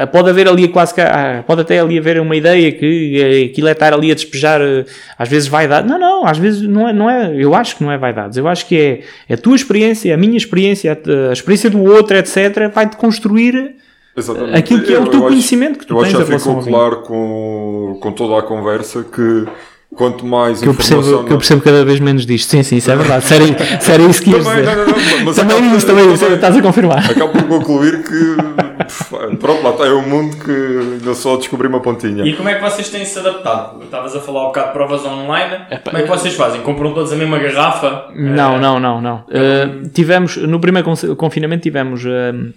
[0.00, 1.00] eh, pode haver ali quase que.
[1.00, 4.60] ah, pode até ali haver uma ideia que eh, aquilo é estar ali a despejar,
[4.62, 4.84] eh,
[5.18, 5.86] às vezes, vaidade.
[5.86, 6.92] Não, não, às vezes não é.
[6.92, 8.38] Não é eu acho que não é vaidades.
[8.38, 12.16] Eu acho que é, é a tua experiência, a minha experiência, a, experiência do outro,
[12.16, 12.70] etc.
[12.74, 13.74] Vai-te construir
[14.16, 14.56] Exatamente.
[14.56, 16.22] aquilo que é Eu- o teu eu acho- conhecimento que tu Eu acho tens que
[16.22, 19.44] em já relação ficou claro com, com toda a conversa que
[19.94, 22.50] quanto mais Que eu, percebo, que eu percebo cada vez menos disto.
[22.50, 23.24] Sim, sim, isso é verdade.
[23.24, 23.46] Sério,
[23.80, 24.76] sério isso que ias Também, dizer.
[24.76, 26.18] não, não, não, mas também isso, também isso.
[26.22, 27.10] também- Estás a confirmar.
[27.10, 29.36] Acabo por concluir que.
[29.38, 29.86] Pronto, lá está.
[29.86, 32.24] É um mundo que ainda só descobri uma pontinha.
[32.24, 33.82] E como é que vocês têm se adaptado?
[33.82, 35.56] Estavas a falar um bocado de provas online.
[35.84, 36.60] como é que vocês fazem?
[36.62, 38.06] Compram todos a mesma garrafa?
[38.14, 39.16] Não, Eh, não, não, não.
[39.28, 42.52] Uh, tivemos, no primeiro con- confinamento tivemos um,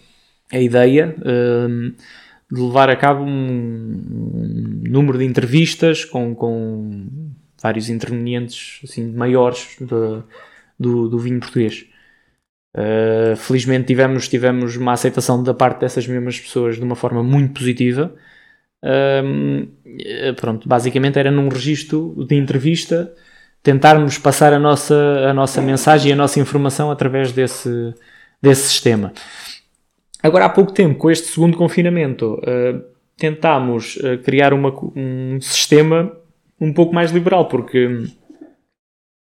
[0.51, 1.93] a ideia um,
[2.51, 7.07] de levar a cabo um, um número de entrevistas com, com
[7.61, 10.23] vários intervenientes assim, maiores de-
[10.79, 11.85] do, do vinho português.
[12.75, 17.53] Uh, felizmente tivemos, tivemos uma aceitação da parte dessas mesmas pessoas de uma forma muito
[17.53, 18.15] positiva.
[18.81, 23.13] Eh, pronto, basicamente era num registro de entrevista
[23.61, 24.95] tentarmos passar a nossa,
[25.29, 27.93] a nossa mensagem e a nossa informação através desse,
[28.41, 29.11] desse sistema.
[30.21, 32.75] Agora, há pouco tempo, com este segundo confinamento, eh,
[33.17, 36.11] tentámos eh, criar uma um sistema
[36.59, 37.87] um pouco mais liberal, porque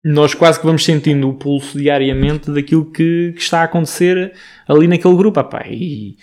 [0.02, 4.32] nós quase que vamos sentindo o pulso diariamente daquilo que, que está a acontecer
[4.66, 5.38] ali naquele grupo.
[5.40, 6.16] Epá, e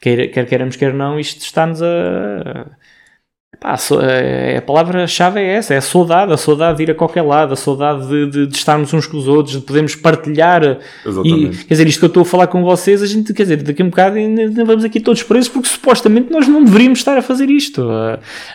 [0.00, 2.70] quer, quer queiramos, quer não, isto está-nos a.
[3.62, 6.94] Pá, so- é- a palavra-chave é essa: é a saudade, a saudade de ir a
[6.96, 10.64] qualquer lado, a saudade de, de- de estarmos uns com os outros, de podermos partilhar.
[10.64, 11.64] E, Exatamente.
[11.64, 13.80] quer dizer, isto que eu estou a falar com vocês, a gente, quer dizer, daqui
[13.80, 17.22] a um bocado ainda vamos aqui todos presos porque supostamente nós não deveríamos estar a
[17.22, 17.86] fazer isto.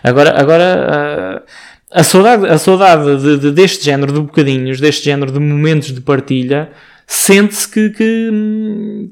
[0.04, 1.44] Agora, agora
[1.90, 6.02] a saudade, a saudade de- de- deste género de bocadinhos, deste género de momentos de
[6.02, 6.70] partilha,
[7.08, 7.90] sente-se que.
[7.92, 9.10] que, hum,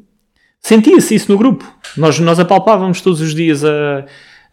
[0.62, 1.64] sentia-se isso no grupo.
[1.96, 4.04] Nós, nós apalpávamos todos os dias a,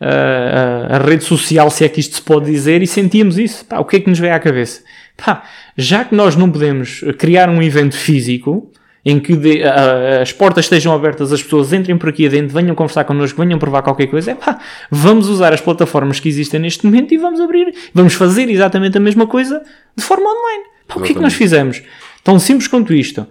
[0.03, 3.65] a, rede social, se é que isto se pode dizer, e sentíamos isso.
[3.65, 4.83] Pá, o que é que nos veio à cabeça?
[5.17, 5.43] Pá,
[5.77, 8.71] já que nós não podemos criar um evento físico
[9.05, 12.75] em que de- a- as portas estejam abertas, as pessoas entrem por aqui adentro, venham
[12.75, 14.59] conversar connosco, venham provar qualquer coisa, é pá,
[14.91, 19.01] vamos usar as plataformas que existem neste momento e vamos abrir, vamos fazer exatamente a
[19.01, 19.61] mesma coisa
[19.97, 20.65] de forma online.
[20.87, 21.83] Pá, o que é que nós fizemos?
[22.23, 23.27] Tão simples quanto isto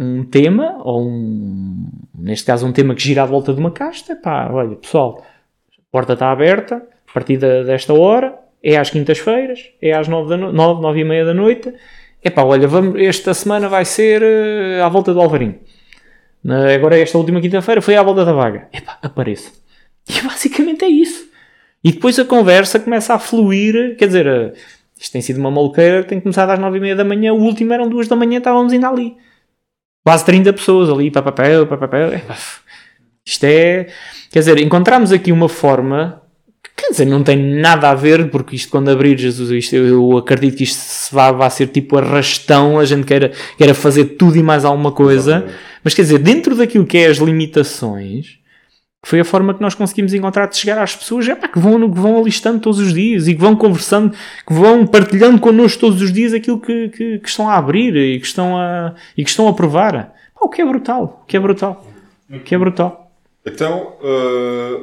[0.00, 1.88] um tema, ou um,
[2.18, 5.24] neste caso um tema que gira à volta de uma casta, pá, olha, pessoal,
[5.90, 6.76] porta está aberta,
[7.08, 11.00] a partir da- desta hora, é às quintas-feiras, é às nove, da no, nove, nove
[11.00, 11.72] e meia da noite,
[12.22, 15.58] é pá, olha, vamos, esta semana vai ser eh, à volta do Alvarinho.
[16.42, 18.68] Na- agora esta última quinta-feira foi à volta da vaga.
[18.72, 19.50] É pá, apareça.
[20.08, 21.28] E basicamente é isso.
[21.84, 24.52] E depois a conversa começa a fluir, quer dizer, eh,
[24.98, 27.72] isto tem sido uma maluqueira, tem começado às nove e meia da manhã, o último
[27.72, 29.16] eram duas da manhã, estávamos ainda ali
[30.04, 32.14] quase 30 pessoas ali, papapel, papapel.
[32.14, 32.36] Epá,
[33.28, 33.86] Isto é.
[34.30, 36.22] Quer dizer, encontramos aqui uma forma.
[36.62, 40.16] que, Quer dizer, não tem nada a ver, porque isto quando abrir Jesus, isto, eu
[40.16, 44.38] acredito que isto se vá, vá ser tipo arrastão, a gente queira, queira fazer tudo
[44.38, 45.46] e mais alguma coisa.
[45.84, 48.38] Mas quer dizer, dentro daquilo que é as limitações,
[49.04, 52.00] foi a forma que nós conseguimos encontrar de chegar às pessoas epá, que, vão, que
[52.00, 54.10] vão alistando todos os dias e que vão conversando,
[54.46, 58.18] que vão partilhando connosco todos os dias aquilo que, que, que estão a abrir e
[58.18, 60.14] que estão a, e que estão a provar.
[60.34, 61.86] Pá, o que é brutal, o que é brutal,
[62.30, 63.07] o que é brutal.
[63.48, 64.80] Então, eh,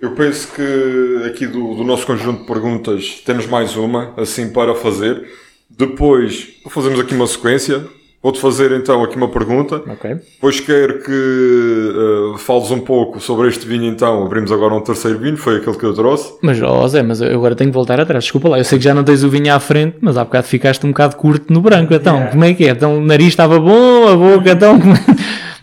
[0.00, 4.74] eu penso que aqui do, do nosso conjunto de perguntas temos mais uma, assim para
[4.74, 5.22] fazer.
[5.70, 7.84] Depois fazemos aqui uma sequência.
[8.22, 9.82] Vou-te fazer então aqui uma pergunta.
[9.84, 10.14] Ok.
[10.34, 14.24] Depois quero que eh, fales um pouco sobre este vinho então.
[14.24, 16.34] Abrimos agora um terceiro vinho, foi aquele que eu trouxe.
[16.40, 18.22] Mas, ó Zé, mas eu agora tenho que voltar atrás.
[18.22, 20.46] Desculpa lá, eu sei que já não tens o vinho à frente, mas há bocado
[20.46, 21.92] ficaste um bocado curto no branco.
[21.92, 22.70] Então, como é que é?
[22.70, 24.78] Então, o nariz estava bom, a boca, então.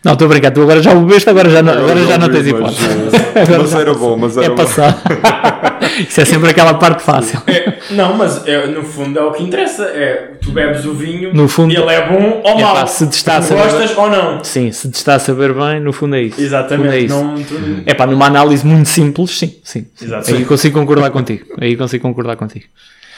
[0.04, 2.30] Não, estou a brincar, tu agora já o bebeste, agora já não, agora já não
[2.30, 2.86] tens mas, hipótese.
[3.36, 4.56] eh, mas já era bom, mas É era bom.
[4.56, 5.02] passar.
[6.08, 7.42] Isso é sempre aquela parte fácil.
[7.48, 9.84] É, não, mas é, no fundo é o que interessa.
[9.86, 12.76] É, tu bebes o vinho No fundo- e ele é bom ou É mau.
[12.76, 14.44] pá, se te está a saber- gostas ou não.
[14.44, 16.36] Sim, se te está a saber bem, no fundo é isso.
[16.36, 16.96] Fundo Exatamente.
[16.96, 17.16] É, isso.
[17.16, 19.86] Não, tu- É pá, numa análise muito simples, sim, sim.
[19.96, 20.06] sim.
[20.06, 20.34] Exato.
[20.34, 21.44] Aí consigo concordar contigo.
[21.60, 22.66] Aí consigo concordar contigo.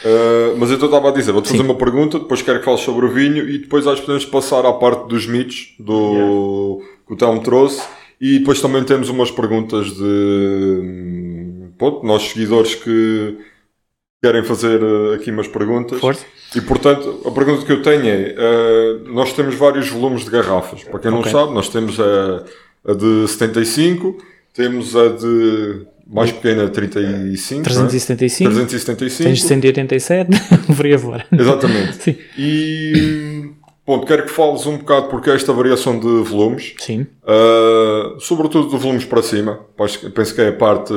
[0.04, 2.82] Uh, mas eu então estava a dizer, vou-te fazer uma pergunta, depois quero que fales
[2.82, 7.14] sobre o vinho e depois acho que podemos passar à parte dos mitos do, que
[7.14, 7.82] o Telmo trouxe
[8.20, 13.38] e depois também temos umas perguntas de pronto, nossos seguidores que
[14.22, 16.00] querem fazer uh, aqui umas perguntas.
[16.00, 16.26] Força.
[16.56, 20.84] E portanto, a pergunta que eu tenho é: uh, nós temos vários volumes de garrafas.
[20.84, 21.32] Para quem não Ok.
[21.32, 22.44] sabe, nós temos a,
[22.88, 24.18] a de 75,
[24.54, 27.88] temos a de mais pequena 35, não é?
[27.88, 29.24] 375, 375.
[29.24, 30.30] tens 187,
[30.76, 31.26] por aí fora.
[31.32, 32.04] Exatamente.
[32.04, 32.18] Sim.
[32.38, 33.50] E
[33.86, 37.08] bom, quero que fales um bocado porque é esta variação de volumes, Sim.
[37.24, 39.60] uh, sobretudo de volumes para cima,
[40.14, 40.94] penso que é a parte,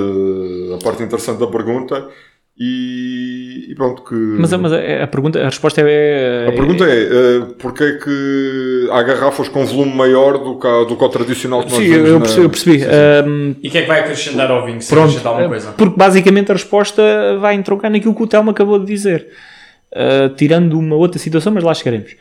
[0.74, 2.08] a parte interessante da pergunta.
[2.56, 4.14] E, e pronto, que.
[4.14, 6.46] Mas, mas a, a pergunta, a resposta é.
[6.48, 10.84] a pergunta é, uh, porque é que há garrafas com volume maior do que, a-
[10.84, 12.42] do que o tradicional que nós Sim, vemos eu na- percebi.
[12.44, 12.78] Eu percebi.
[12.78, 12.90] Sim, sim.
[12.90, 14.80] Ahm, E o que é que vai acrescentar ao vinho?
[14.80, 15.72] Se Pronto, acrescentar alguma coisa?
[15.72, 17.02] porque basicamente a resposta
[17.40, 19.26] vai entroncar naquilo que o Telmo acabou de dizer.
[19.92, 22.14] Uh, tirando uma outra situação, mas lá chegaremos.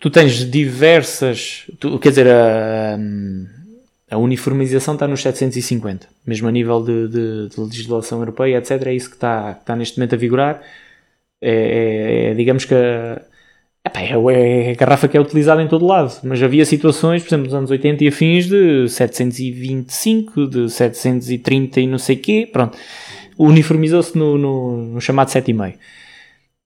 [0.00, 1.64] Tu tens diversas.
[1.78, 2.98] tu- quer dizer, a,
[4.10, 8.86] a uniformização está nos 750, mesmo a nível de, de- de legislação europeia, etc.
[8.86, 10.62] É isso que está, que está neste momento a vigorar.
[11.40, 12.74] É, é- é, digamos que.
[12.74, 13.20] a-
[13.86, 17.28] epá, é, é a garrafa que é utilizada em todo lado, mas havia situações, por
[17.30, 22.76] exemplo, nos anos 80 e afins, de 725, de 730 e não sei quê, pronto.
[23.38, 25.78] Uniformizou-se no, no, no chamado 7,5.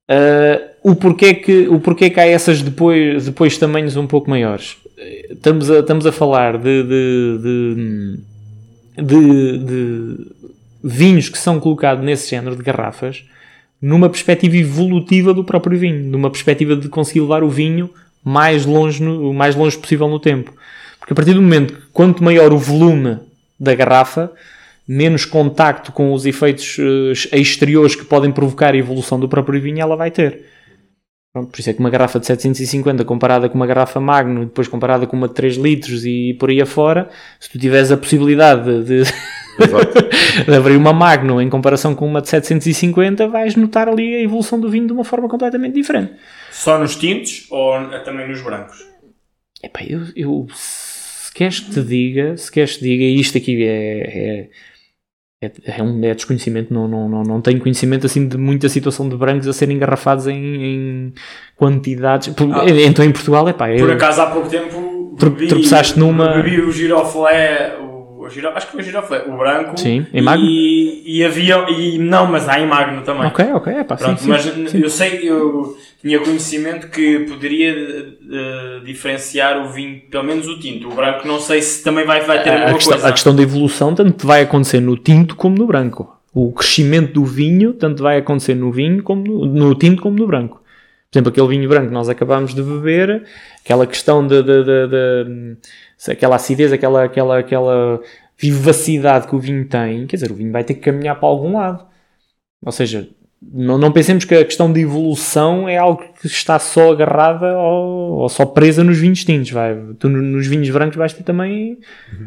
[0.09, 4.77] Uh, o, porquê que, o porquê que há essas depois, depois tamanhos um pouco maiores?
[5.01, 7.37] Estamos a, estamos a falar de, de,
[8.97, 10.17] de, de- de
[10.83, 13.23] vinhos que são colocados nesse género de garrafas
[13.81, 17.89] numa perspectiva evolutiva do próprio vinho, numa perspectiva de conseguir levar o vinho
[18.23, 20.53] mais longe, no, o mais longe possível no tempo.
[20.99, 23.17] Porque a partir do momento que quanto maior o volume
[23.59, 24.31] da garrafa,
[24.87, 29.79] menos contacto com os efeitos eh, exteriores que podem provocar a evolução do próprio vinho
[29.81, 30.45] ela vai ter.
[31.33, 34.67] Pronto, por isso é que uma garrafa de 750 comparada com uma garrafa Magno, depois
[34.67, 37.09] comparada com uma de 3 litros e por aí afora,
[37.39, 42.27] se tu tiveres a possibilidade de, de, abrir uma Magno em comparação com uma de
[42.27, 46.11] 750, vais notar ali a evolução do vinho de uma forma completamente diferente.
[46.51, 48.85] Só nos tintos ou também nos brancos?
[49.63, 53.63] Epá, eu, eu- se queres que te diga, se queres que te diga, isto aqui
[53.63, 54.49] é, é,
[55.41, 59.09] é, é um é desconhecimento, não, não, não, não tenho conhecimento assim de muita situação
[59.09, 61.13] de brancos a serem engarrafados em, em
[61.55, 62.27] quantidades.
[62.29, 62.65] Por- Ah.
[62.69, 66.71] Então em Portugal, epá, Por eu, acaso há pouco tempo bebi, tropeçaste numa- bebi o
[66.71, 67.75] giroflé,
[68.21, 69.79] o, acho que foi o giroflé, o branco.
[69.79, 70.45] Sim, em Magno?
[70.45, 73.25] E, e havia, e não, mas há em Magno também.
[73.27, 74.81] ok, ok, epá, sim, Pronto, sim, mas sim.
[74.81, 80.89] eu sei, eu tinha conhecimento que poderia eh, diferenciar o vinho, pelo menos o tinto.
[80.89, 83.07] O branco não sei se também vai, vai ter a, a, mesma questão, coisa.
[83.07, 86.17] a questão da evolução tanto vai acontecer no tinto como no branco.
[86.33, 90.25] O crescimento do vinho tanto vai acontecer no vinho como no, no tinto como no
[90.25, 90.61] branco.
[91.11, 93.23] Por exemplo, aquele vinho branco que nós acabámos de beber,
[93.65, 95.57] aquela questão de, de, de-
[96.09, 97.99] aquela acidez, aquela, aquela, aquela
[98.37, 101.57] vivacidade que o vinho tem, quer dizer, o vinho vai ter que caminhar para algum
[101.57, 101.85] lado.
[102.65, 103.07] Ou seja,
[103.41, 108.19] não, não pensemos que a questão de evolução é algo que está só agarrada ou,
[108.19, 109.51] ou só presa nos vinhos tintos.
[109.51, 109.75] Vai.
[109.99, 111.77] Tu no- nos vinhos brancos vais ter também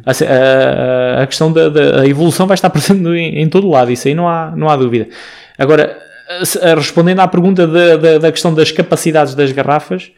[0.05, 4.09] a, a- a questão da, da evolução vai estar presente em, em todo lado, isso
[4.09, 5.09] aí não há, não há dúvida.
[5.57, 5.97] Agora,
[6.77, 10.11] respondendo à pergunta da, da, da questão das capacidades das garrafas,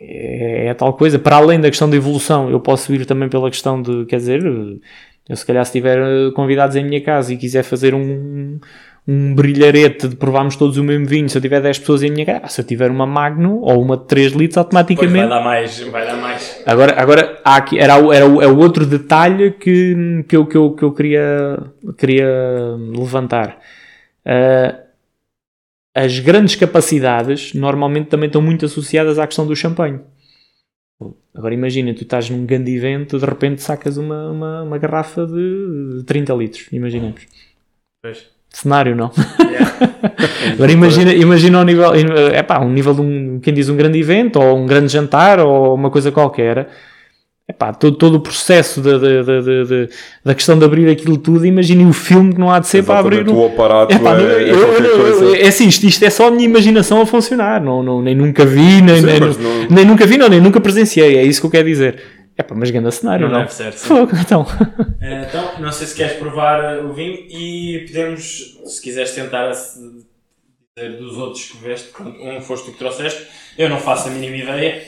[0.00, 1.18] é, é tal coisa.
[1.18, 4.42] Para além da questão da evolução, eu posso ir também pela questão de, quer dizer,
[5.28, 8.58] eu se calhar se tiver eh, convidados em minha casa e quiser fazer um,
[9.06, 12.24] um brilharete de provarmos todos o mesmo vinho, se eu tiver 10 pessoas em minha
[12.24, 15.44] casa, se eu tiver uma Magno ou uma de 3 litros, Pois vai automaticamente dar
[15.44, 16.62] mais, vai dar mais.
[16.64, 20.46] Agora, agora há aqui, era, o- era, o- é o outro detalhe que, que, eu,
[20.46, 21.58] que, eu, que eu queria,
[21.98, 22.28] queria
[22.96, 23.58] levantar.
[24.24, 24.74] Ah,
[25.94, 30.00] as grandes capacidades normalmente também estão muito associadas à questão do champanhe.
[31.34, 36.02] Agora imagina, tu estás num grande evento, de repente sacas uma, uma, uma garrafa de
[36.04, 37.22] 30 litros, imaginemos.
[38.02, 38.26] Pois.
[38.50, 39.10] Cenário não.
[39.40, 39.68] Yeah.
[40.54, 43.98] Agora imagina, imagina um nível, é pá, um nível de um, quem diz um grande
[43.98, 46.68] evento, ou um grande jantar, ou uma coisa qualquer.
[47.50, 49.40] Epá, todo, todo o processo da, da, da,
[50.22, 52.98] da, questão de abrir aquilo tudo, imaginem o filme que não há de ser para
[52.98, 53.20] abrir.
[53.22, 56.28] Exatamente, o aparato Epá, não- é, é eu- eu- é assim, isto, isto é só
[56.28, 57.62] a minha imaginação a funcionar.
[57.64, 60.60] Não, não, nem nunca vi, nem, Sim, nem, não- nem nunca vi, não, nem nunca
[60.60, 61.16] presenciei.
[61.16, 62.02] É isso que eu quero dizer.
[62.36, 63.40] Epá, mas grande cenário, Não não?
[63.40, 63.88] deve ser, sim.
[63.88, 64.46] Fogo, então.
[65.00, 69.50] Eh, Então, não sei se queres provar eh, o vinho e podemos, se quiseres tentar
[69.50, 71.88] dizer dos outros que veste,
[72.22, 73.22] um foste tu que trouxeste,
[73.56, 74.82] eu não faço a mínima ideia.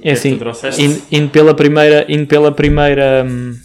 [0.00, 0.38] É que assim,
[0.78, 3.56] indo, indo pela primeira, indo pela primeira, hum,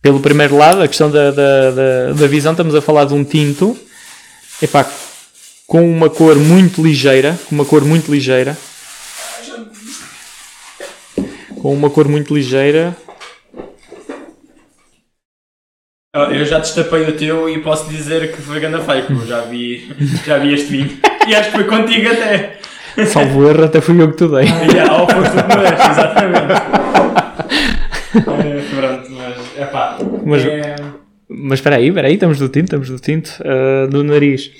[0.00, 3.24] pelo primeiro lado, a questão da, da, da, da visão, estamos a falar de um
[3.24, 3.76] tinto,
[4.62, 4.90] epá,
[5.66, 8.56] com uma cor muito ligeira, com uma cor muito ligeira,
[11.60, 12.96] com uma cor muito ligeira,
[16.14, 19.94] Ah, Eu já destapei o teu e posso dizer que foi porque eu já vi,
[20.26, 20.98] já vi este vinho.
[21.28, 22.58] E acho que foi contigo até.
[23.06, 24.46] Salvo erro, até fui eu que te dei.
[24.88, 26.52] Ah, ou foste tu que me deste, exatamente.
[28.46, 29.98] É, pronto, mas é pá.
[30.24, 30.76] Mas- é,
[31.28, 33.30] Mas espera aí, espera aí, estamos do tinto, estamos do tinto.
[33.44, 34.50] ah, do nariz.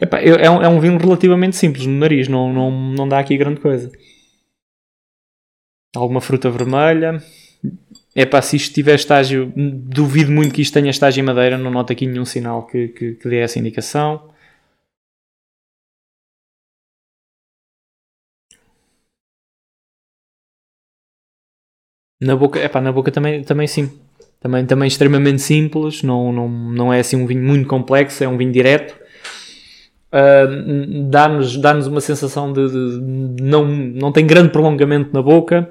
[0.00, 3.18] Epá, eu- é, um, é um vinho relativamente simples no nariz, não, não, não dá
[3.18, 3.90] aqui grande coisa.
[5.96, 7.22] Alguma fruta vermelha.
[8.14, 11.92] Epá, se isto tiver estágio, duvido muito que isto tenha estágio em madeira, não noto
[11.92, 14.29] aqui nenhum sinal que, que, que dê essa indicação.
[22.20, 23.90] Na boca, epá, na boca também, também sim.
[24.40, 28.38] Também, também extremamente simples, não, não, não é assim um vinho muito complexo, é um
[28.38, 28.98] vinho direto.
[30.12, 30.44] Ah,
[31.08, 35.68] dá-nos dá-nos uma sensação de, de- não, não tem grande prolongamento na boca.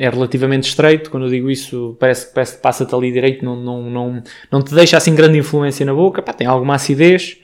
[0.00, 3.90] É relativamente estreito, quando eu digo isso, parece, parece que passa-te ali direito, não, não,
[3.90, 4.22] não,
[4.52, 6.22] não te deixa assim grande influência na boca.
[6.22, 7.38] Pá, tem alguma acidez.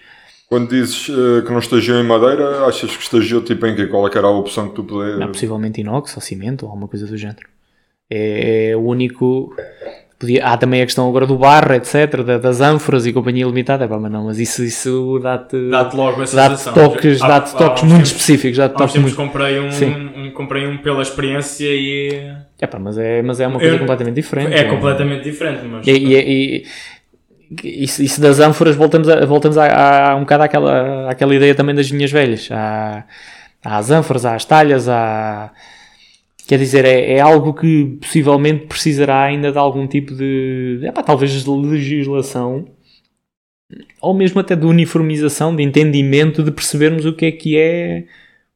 [0.55, 3.87] Quando dizes eh, que não estagiou em madeira, achas que estagiou tipo em quê?
[3.89, 5.17] Qual é que era a opção que tu podia...
[5.17, 7.49] Não, possivelmente inox ou cimento ou alguma coisa do género.
[8.09, 9.53] É, é o único.
[10.17, 13.85] Podia, há também a questão agora do barro, etc., da- das ânforas e companhia limitada.
[13.85, 16.73] Epá, mas não, mas isso, isso dá-te Dá-te logo a dá sensação.
[16.73, 18.57] toques, Há- dá-te há toques uns muito tempos- específicos.
[18.59, 19.17] Dá-te Há toques muito.
[19.17, 19.93] comprei um, Sim.
[20.17, 22.33] um- comprei um pela experiência e
[22.63, 24.55] Epá, mas, é, mas é uma coisa Eu- completamente diferente.
[24.55, 25.65] é completamente diferente.
[25.67, 26.65] Mas E, e, e-
[27.63, 31.75] isso, isso das ânforas, voltamos, a, voltamos a, a um bocado àquela, àquela ideia também
[31.75, 32.49] das vinhas velhas.
[32.51, 33.05] Há,
[33.65, 35.53] há as ânforas, há as talhas, há.
[36.47, 40.81] Quer dizer, é, é algo que possivelmente precisará ainda de algum tipo de.
[40.83, 42.67] epá, talvez de legislação
[44.01, 48.07] ou mesmo até de uniformização, de entendimento, de percebermos o que é que é.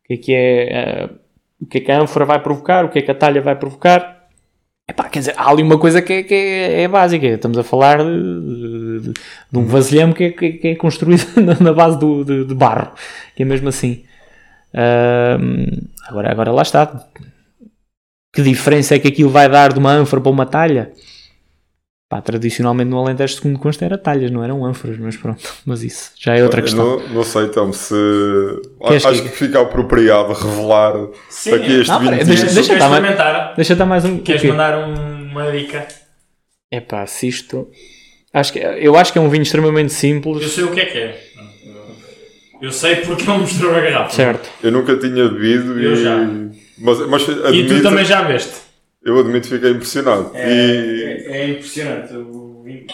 [0.05, 0.73] O que é que é.
[0.73, 1.11] eh,
[1.61, 3.57] o que é que a ânfora vai provocar, o que é que a talha vai
[3.57, 4.18] provocar.
[4.91, 7.27] Epá, quer dizer, há ali uma coisa que é, que é, é básica.
[7.27, 9.13] Estamos a falar de, de-
[9.53, 11.27] de um vasilhame que é, que é- é construído
[11.61, 12.93] na- base do, de, de barro,
[13.37, 14.05] que é mesmo assim.
[14.75, 15.67] Ahm,
[16.07, 17.07] agora, agora lá está.
[18.33, 20.93] Que diferença é que aquilo vai dar de uma ânfora para uma talha?
[22.09, 25.43] Pá, tradicionalmente no Alentejo, segundo consta, era talhas, não eram ânforas, mas pronto.
[25.67, 26.99] Mas isso já é outra Eu questão.
[27.01, 27.95] Não, não sei, então, se...
[28.87, 30.95] Queres Acho que- que fica apropriado revelar
[31.29, 33.55] Sim, aqui este Não, vinho deixa- deixa- queres mas- experimentar?
[33.57, 34.19] Deixa eu dar mais um.
[34.21, 35.87] Queres mandar um- uma dica?
[36.71, 37.69] É pá, se isto.
[38.33, 40.51] Acho que, eu acho que é um vinho extremamente Eu simples.
[40.51, 41.21] sei o que é que é.
[42.63, 44.15] Eu sei porque ele mostrou a garrafa.
[44.17, 44.49] Certo.
[44.63, 46.03] Eu nunca tinha bebido Eu e...
[46.03, 46.17] já.
[46.79, 48.53] Mas, mas E tu admito, também já veste.
[49.03, 50.31] Eu admito que fiquei impressionado.
[50.35, 52.13] É, E, é- é impressionante.
[52.15, 52.87] o vinho.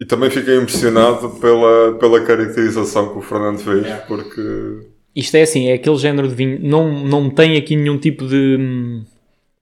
[0.00, 3.96] e também fiquei impressionado pela, pela caracterização que o Fernando fez, É.
[4.06, 4.90] porque...
[5.14, 6.58] Isto é assim, é aquele género de vinho.
[6.60, 9.02] Não, não tem aqui nenhum tipo de.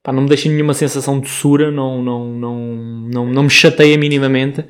[0.02, 2.56] Pá, não me deixa nenhuma sensação de doçura, não, não, não,
[3.06, 4.64] não, não me chateia minimamente.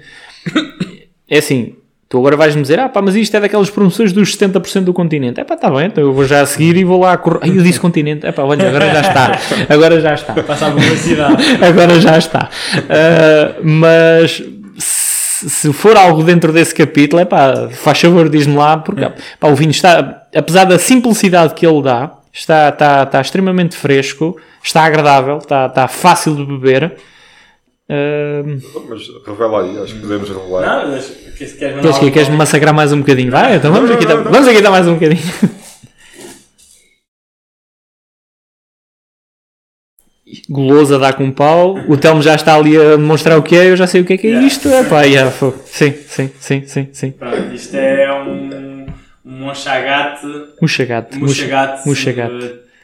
[1.26, 1.76] É assim,
[2.08, 5.40] tu agora vais-me dizer, ah pá, mas isto é daquelas promoções dos 70% do continente.
[5.40, 7.40] É pá, está bem, então eu vou já a seguir e vou lá a correr.
[7.42, 8.26] Ai, eu disse continente.
[8.26, 9.38] É pá, olha, agora já está.
[9.68, 10.42] Agora já está.
[10.42, 11.44] Passa a publicidade.
[11.64, 12.48] Agora já está.
[12.88, 14.42] Ah, mas
[14.78, 19.48] se, se for algo dentro desse capítulo, é pá, faz favor, diz-me lá, porque pá,
[19.48, 24.84] o vinho está, apesar da simplicidade que ele dá, está, está, está extremamente fresco, está
[24.84, 26.94] agradável, está, está fácil de beber.
[27.88, 30.84] Mas revela aí, acho que podemos revelar.
[30.84, 31.06] Não, mas
[31.36, 33.30] queres, queres mandar queres que queres massacrar mais um bocadinho?
[33.30, 34.32] Vai, então vamos Não, aqui, não, dar- não.
[34.32, 35.22] vamos aqui dar mais um bocadinho.
[40.48, 43.54] Goloso a dar com um pau, o Telmo já está ali a demonstrar o que
[43.56, 44.46] é, eu já sei o que é que é Yeah.
[44.46, 44.68] isto.
[44.68, 45.30] É pá, yeah,
[45.66, 47.10] sim, sim, sim, sim, sim.
[47.12, 48.86] Pronto, isto é um,
[49.24, 50.26] um mochagate,
[50.62, 51.18] Muxagate.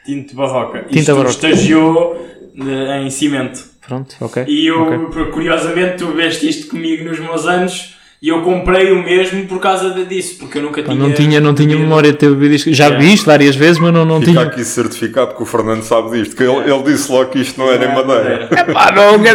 [0.05, 0.83] tinto barroca.
[0.83, 1.29] Tinta isto barroca.
[1.31, 2.27] estagiou
[2.59, 3.70] eh, em cimento.
[3.91, 4.45] Pronto, ok.
[4.47, 5.25] E eu, ok.
[5.31, 9.89] curiosamente, tu veste isto comigo nos meus anos e eu comprei o mesmo por causa
[10.05, 10.95] disso, porque eu nunca tinha.
[10.95, 12.71] Não tinha, não tinha memória de ter bebido isto.
[12.73, 13.03] Já Yeah.
[13.05, 14.43] vi isto várias vezes, mas não, não Fica tinha.
[14.43, 17.69] aqui certificado que o Fernando sabe disto, que ele, ele disse logo que isto não
[17.71, 18.47] era em madeira.
[18.71, 19.17] Pá, não,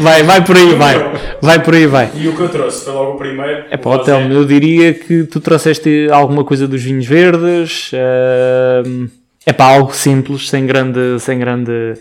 [0.00, 1.12] vai, vai por aí, vai.
[1.42, 2.10] Vai por aí, vai.
[2.14, 3.64] E o que eu trouxe foi logo o primeiro.
[3.70, 3.98] É o pá.
[3.98, 7.90] Telmo, eu diria que tu trouxeste alguma coisa dos vinhos verdes.
[7.92, 9.06] ehm,
[9.46, 11.94] É pá, algo simples, sem grande, sem grande,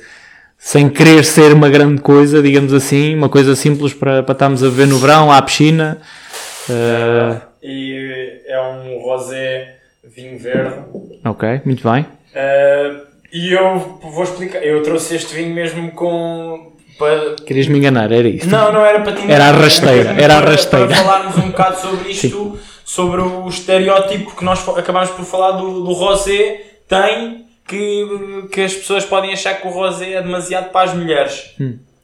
[0.66, 4.70] sem querer ser uma grande coisa, digamos assim, uma coisa simples para, para estarmos a
[4.70, 6.00] ver no verão, à piscina.
[6.70, 9.76] Eh, E é um rosé
[10.16, 10.76] vinho verde.
[11.26, 12.04] ok, muito bem.
[12.04, 14.64] Uh, e eu vou explicar.
[14.64, 16.72] Eu trouxe este vinho mesmo com.
[16.98, 17.36] Para...
[17.46, 18.50] Querias me enganar, era isto.
[18.50, 19.30] Não, não era para ti.
[19.30, 20.88] Era a rasteira, era a rasteira.
[20.88, 25.84] Para falarmos um bocado sobre isto, sobre o estereótipo que nós acabámos por falar do,
[25.84, 27.44] do rosé tem.
[27.68, 28.06] Que,
[28.52, 31.56] que as pessoas podem achar que o rosé é demasiado para as mulheres.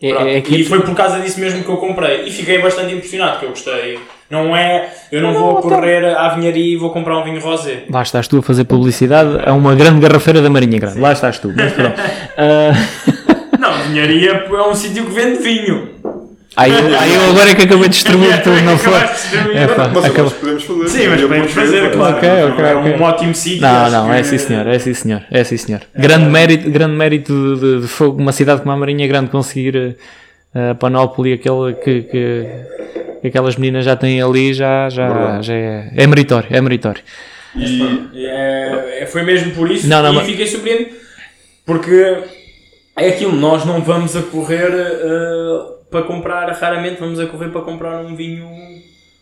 [0.02, 0.27] É, Pronto.
[0.27, 2.23] é, é que E foi por causa disso mesmo que eu comprei.
[2.26, 3.99] E fiquei bastante impressionado, que eu gostei
[4.30, 7.41] Não é, eu não, Não, vou então- correr à vinharia e vou comprar um vinho
[7.41, 7.84] rosé.
[7.90, 10.99] Lá estás tu a fazer publicidade a uma grande garrafeira da Marinha Grande.
[10.99, 11.52] Lá estás tu.
[11.56, 11.95] Mas pronto.
[12.38, 12.72] Ah,
[13.60, 15.89] Não, vinharia é um sítio que vende vinho.
[16.61, 18.94] Aí, eu- aí eu agora é que acabei de distribuir tudo, não foi?
[19.56, 20.88] É, pá, Mas nós podemos fazer.
[20.90, 22.18] Sim, mas podemos fazer, claro.
[22.18, 23.61] Ok, ok, é um ótimo sítio.
[23.61, 25.81] Não, não, é sim senhor, é sim senhor, é sim senhor.
[25.95, 29.95] Grande mérito, grande mérito de, de fogo, uma cidade como a Marinha Grande conseguir
[30.56, 32.45] eh, a panóplia aquele que, que,
[33.22, 37.02] que aquelas meninas já têm ali, já, já, já é, é meritório, é meritório.
[38.15, 40.91] É, é- foi mesmo por isso Não, não, e mas- fiquei surpreendido
[41.65, 42.18] porque
[43.02, 47.62] é aquilo, nós não vamos a correr eh, para comprar, raramente vamos a correr para
[47.62, 48.48] comprar um vinho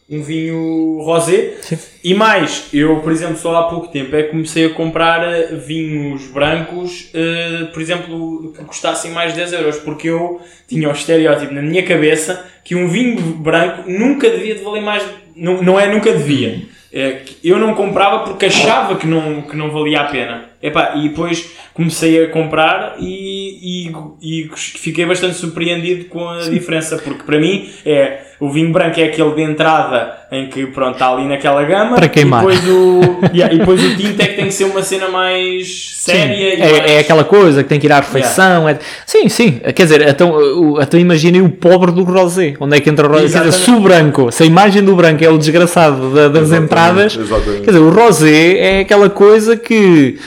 [0.10, 1.78] um vinho rosé Sim.
[2.02, 5.20] e mais, eu por exemplo só há pouco tempo é que comecei a comprar
[5.58, 10.94] vinhos brancos eh, por exemplo que custassem mais de 10 euros porque eu tinha o
[10.94, 15.04] estereótipo na minha cabeça que um vinho branco nunca devia de valer mais
[15.36, 19.70] não, não é nunca devia é, eu não comprava porque achava que não, que não
[19.70, 20.46] valia a pena.
[20.62, 26.98] Epá, e depois comecei a comprar e, e, e fiquei bastante surpreendido com a diferença,
[26.98, 31.12] porque para mim é o vinho branco é aquele de entrada em que pronto, está
[31.12, 32.44] ali naquela gama Para queimar.
[32.44, 33.02] E depois, o,
[33.34, 36.60] yeah, e depois o tinto é que tem que ser uma cena mais séria e
[36.60, 38.68] mais- É, é aquela coisa que tem que ir à refeição.
[38.70, 38.78] é-
[39.08, 39.60] Sim, sim.
[39.76, 42.54] Quer dizer, então, então imaginem o pobre do rosé.
[42.60, 43.22] Onde é que entra o rosé?
[43.22, 43.66] Quer dizer, Exatamente.
[43.66, 47.18] se o branco, se a imagem do branco é o desgraçado da- das Exatamente, entradas,
[47.18, 47.62] exatamente.
[47.62, 50.20] quer dizer, o rosé é aquela coisa que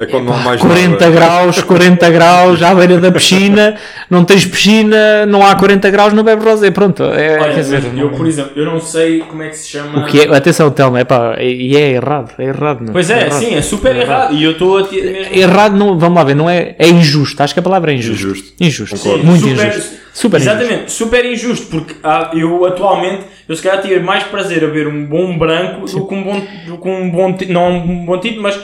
[0.00, 1.10] É quando não há mais 40 nada.
[1.10, 3.76] graus, 40 graus à beira da piscina,
[4.08, 6.70] não tens piscina, não há 40 graus, não bebe rosé.
[6.70, 9.58] Pronto, é, Olha, quer dizer, eu não- por exemplo, eu não sei como é que
[9.58, 12.80] se chama o que é, atenção, Telma, é pá, e é errado, é errado.
[12.82, 12.92] Meu.
[12.94, 13.32] Pois é, errado.
[13.38, 14.88] sim, é super errado e eu estou a
[15.32, 18.26] Errado, não, vamos lá ver, não é, é injusto, acho que a palavra é injusto.
[18.26, 18.52] Injusto.
[18.58, 19.24] Injusto, Concordo.
[19.26, 19.94] muito super, injusto.
[20.14, 20.58] Super injusto.
[20.58, 24.88] Exatamente, super injusto, porque ah, eu atualmente, eu se calhar tinha mais prazer a ver
[24.88, 28.40] um bom branco do que um bom, do que um bom não um bom tinto,
[28.40, 28.58] mas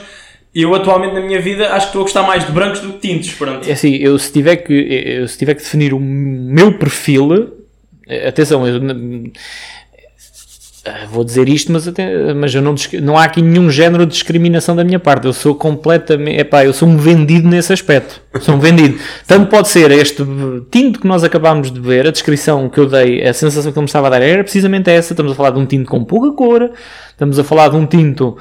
[0.53, 3.07] eu atualmente na minha vida acho que estou a gostar mais de brancos do que
[3.07, 3.67] tintos, pronto.
[3.67, 7.53] É assim, eu se tiver que, eu, se tiver que definir o meu perfil,
[8.27, 8.81] atenção, eu,
[11.09, 14.75] vou dizer isto, mas, até, mas eu não, não há aqui nenhum género de discriminação
[14.75, 15.25] da minha parte.
[15.25, 18.21] Eu sou completamente, epá, eu sou um vendido nesse aspecto.
[18.41, 18.97] Sou um vendido.
[19.25, 20.23] Tanto pode ser este
[20.71, 23.83] tinto que nós acabámos de ver, a descrição que eu dei, a sensação que ele
[23.83, 25.13] me estava a dar era precisamente essa.
[25.13, 26.71] Estamos a falar de um tinto com pouca cor,
[27.11, 28.37] estamos a falar de um tinto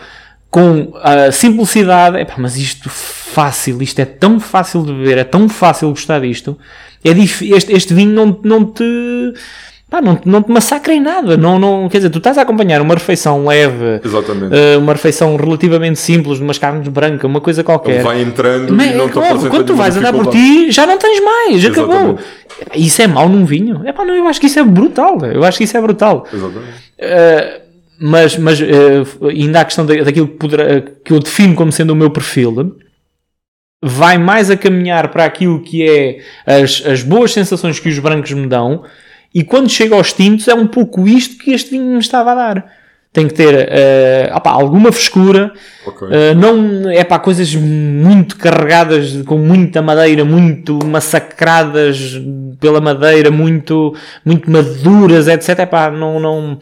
[0.56, 5.50] com a simplicidade, epá, mas isto fácil, isto é tão fácil de beber, é tão
[5.50, 6.56] fácil gostar disto,
[7.04, 8.82] é este, este vinho não, não te
[9.90, 12.80] pá, não, não te massacra em nada, não, não, quer dizer, tu estás a acompanhar
[12.80, 14.00] uma refeição leve,
[14.50, 18.02] eh, uma refeição relativamente simples, umas carnes brancas, uma coisa Ele qualquer.
[18.02, 20.96] vai entrando Mas e não é apresenta quando tu vais andar por ti, já não
[20.96, 21.94] tens mais, acabou.
[21.94, 22.24] Exatamente.
[22.76, 23.82] Isso é mau num vinho?
[23.84, 26.26] É pá, não, eu acho que isso é brutal, eu acho que isso é brutal.
[26.32, 26.86] Exatamente.
[26.98, 27.65] Uh,
[27.98, 31.72] mas, mas uh, ainda há a questão da- daquilo que, poderá- que eu defino como
[31.72, 32.76] sendo o meu perfil,
[33.82, 36.18] vai mais a caminhar para aquilo que é
[36.62, 38.84] as, as boas sensações que os brancos me dão,
[39.34, 42.34] e quando chega aos tintos é um pouco isto que este vinho me estava a
[42.34, 42.72] dar.
[43.12, 45.52] Tem que ter uh, opá, alguma frescura,
[45.86, 46.06] Ok.
[46.08, 52.20] Uh, não é para coisas muito carregadas com muita madeira, muito massacradas
[52.60, 53.94] pela madeira, muito,
[54.24, 55.60] muito maduras, etc.
[55.60, 56.58] É pá, não, não,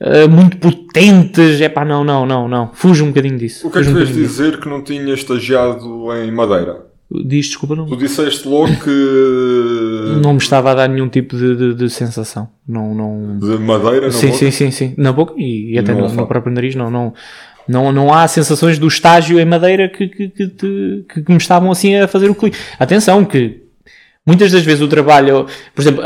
[0.00, 2.70] uh, muito potentes, é pá, não, não, não, não.
[2.72, 3.66] Fuja um bocadinho disso.
[3.66, 4.42] O que é que um queres bocadinho disso.
[4.42, 5.84] dizer que não tinha estagiado
[6.16, 6.86] em Madeira?
[7.26, 11.56] Diz, desculpa, não, Tu disseste logo que não me estava a dar nenhum tipo de,
[11.56, 12.48] de, de sensação.
[12.66, 14.94] Não, não, de Madeira não sim, sim, sim, sim.
[14.96, 17.12] Na boca e, e até no no, próprio nariz, não, não,
[17.66, 21.70] não, não há sensações do estágio em madeira que, que, que, que- que me estavam
[21.72, 22.56] assim a fazer o clique.
[22.78, 23.60] Atenção, que
[24.24, 26.04] muitas das vezes o trabalho, por exemplo,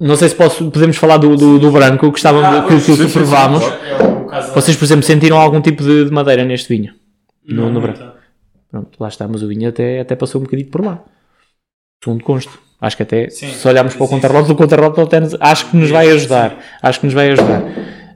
[0.00, 2.80] não sei se posso, podemos falar do, do, do branco que, estávamos, Ah, que, que,
[2.80, 3.64] sim, que sim, provámos.
[3.64, 3.70] sim,
[4.32, 6.94] É Vocês, por exemplo, sentiram algum tipo de, de madeira neste vinho?
[7.46, 8.00] No, Não, no branco.
[8.70, 11.02] Pronto, lá está, mas o vinho até, até passou um bocadinho por lá.
[12.04, 12.58] Segundo consto.
[12.80, 13.50] Acho que até, Sim.
[13.50, 14.20] se olharmos para o Sim, sim.
[14.20, 16.56] contrarrote, o contrarrote até acho que nos vai ajudar.
[16.80, 17.62] Acho que nos vai ajudar.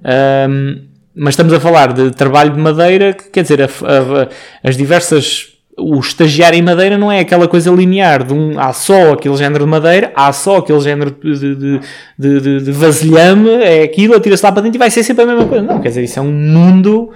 [0.05, 4.29] Ahm, mas estamos a falar de trabalho de madeira, que quer dizer, a- a-
[4.63, 5.52] as diversas.
[5.85, 9.65] O estagiário em madeira não é aquela coisa linear de um há só aquele género
[9.65, 11.81] de madeira, há só aquele género de, de,
[12.19, 15.47] de, de, vasilhame, é aquilo, atira-se lá para dentro e vai ser sempre a mesma
[15.47, 15.67] coisa.
[15.67, 17.13] Não, quer dizer, isso é um mundo.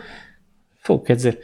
[0.84, 1.38] Pô, quer dizer,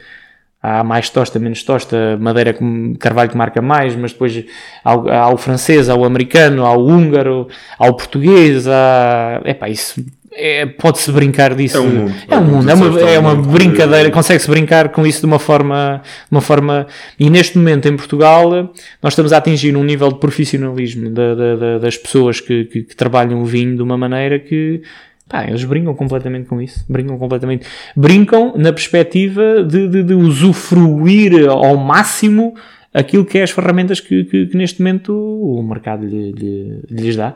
[0.61, 4.45] há mais tosta, menos tosta, madeira com carvalho que marca mais, mas depois
[4.83, 9.41] há, há o francês, há o americano, há o húngaro, há o português, há.
[9.45, 10.03] Epá, isso.
[10.35, 11.77] É, Pode-se brincar disso.
[11.77, 12.13] É um mundo.
[12.27, 15.05] É um É mundo, é uma, é é um uma que- brincadeira, consegue-se brincar com
[15.05, 16.87] isso de uma forma, de uma forma.
[17.19, 18.49] E neste momento em Portugal,
[19.01, 22.83] nós estamos a atingir um nível de profissionalismo da- da- da- das pessoas que, que-
[22.83, 24.81] que trabalham o vinho de uma maneira que
[25.29, 26.83] Pá, eles brincam completamente com isso.
[26.87, 27.65] Brincam completamente.
[27.95, 32.53] Brincam na perspectiva de, de, de usufruir ao máximo
[32.93, 37.15] aquilo que é as ferramentas que, que- que neste momento o mercado lhe- lhe- lhes
[37.15, 37.35] dá.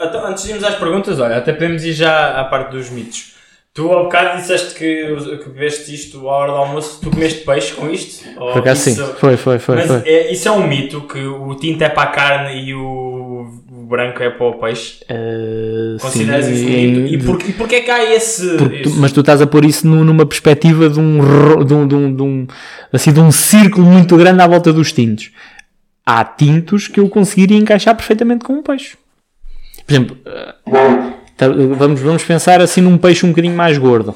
[0.00, 3.32] Então, antes de irmos às perguntas, olha, até podemos ir já à parte dos mitos.
[3.72, 7.72] Tu ao bocado disseste que, que bebeste isto à hora do almoço, tu comeste peixe
[7.74, 8.24] com isto?
[8.38, 8.92] Ou Por acaso sim.
[8.92, 9.74] isso- Foi, foi, foi.
[9.76, 9.96] Mas foi.
[10.08, 13.86] é- isso é um mito que o tinto é para a carne e o, o
[13.88, 15.00] branco é para o peixe?
[15.10, 16.68] Uh, Consideras sim, isso um
[17.02, 17.14] mito?
[17.14, 18.56] E, por, e porquê que há esse.
[18.56, 21.88] Tu- esse- mas tu estás a pôr isso nu- numa perspectiva de um, de, um,
[21.88, 22.46] de, um, de, um,
[22.92, 25.32] assim, de um círculo muito grande à volta dos tintos.
[26.06, 28.96] Há tintos que eu conseguiria encaixar perfeitamente com um peixe.
[29.86, 30.54] Por exemplo, eh,
[31.36, 34.14] tá- vamos, vamos pensar assim num peixe um bocadinho mais gordo.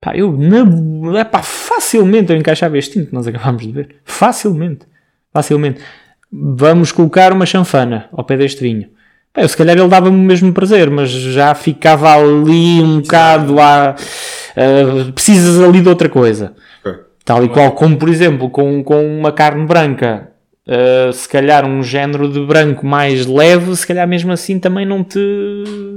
[0.00, 3.96] Pá, eu na, epá, facilmente eu encaixava este tinto que nós acabámos de ver.
[4.04, 4.86] Facilmente.
[5.32, 5.80] Facilmente.
[6.30, 8.88] Vamos colocar uma chanfana ao pé deste vinho.
[9.32, 13.58] Pá, eu, se calhar ele dava-me o mesmo prazer, mas já ficava ali um bocado
[13.60, 13.90] a.
[13.90, 16.54] ah, precisas ali de outra coisa.
[17.24, 20.30] Tal e qual como, por exemplo, com, com uma carne branca,
[20.68, 25.02] ah, se calhar um género de branco mais leve, se calhar mesmo assim também não
[25.02, 25.18] te,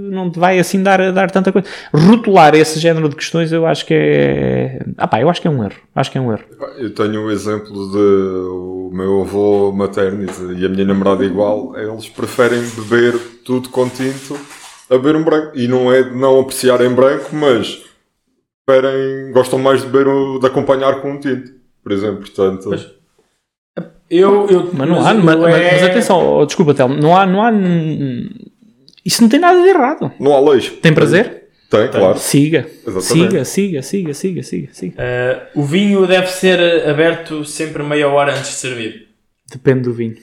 [0.10, 1.68] não te vai assim dar, dar tanta coisa.
[1.94, 4.80] Rotular esse género de questões eu acho que é.
[4.98, 5.76] Ah pá, eu acho que é um erro.
[5.96, 6.44] Acho que é um erro.
[6.78, 10.26] Eu tenho o exemplo de o meu avô materno
[10.58, 14.38] e a minha namorada igual, eles preferem beber tudo com tinto
[14.90, 15.52] a beber um branco.
[15.58, 17.82] E não é de não apreciar em branco, mas
[18.66, 21.52] preferem, gostam mais de beber, o- de acompanhar com um tinto,
[21.84, 22.20] por exemplo.
[22.22, 22.70] Portanto,
[24.12, 27.16] Eu, eu, Mas não há, mas, eu mas- é- mas atenção, oh, desculpa, Telmo, não
[27.16, 27.52] há, não há.
[29.06, 30.12] Isso não tem nada de errado.
[30.20, 30.70] não há leis.
[30.82, 31.44] Tem prazer?
[31.70, 32.18] Tem, claro.
[32.20, 32.68] Siga.
[32.86, 33.46] Exatamente.
[33.46, 34.94] Siga, siga, siga, siga, siga, siga.
[34.98, 39.08] Eh, o vinho deve ser aberto sempre meia hora antes de servir.
[39.50, 40.18] Depende do vinho.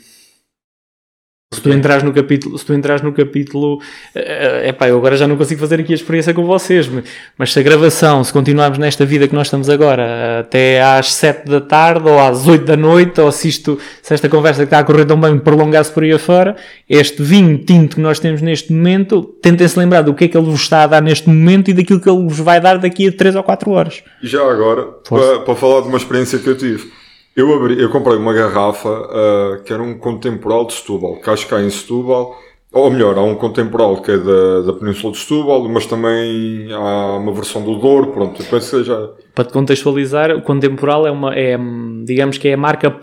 [1.51, 3.81] Se tu entras no capítulo, se tu entras no capítulo,
[4.15, 6.91] é pá, eu agora já não consigo fazer aqui a experiência com vocês,
[7.39, 11.49] mas, se a gravação, se continuarmos nesta vida que nós estamos agora, até às 7
[11.49, 14.79] da tarde ou às 8 da noite, ou se, isto, se esta conversa que está
[14.81, 16.55] a correr tão bem prolongar-se por aí afora,
[16.87, 20.51] este vinho tinto que nós temos neste momento, tentem-se lembrar do que é que ele
[20.51, 23.13] vos está a dar neste momento e daquilo que ele vos vai dar daqui a
[23.13, 24.03] 3 ou 4 horas.
[24.23, 26.98] E já agora, para, para falar de uma experiência que eu tive,
[27.41, 31.47] eu, abri, eu comprei uma garrafa ah, que era um contemporal de Setúbal, que acho
[31.47, 32.37] que há em Setúbal,
[32.73, 37.17] ou melhor, há um contemporal que é da, da Península de Setúbal, mas também há
[37.17, 39.11] uma versão do Douro, pronto, eu penso que seja...
[39.35, 41.57] Para te contextualizar, o Contemporal é uma, é,
[42.05, 42.99] digamos que é a marca,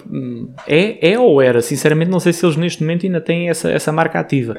[0.67, 3.91] é, é ou era, sinceramente não sei se eles neste momento ainda têm essa, essa
[3.91, 4.55] marca ativa.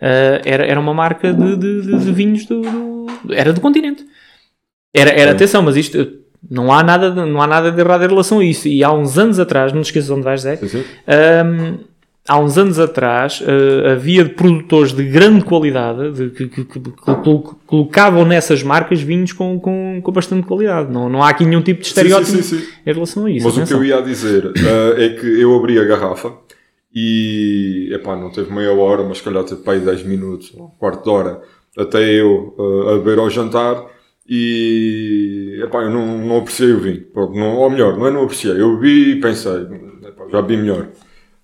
[0.00, 4.04] Ah, era, era uma marca de, de, de- de vinhos do, do- era do continente.
[4.94, 5.96] Era, era atenção, mas isto,
[6.50, 8.68] não há, nada de, não há nada de errado em relação a isso.
[8.68, 10.84] E há uns anos atrás, não te esqueças onde vais, Zé, Sim, sim.
[11.08, 11.78] Hum,
[12.28, 16.90] há uns anos atrás uh, havia produtores de grande qualidade de- que, que- que- que
[17.22, 20.92] colo- colocavam nessas marcas vinhos com, com, com bastante qualidade.
[20.92, 22.64] Não, não há aqui nenhum tipo de Sim, sim, estereótipo sim, sim.
[22.86, 23.44] em relação a isso.
[23.46, 23.78] Mas o que atenção.
[23.78, 26.32] eu ia dizer ah, é que eu abri a garrafa
[26.94, 30.68] e, epá, não teve meia hora, mas se calhar teve para aí 10 minutos, um
[30.78, 31.40] quarto de hora,
[31.76, 32.54] até eu
[32.88, 33.82] ah, a beber ao jantar
[34.28, 37.02] e, epá, eu não, não apreciei o vinho.
[37.12, 39.66] Pronto, não, ou melhor, não é não apreciei, eu vi e pensei,
[40.06, 40.88] epá, já vi melhor.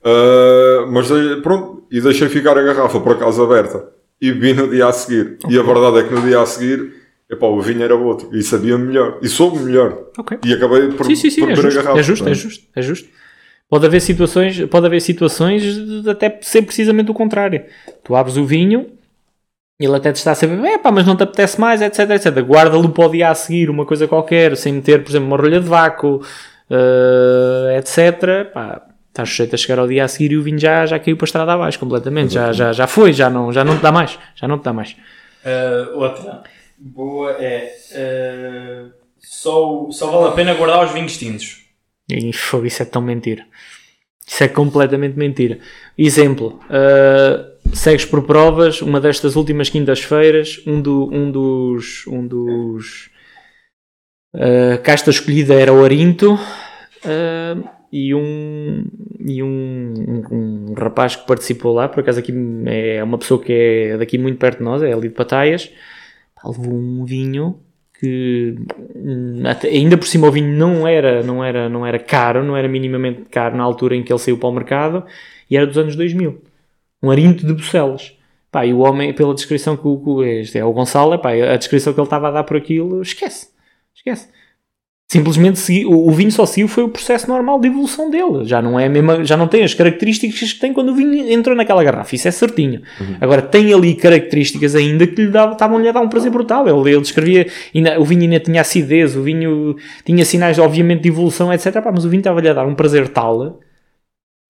[0.04, 3.88] Ah, mas eh, pronto, e deixei ficar a garrafa por acaso aberta
[4.20, 5.38] e bebi no dia a seguir.
[5.48, 6.92] E a verdade é que no dia a seguir,
[7.30, 10.06] epá, o vinho era outro e sabia melhor e soube melhor.
[10.16, 10.38] Ok.
[10.44, 12.00] E acabei por, Sim, sim, sim, por é beber justo, a garrafa.
[12.00, 13.08] é justo, é não justo, é justo.
[13.68, 17.64] Pode haver situações, pode haver situações de até ser precisamente o contrário.
[18.02, 18.86] Tu abres o vinho,
[19.78, 22.38] ele até te está a saber, é pá, mas não te apetece mais, etc, etc.
[22.40, 25.60] Guarda-lo para o dia a seguir, uma coisa qualquer, sem meter, por exemplo, uma rolha
[25.60, 26.20] de vácuo,
[26.68, 28.52] eh, etc.
[28.52, 31.16] Pá, estás sujeito a chegar ao dia a seguir e o vinho já, já caiu
[31.16, 33.92] para a estrada abaixo completamente, já, já, já foi, já não, já não te dá
[33.92, 34.96] mais, já não te dá mais.
[35.44, 36.42] Eh, outra
[36.76, 38.84] boa é eh,
[39.20, 41.64] só, só vale a pena guardar os vinhos tintos.
[42.10, 43.44] E fogo, isso é tão mentira.
[44.26, 45.58] Isso é completamente mentira.
[45.96, 52.06] Exemplo, uh, segues por provas, uma destas últimas quintas-feiras, um, do, um dos.
[52.06, 53.10] Um dos
[54.34, 58.84] uh, casta escolhida era o Arinto uh, e, um,
[59.20, 62.32] e um, um, um rapaz que participou lá, por acaso aqui
[62.66, 65.70] é uma pessoa que é daqui muito perto de nós, é ali de Pataias,
[66.44, 67.60] levou um vinho
[67.98, 68.54] que
[68.94, 72.56] hum, até- ainda por cima o vinho não era, não, era, não era caro, não
[72.56, 75.04] era minimamente caro na altura em que ele saiu para o mercado
[75.50, 76.47] e era dos anos 2000.
[77.02, 78.12] Um arinto de Bucelas.
[78.50, 81.92] Pá, e o homem, pela descrição que o, este é o Gonçalo, pá, a descrição
[81.92, 83.48] que ele estava a dar por aquilo, esquece.
[83.94, 84.28] Esquece.
[85.10, 88.44] Simplesmente segui- o, o vinho só seguiu foi o processo normal de evolução dele.
[88.44, 91.56] Já não é mesma, já não tem as características que tem quando o vinho entrou
[91.56, 92.14] naquela garrafa.
[92.14, 92.82] Isso é certinho.
[93.18, 96.68] Agora tem ali características ainda que lhe dava- estavam-lhe a dar um prazer brutal.
[96.68, 101.08] Ele, ele descrevia, ainda- o vinho ainda tinha acidez, o vinho tinha sinais, obviamente, de
[101.08, 101.72] evolução, etc.
[101.82, 103.60] Pá, mas o vinho estava-lhe a dar um prazer tal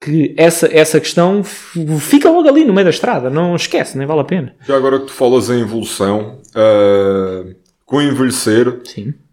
[0.00, 3.28] que essa, essa questão fica logo ali no meio da estrada.
[3.28, 4.54] Não esquece, nem vale a pena.
[4.66, 7.44] Já agora que tu falas em evolução, ah,
[7.84, 8.80] com envelhecer,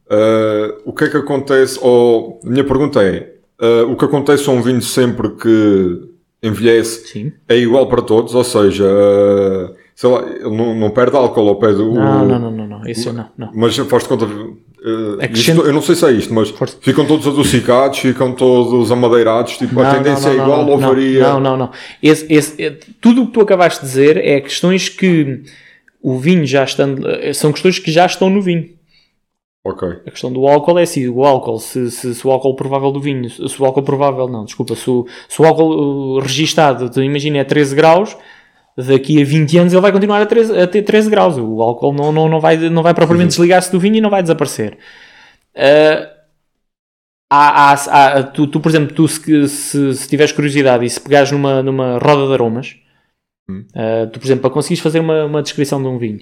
[0.09, 1.79] ah, o que é que acontece?
[1.81, 6.09] Ou, a minha pergunta é: ah, o que acontece a um vinho sempre que
[6.41, 7.33] envelhece Sim.
[7.47, 8.33] é igual para todos?
[8.33, 8.85] Ou seja,
[9.95, 11.93] sei lá, ele não, não perde álcool ao pé do.
[11.93, 12.87] Não, não, não, não, não.
[12.87, 13.51] Isso não, não.
[13.53, 14.27] Mas faz-te conta.
[15.19, 16.77] Acrescenta- isto- eu não sei se é isto, mas Força.
[16.79, 20.77] ficam todos adocicados, ficam todos amadeirados, tipo, a Não, tendência não, não, é igual ou
[20.77, 21.19] varia.
[21.23, 21.71] Não, não, não.
[22.03, 25.41] Esse, esse, é- tudo o que tu acabaste de dizer é questões que
[26.01, 27.03] o vinho já estando.
[27.33, 28.69] São questões que já estão no vinho.
[29.63, 29.87] Ok.
[30.05, 32.99] A questão do álcool é assim: o álcool, se, se, se o álcool provável do
[33.01, 37.39] vinho, se o álcool provável, não, desculpa, se o, se o álcool uh, registado, imagina,
[37.39, 38.15] é 13 graus,
[38.77, 41.37] daqui a 20 anos ele vai continuar a, 13, a ter 13 graus.
[41.37, 44.21] O álcool não, não, não, vai, não vai propriamente desligar-se do vinho e não vai
[44.21, 44.77] desaparecer.
[45.55, 46.11] Ah,
[47.31, 50.99] há, há- há- tu, tu, por exemplo, tu se, se, se tiveres curiosidade e se
[50.99, 52.75] pegares numa, numa roda de aromas,
[53.49, 53.63] Hum.
[53.75, 56.19] ah, tu, por exemplo, para conseguires fazer uma, uma descrição de um vinho,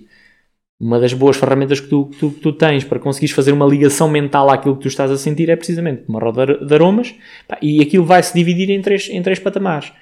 [0.80, 3.66] uma das boas ferramentas que tu, que tu, que tu tens para conseguires fazer uma
[3.66, 7.16] ligação mental àquilo que tu estás a sentir é precisamente uma roda de aromas
[7.48, 9.94] pá, e aquilo vai se dividir em três, em três patamares.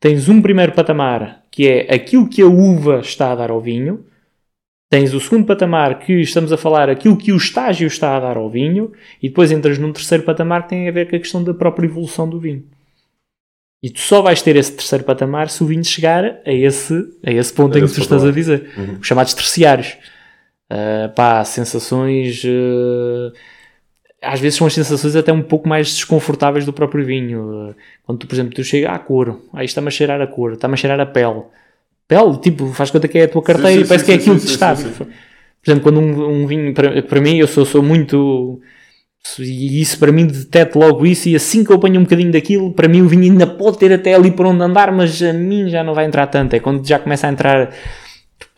[0.00, 4.04] Tens um primeiro patamar que é aquilo que a uva está a dar ao vinho,
[4.88, 8.36] tens o segundo patamar que estamos a falar aquilo que o estágio está a dar
[8.36, 8.92] ao vinho
[9.22, 11.86] e depois entras num terceiro patamar que tem a ver com a questão da própria
[11.86, 12.64] evolução do vinho.
[13.82, 16.94] E tu só vais ter esse terceiro patamar se o vinho chegar a esse,
[17.24, 18.70] a esse ponto A em que tu estás a dizer.
[19.00, 19.96] Os chamados terciários.
[20.70, 22.42] Uh, pá, sensações.
[22.44, 23.32] uh,
[24.22, 27.74] às vezes são as sensações até um pouco mais desconfortáveis do próprio vinho.
[28.04, 30.74] Quando tu, por exemplo, tu chega à cor, aí está-me a cheirar a cor, está-me
[30.74, 31.42] a cheirar a pele.
[32.06, 34.18] Pele, tipo, faz conta que é a tua carteira sim, e parece sim, que é
[34.18, 34.74] sim, aquilo sim, que sim, está.
[34.74, 35.04] sim, sim.
[35.62, 38.60] Por exemplo, quando um, um vinho, para, para mim, eu sou, sou muito.
[39.38, 42.72] E isso para mim detecto logo isso, e assim que eu apanho um bocadinho daquilo,
[42.72, 45.68] para mim o vinho ainda pode ter até ali por onde andar, mas a mim
[45.68, 46.54] já não vai entrar tanto.
[46.54, 47.74] É quando já começa a entrar.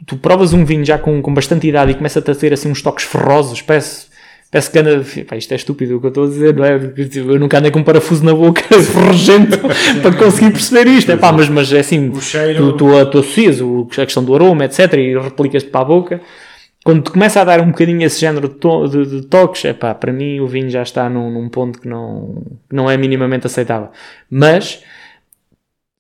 [0.07, 2.83] Tu provas um vinho já com, com bastante idade e começa a ter assim uns
[2.83, 4.10] toques ferrosos, parece.
[4.51, 5.05] Parece que anda.
[5.29, 6.75] Pá, isto é estúpido o que eu estou a dizer, não é?
[7.15, 9.59] Eu nunca andei com um parafuso na boca ferrugento
[10.03, 11.13] para conseguir perceber isto.
[11.13, 12.09] É pá, mas, mas é assim.
[12.11, 14.93] O cheiro- Tu, tu, tu associas a questão do aroma, etc.
[14.95, 16.21] e replicas-te para a boca.
[16.83, 19.73] Quando te começa a dar um bocadinho esse género de, to- de- de toques, é
[19.73, 23.47] pá, para mim o vinho já está num, num ponto que não, não é minimamente
[23.47, 23.91] aceitável.
[24.31, 24.83] Mas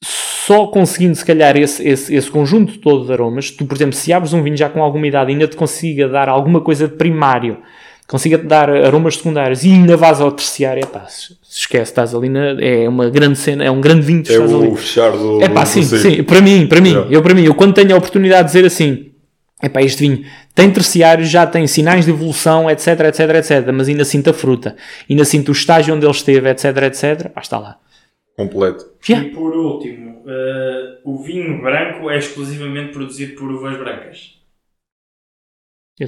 [0.02, 4.12] só conseguindo se calhar esse, esse, esse conjunto todo de aromas, tu, por exemplo, se
[4.12, 6.94] abres um vinho já com alguma idade e ainda te consiga dar alguma coisa de
[6.96, 7.58] primário,
[8.10, 12.28] consiga-te dar aromas secundários e ainda vais ao terciário, é pá, se esquece, estás ali
[12.28, 14.52] na, é uma grande cena, é um grande vinho que É ali.
[14.52, 15.40] o fechar do.
[15.40, 17.08] É pá, sim, sim, para mim, para mim, Yeah.
[17.12, 19.12] eu para mim, eu quando tenho a oportunidade de dizer assim,
[19.62, 20.24] é pá, este vinho
[20.54, 24.74] tem terciários, já tem sinais de evolução, etc, etc, etc, mas ainda sinto a fruta,
[25.08, 27.76] ainda sinto o estágio onde ele esteve, etc, etc, pá, está lá.
[28.36, 28.84] Completo.
[29.08, 29.28] Yeah.
[29.28, 34.39] E por último, eh, o vinho branco é exclusivamente produzido por uvas brancas.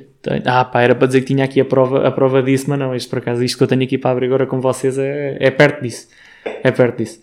[0.01, 2.79] Tenho- ah, pá, era para dizer que tinha aqui a prova, a prova disso, mas
[2.79, 5.37] não, isto por acaso, isto que eu tenho aqui para abrir agora com vocês é,
[5.39, 6.09] é perto disso.
[6.65, 7.21] É perto disso.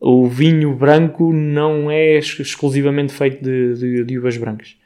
[0.00, 4.76] O vinho branco não é ex- exclusivamente feito de, de, de uvas brancas.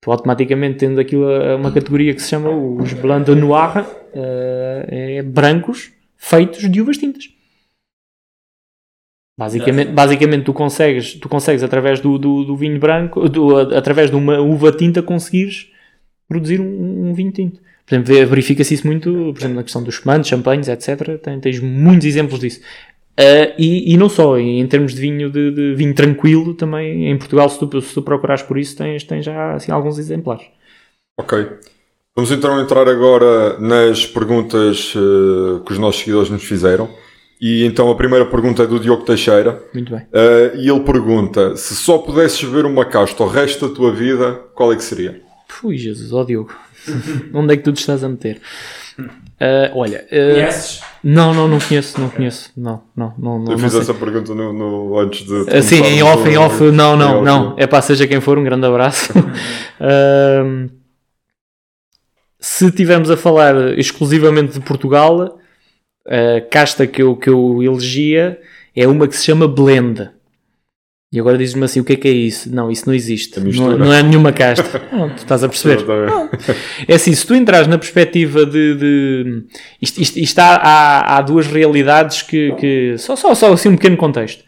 [0.00, 1.26] Tu automaticamente tendo aquilo
[1.56, 3.84] uma categoria que se chama os Blanc de Noir,
[4.14, 7.28] eh, é brancos feitos de uvas tintas.
[9.38, 14.16] Basicamente, basicamente tu consegues, tu consegues através do, do, do vinho branco, do- através de
[14.16, 15.71] uma uva tinta, conseguires
[16.28, 17.60] produzir um, um vinho tinto.
[17.86, 21.18] Por exemplo, verifica-se isso muito, por exemplo, na questão dos espumantes, champanhes, etc.
[21.22, 22.60] Tem- tens muitos exemplos disso.
[23.18, 27.18] Ah, e, e não só, em, termos de vinho, de, de vinho tranquilo, também em
[27.18, 30.44] Portugal, se tu, se tu procurares por isso, tens, tens já assim, alguns exemplares.
[31.18, 31.46] Ok.
[32.16, 36.88] Vamos então entrar agora nas perguntas eh, que os nossos seguidores nos fizeram.
[37.40, 39.62] E então a primeira pergunta é do Diogo Teixeira.
[39.74, 40.06] Muito bem.
[40.12, 44.40] eh, e ele pergunta: se só pudesses beber uma casta o resto da tua vida,
[44.54, 45.20] qual é que seria?
[45.60, 46.52] Fui, Jesus, ó Diogo.
[47.34, 48.40] Onde é que tu te estás a meter?
[49.40, 50.80] Ah, olha, ah, Conheces?
[51.02, 53.80] não, não, não conheço, não conheço, não, não, não, não, Eu não fiz sei.
[53.80, 55.44] essa pergunta no, no- antes de.
[55.46, 57.54] de Assim, em off, em off, não, não, off, não.
[57.58, 59.12] É para seja quem for, um grande abraço.
[59.80, 60.68] Ahm,
[62.38, 65.38] se estivermos a falar exclusivamente de Portugal,
[66.06, 68.40] a casta que eu, que eu elegia
[68.76, 70.10] é uma que se chama Blend.
[71.12, 72.52] E agora dizes-me assim, o que é que é isso?
[72.54, 73.38] Não, isso não existe.
[73.38, 74.80] Não, não é nenhuma casta.
[74.90, 75.84] Não, tu estás a perceber?
[76.88, 78.74] É assim, se tu entras na perspectiva de.
[78.74, 79.44] de
[79.80, 82.54] isto, isto, isto há, há, há duas realidades que.
[82.54, 84.42] que só, só, só assim um pequeno contexto.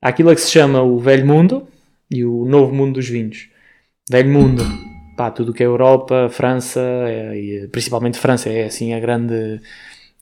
[0.00, 1.68] Há aquilo que se chama o velho mundo
[2.10, 3.48] e o novo mundo dos vinhos.
[4.10, 4.64] Velho mundo,
[5.14, 9.60] pá, tudo o que é Europa, França, é, e principalmente França, é assim a grande.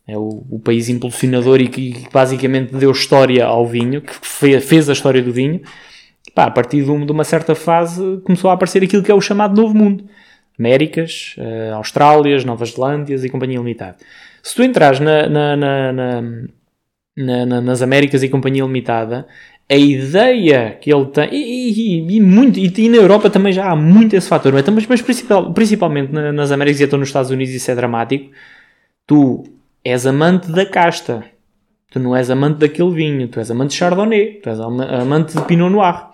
[0.09, 4.89] É o, o país impulsionador e que basicamente deu história ao vinho, que fe- fez
[4.89, 5.61] a história do vinho.
[6.35, 9.21] Pá, a partir de, um- uma certa fase começou a aparecer aquilo que é o
[9.21, 10.05] chamado Novo Mundo.
[10.59, 13.97] Américas, eh, Austrálias, Novas Zelândias e Companhia Limitada.
[14.43, 16.23] Se tu entras na, na- na- na-
[17.17, 19.27] na- na- nas Américas e Companhia Limitada,
[19.69, 21.73] a ideia que ele tem, e,
[22.07, 24.87] e- e muito, e, e na Europa também já há muito esse fator, mas, mas-
[24.87, 28.31] mas principal- principalmente na- nas Américas e até nos Estados Unidos isso é dramático,
[29.07, 29.43] tu
[29.89, 31.25] és amante da casta,
[31.91, 35.37] tu não és amante daquele vinho, tu és amante de Chardonnay, tu és ama- amante
[35.37, 36.07] de Pinot Noir.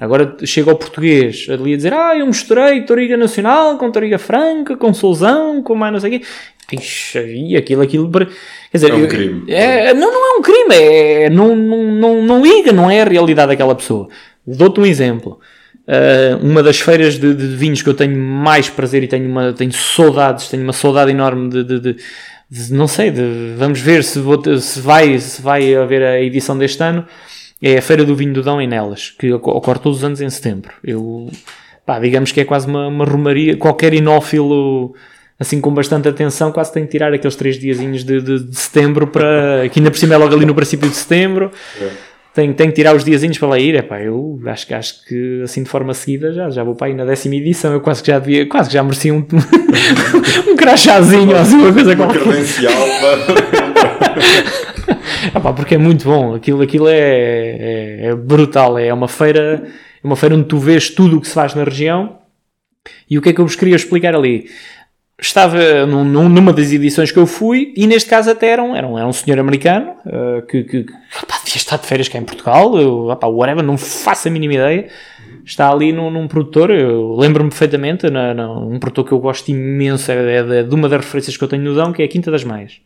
[0.00, 4.76] Agora chega ao português ali a dizer: Ah, eu misturei Toriga Nacional com Toriga Franca,
[4.76, 6.26] com Sousão, com mais não sei o quê.
[6.70, 8.08] Ixi, e aquilo, aquilo.
[8.12, 8.28] Quer
[8.74, 9.50] dizer, É um crime.
[9.50, 13.04] é- não, não é um crime, é, não, não, não, não liga, não é a
[13.06, 14.08] realidade daquela pessoa.
[14.46, 15.40] Dou-te um exemplo.
[15.88, 19.54] Uh, uma das feiras de, de vinhos que eu tenho mais prazer e tenho, uma,
[19.54, 21.96] tenho saudades, tenho uma saudade enorme de, de- de-
[22.72, 23.10] não sei,
[23.56, 27.06] vamos ver se, vou se, vai, se vai haver a edição deste ano.
[27.62, 30.20] É a Feira do Vinho do Dão em Nelas, que oco- ocorre todos os anos
[30.20, 30.72] em setembro.
[30.84, 31.30] Eu,
[31.86, 33.56] pá, digamos que é quase uma, uma romaria.
[33.56, 34.94] Qualquer inófilo,
[35.40, 38.20] assim com bastante atenção, quase tem que tirar aqueles três diazinhos de,
[38.54, 39.68] setembro para.
[39.72, 41.50] que ainda por cima é logo ali no princípio de setembro.
[42.38, 43.74] Tem, tem que tirar os diazinhos para lá ir.
[43.74, 46.94] Epá, eu acho, que- acho que assim de forma seguida já, já vou para aí
[46.94, 47.72] na décima edição.
[47.72, 49.26] Eu quase que já devia, quase que já merecia um,
[50.48, 52.22] um crachazinho ou assim, uma coisa Uma qualquer.
[52.22, 54.18] credencial para...
[55.34, 59.64] Ah pá, porque é muito bom, aquilo, aquilo é, é, é brutal, é uma feira,
[60.02, 62.18] é uma feira onde tu vês tudo o que se faz na região
[63.10, 64.46] e o que é que eu vos queria explicar ali?
[65.20, 68.76] Estava num- num- numa das edições que eu fui e neste caso até era um,
[68.76, 70.92] era um, era um senhor americano ah, que, que, que
[71.26, 74.54] pá, devia estar de férias cá em Portugal, eu, pá, whatever, não faço a mínima
[74.54, 74.88] ideia.
[75.44, 79.48] Está ali num, num produtor, eu lembro-me perfeitamente, na, na- um produtor que eu gosto
[79.50, 82.04] imenso, é, é de- de uma das referências que eu tenho no Dão, que é
[82.04, 82.80] a Quinta das Maias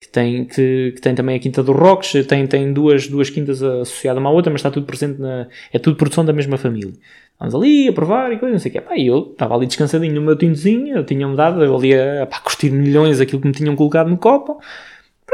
[0.00, 3.62] que tem, que, que tem também a Quinta do Rocks, tem, tem duas, duas quintas
[3.62, 5.48] associadas uma à outra, mas está tudo presente na.
[5.72, 6.92] É tudo produção da mesma família.
[7.40, 8.80] Vamos ali a provar e coisa, não sei o quê.
[8.82, 12.70] Pá, eu estava ali descansadinho no meu tintozinho, tinha-me dado, eu ali a, pá, curtir
[12.70, 14.60] milhões aquilo que me tinham colocado no copo.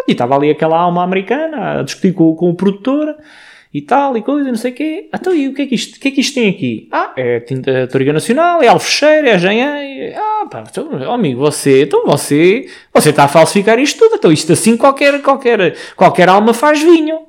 [0.01, 3.17] Pronto, e estava ali aquela alma americana a discutir com, com o produtor
[3.73, 5.09] e tal e coisa, não sei o quê.
[5.15, 6.89] Então, e o que é que isto, o que é que isto tem aqui?
[6.91, 10.15] Ah, é tinta Toriga Nacional, é Alfecheira, é Agenhei.
[10.15, 14.17] Ah, pá, então, amigo, você, então você, você está a falsificar isto tudo.
[14.17, 17.21] Então, isto assim qualquer, qualquer, qualquer alma faz vinho.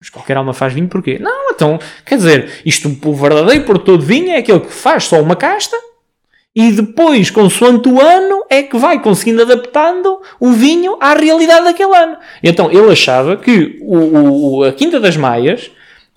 [0.00, 1.18] Mas qualquer alma faz vinho porquê?
[1.18, 5.20] Não, então, quer dizer, isto, o verdadeiro produtor de vinho é aquele que faz só
[5.20, 5.76] uma casta
[6.56, 11.94] e depois, consoante o ano, é que vai conseguindo adaptando o vinho à realidade daquele
[11.94, 12.16] ano.
[12.42, 15.70] Então, ele achava que o, o- a Quinta das Maias,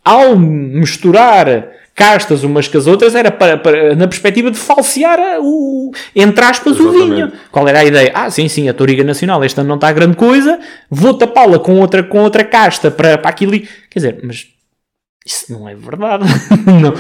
[0.03, 5.39] ao misturar castas umas com as outras, era para, para- na perspectiva de falsear a-
[5.41, 7.13] o, entre aspas, o Exatamente.
[7.13, 7.31] vinho.
[7.51, 8.11] Qual era a ideia?
[8.15, 10.59] Ah, sim, sim, a Toriga Nacional este ano não está grande coisa,
[10.89, 13.51] vou tapá-la com outra, com outra casta para, para aquilo.
[13.51, 14.47] Quer dizer, mas
[15.26, 16.26] isso não é verdade.
[16.65, 16.93] Não.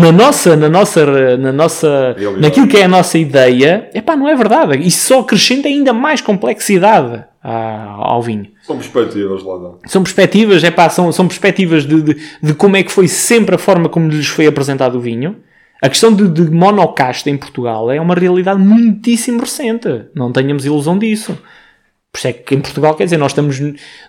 [0.00, 4.36] Na nossa, na nossa, na nossa, naquilo que é a nossa ideia, epá, não é
[4.36, 4.78] verdade.
[4.78, 8.46] Isso só acrescenta ainda mais complexidade ao vinho.
[8.62, 9.70] São perspectivas lá dá.
[9.86, 13.58] São perspectivas, epá, são, são perspectivas de, de, de como é que foi sempre a
[13.58, 15.36] forma como lhes foi apresentado o vinho.
[15.82, 20.06] A questão de, de monocasta em Portugal é uma realidade muitíssimo recente.
[20.14, 21.36] Não tenhamos ilusão disso.
[22.18, 23.60] Por isso é que em Portugal, quer dizer, nós estamos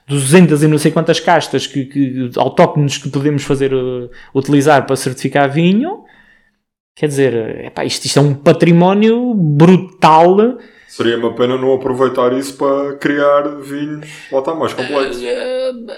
[0.08, 4.96] 200 e não sei quantas castas que, que, autóctones que podemos fazer, uh, utilizar para
[4.96, 6.06] certificar vinho.
[6.96, 10.58] Quer dizer, epá, isto, isto é um património brutal.
[10.88, 15.24] Seria uma pena não aproveitar isso para criar vinhos lá está mais complexos.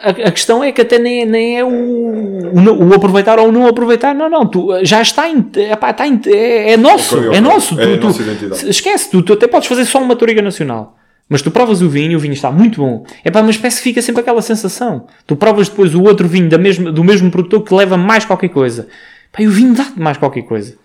[0.03, 3.65] A, a questão é que até nem, nem é o, o, o aproveitar ou não
[3.67, 7.37] aproveitar, não, não, tu, já está, em, epá, está em- é, é nosso, Ok, ok.
[7.37, 7.79] é nosso.
[7.79, 8.69] É tu, a tu- nossa identidade.
[8.69, 10.97] Esquece, tu, tu até podes fazer só uma toriga nacional.
[11.31, 13.05] Mas tu provas o vinho, o vinho está muito bom.
[13.23, 15.07] É pá, mas parece que fica sempre aquela sensação.
[15.25, 18.49] Tu provas depois o outro vinho da mesma, do mesmo produtor que leva mais qualquer
[18.49, 18.89] coisa.
[19.31, 20.75] Pá, e o vinho dá-te mais qualquer coisa.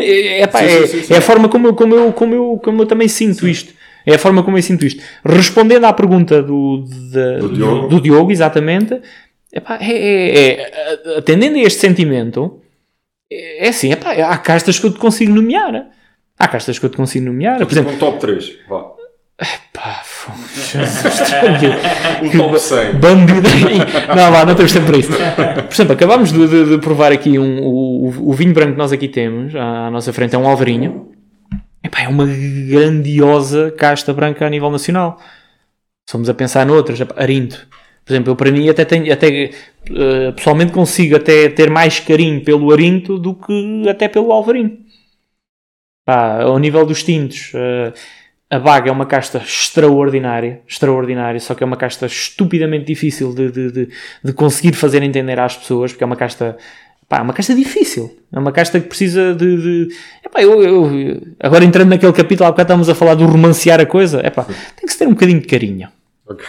[0.00, 2.32] É, é, pá, Sim, é, sim, sim, é a forma como eu, como, eu, como,
[2.34, 3.74] eu, como eu também sinto isto.
[4.06, 5.02] É a forma como eu sinto isto.
[5.24, 7.88] Respondendo à pergunta do, da- Do Diogo.
[7.88, 9.00] do Diogo, exatamente,
[9.52, 12.60] epá, é, é- é- atendendo a este sentimento,
[13.30, 15.88] é é assim, epá, há castas que eu te consigo nomear.
[16.38, 17.58] Há castas que eu te consigo nomear.
[17.58, 18.52] Por exemplo, Um top 3.
[18.68, 18.86] Vá.
[19.72, 20.30] Pá, f-
[22.26, 22.94] O top 100.
[22.94, 23.48] Bandido.
[24.16, 25.10] Não, vá, não temos tempo para isso.
[25.12, 28.92] Por exemplo, acabámos de, de- de provar aqui um, o, o vinho branco que nós
[28.92, 31.12] aqui temos à nossa frente, é um Alvarinho.
[31.84, 35.20] Epá, é uma grandiosa casta branca a nível nacional.
[36.10, 37.66] Somos a pensar noutras, epá, Arinto.
[38.04, 42.42] Por exemplo, eu para mim até tenho, até, eh, pessoalmente consigo até ter mais carinho
[42.42, 44.78] pelo Arinto do que até pelo Alvarinho.
[46.06, 47.92] Pá, ao nível dos tintos, eh,
[48.50, 53.50] a Baga é uma casta extraordinária, extraordinária, só que é uma casta estupidamente difícil de,
[53.50, 53.88] de, de,
[54.24, 56.56] de conseguir fazer entender às pessoas, porque é uma casta,
[57.08, 58.16] pá, é uma casta difícil.
[58.32, 59.56] É uma casta que precisa de.
[59.88, 59.94] de
[60.24, 63.86] epá, eu, eu- agora entrando naquele capítulo, há bocado estávamos a falar do romancear a
[63.86, 65.88] coisa, epá, tem que se ter um bocadinho de carinho.
[66.26, 66.44] Ok.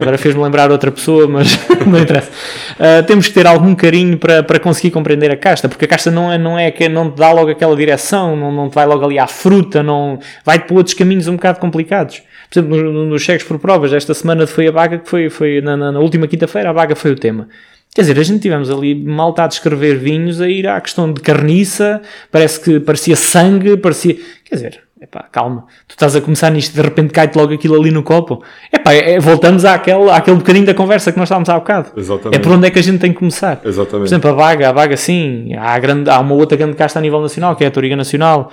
[0.00, 2.30] Agora fez-me lembrar outra pessoa, mas não interessa.
[2.78, 6.10] Ah, temos que ter algum carinho para, para conseguir compreender a casta, porque a casta
[6.10, 8.86] não é, não é que não te dá logo aquela direção, não, não te vai
[8.86, 12.22] logo ali à fruta, não vai por outros caminhos um bocado complicados.
[12.50, 15.28] Por exemplo, no- no- nos cheques por provas, esta semana foi a vaga que foi,
[15.28, 17.46] foi na, na- na última quinta-feira, a vaga foi o tema.
[17.94, 21.20] Quer dizer, a gente tivemos ali malta a descrever vinhos, a ir à questão de
[21.20, 22.00] carniça,
[22.30, 24.16] parece que parecia sangue, parecia.
[24.44, 27.90] Quer dizer, epá, calma, tu estás a começar nisto, de repente cai-te logo aquilo ali
[27.90, 28.42] no copo.
[28.72, 31.88] Epá, é, voltamos àquele, àquele bocadinho da conversa que nós estávamos há bocado.
[31.96, 32.36] Exatamente.
[32.36, 33.56] É por onde é que a gente tem que começar.
[33.56, 34.08] Por Exatamente.
[34.08, 37.20] exemplo, a vaga, a vaga sim, há, grande, há uma outra grande casta a nível
[37.20, 38.50] nacional, que é a Toriga Nacional.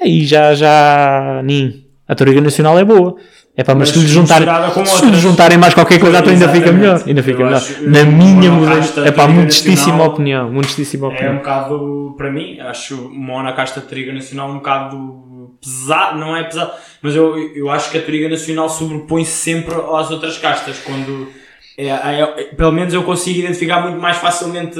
[0.00, 1.84] Aí já, já, nem.
[2.08, 3.16] A Toriga Nacional é boa.
[3.56, 4.46] É pá, mas, Mas se lhe juntarem,
[4.86, 7.02] se lhe juntarem mais qualquer coisa, então ainda fica melhor.
[7.06, 7.56] Ainda fica Eu melhor.
[7.58, 10.50] acho- Na minha modesta, é pá, modestíssima opinião.
[10.50, 11.36] Modestíssima É um opinião.
[11.36, 14.96] bocado, para mim, acho Mona Casta Toriga Nacional um bocado
[15.60, 16.72] pesado, não é pesado,
[17.02, 21.28] mas eu, eu acho que a Toriga Nacional sobrepõe-se sempre às outras castas, quando
[21.76, 22.26] é, é-
[22.56, 24.78] pelo menos eu consigo identificar muito mais facilmente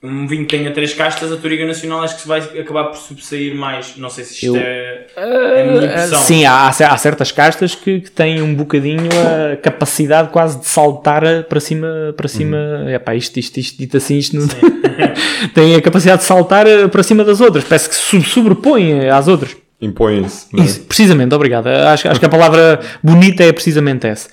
[0.00, 2.96] um vinho que tenha três castas, a Toriga Nacional acho que se vai acabar por
[2.96, 6.20] subsair mais, não sei se isto Eu- é, é a minha impressão.
[6.20, 9.08] Sim, há, há certas castas que, que têm um bocadinho
[9.52, 12.14] a capacidade quase de saltar para cima.
[12.16, 12.56] Para cima.
[12.56, 12.90] Uhum.
[12.90, 14.46] Epá, isto, isto, isto, dito assim, isto não
[15.52, 17.64] tem a capacidade de saltar para cima das outras.
[17.64, 19.56] Parece que se sobrepõe às outras.
[19.80, 20.48] Impõem-se.
[20.56, 20.84] é?
[20.86, 21.68] Precisamente, obrigado.
[21.68, 24.28] Acho, acho que a palavra bonita é precisamente essa.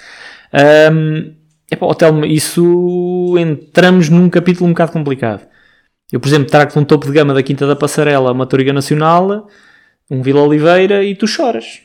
[0.52, 1.34] Ahm,
[1.72, 5.48] epá, Telmo, isso entramos num capítulo um bocado complicado.
[6.12, 9.48] Eu, por exemplo, trago-te um topo de gama da Quinta da Passarela, uma Toriga Nacional,
[10.10, 11.82] um Vila Oliveira e tu choras.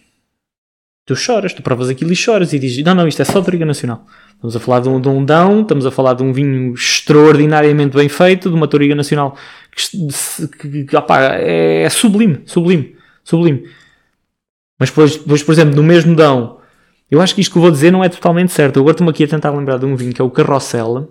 [1.07, 3.65] Tu choras, tu provas aquilo e choras e dizes: Não, não, isto é só Toriga
[3.65, 4.07] Nacional.
[4.35, 7.97] Estamos a falar de um, de um Dão, estamos a falar de um vinho extraordinariamente
[7.97, 9.37] bem feito, de uma Toriga Nacional
[9.75, 12.97] que, que, que, opá, é sublime, sublime,
[13.31, 13.69] sublime.
[14.79, 16.61] Mas depois, depois, por exemplo, no mesmo Dão,
[17.11, 18.77] eu acho que isto que eu vou dizer não é totalmente certo.
[18.77, 21.11] Eu agora estou-me aqui a tentar lembrar de um vinho que é o Carrossel.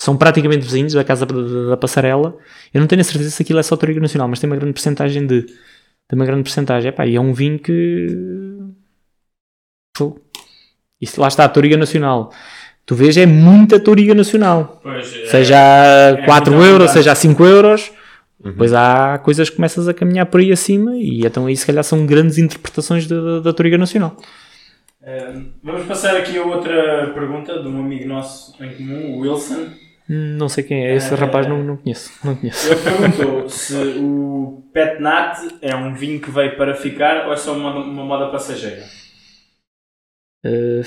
[0.00, 2.36] São praticamente vizinhos da Casa da, da Passarela.
[2.74, 4.72] Eu não tenho a certeza se aquilo é só Toriga Nacional, mas tem uma grande
[4.72, 5.42] porcentagem de.
[5.42, 6.88] Tem uma grande porcentagem.
[6.88, 8.06] Epá, e é um vinho que.
[11.00, 12.32] Isso lá está, a Toriga Nacional.
[12.84, 14.80] Tu vês, é muita Toriga Nacional.
[14.82, 17.92] Pois, é- Seja a 4 muita euros, seja a 5 euros.
[18.44, 21.84] Depois há coisas que começas a caminhar por aí acima e então aí se calhar
[21.84, 24.16] são grandes interpretações da, da, da Toriga Nacional.
[25.04, 25.32] Eh,
[25.62, 29.66] vamos passar aqui a outra pergunta de um amigo nosso em comum, o Wilson.
[30.08, 32.10] Não sei quem é esse Eh, rapaz, não, não conheço.
[32.24, 32.66] Não conheço.
[32.72, 37.36] Ele perguntou se o Pet Nat é um vinho que veio para ficar ou é
[37.36, 38.82] só uma, uma moda passageira.
[40.44, 40.82] Eh,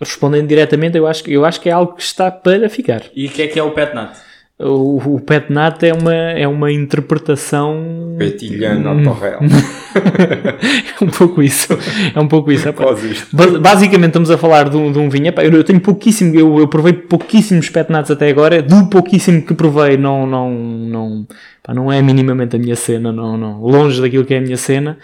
[0.00, 3.02] respondendo diretamente, eu acho, que- eu acho que é algo que está para ficar.
[3.14, 4.16] E o que é que é o Pet Nat?
[4.56, 8.14] O, o Pet Nat é uma, é uma interpretação.
[8.18, 9.00] Petilhando Hum.
[9.00, 9.40] à torrela.
[11.00, 11.76] é um pouco isso.
[12.14, 12.68] É um pouco isso.
[12.68, 12.84] epá.
[12.84, 13.36] Quase isto.
[13.36, 15.26] Ba- Basicamente estamos a falar de um, de um vinho.
[15.26, 18.62] Epá, eu, tenho pouquíssimo, eu, eu provei pouquíssimos pet nuts até agora.
[18.62, 21.26] Do pouquíssimo que provei, não, não, não,
[21.62, 23.60] pá, não é minimamente a minha cena, não, não.
[23.60, 24.98] Longe daquilo que é a minha cena.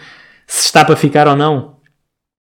[0.47, 1.75] Se está para ficar ou não,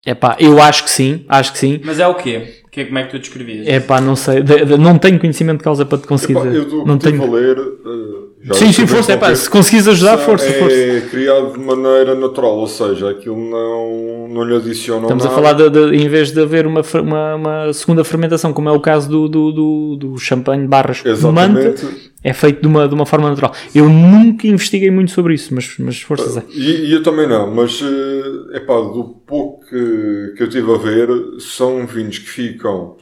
[0.06, 1.82] é pá, eu acho que sim, acho que sim.
[1.84, 2.62] Mas é o quê?
[2.76, 3.66] Que é, como é que tu descrevias?
[3.68, 6.44] É pá, não sei, de- de- não tenho conhecimento de causa para te conseguir Epá,
[6.44, 6.58] dizer.
[6.58, 7.24] eu do não tenho.
[7.24, 7.56] a ler.
[8.44, 11.10] já Sim, sim, a força, é pá, se conseguires ajudar, força, é força.
[11.10, 15.42] criado de maneira natural, ou seja, aquilo não, não lhe adiciona Estamos a nada.
[15.42, 18.80] falar de, de- em vez de haver uma, uma, uma segunda fermentação, como é o
[18.82, 22.12] caso do, do, do, do champanhe barras manta, Exatamente.
[22.28, 23.54] É feito de uma, de uma forma natural.
[23.74, 26.44] Eu nunca investiguei muito sobre isso, mas, mas força, Zé.
[26.50, 27.80] E, e eu também não, mas
[28.52, 31.08] é pá, do pouco que, que eu estive a ver,
[31.40, 32.98] são vinhos que ficam,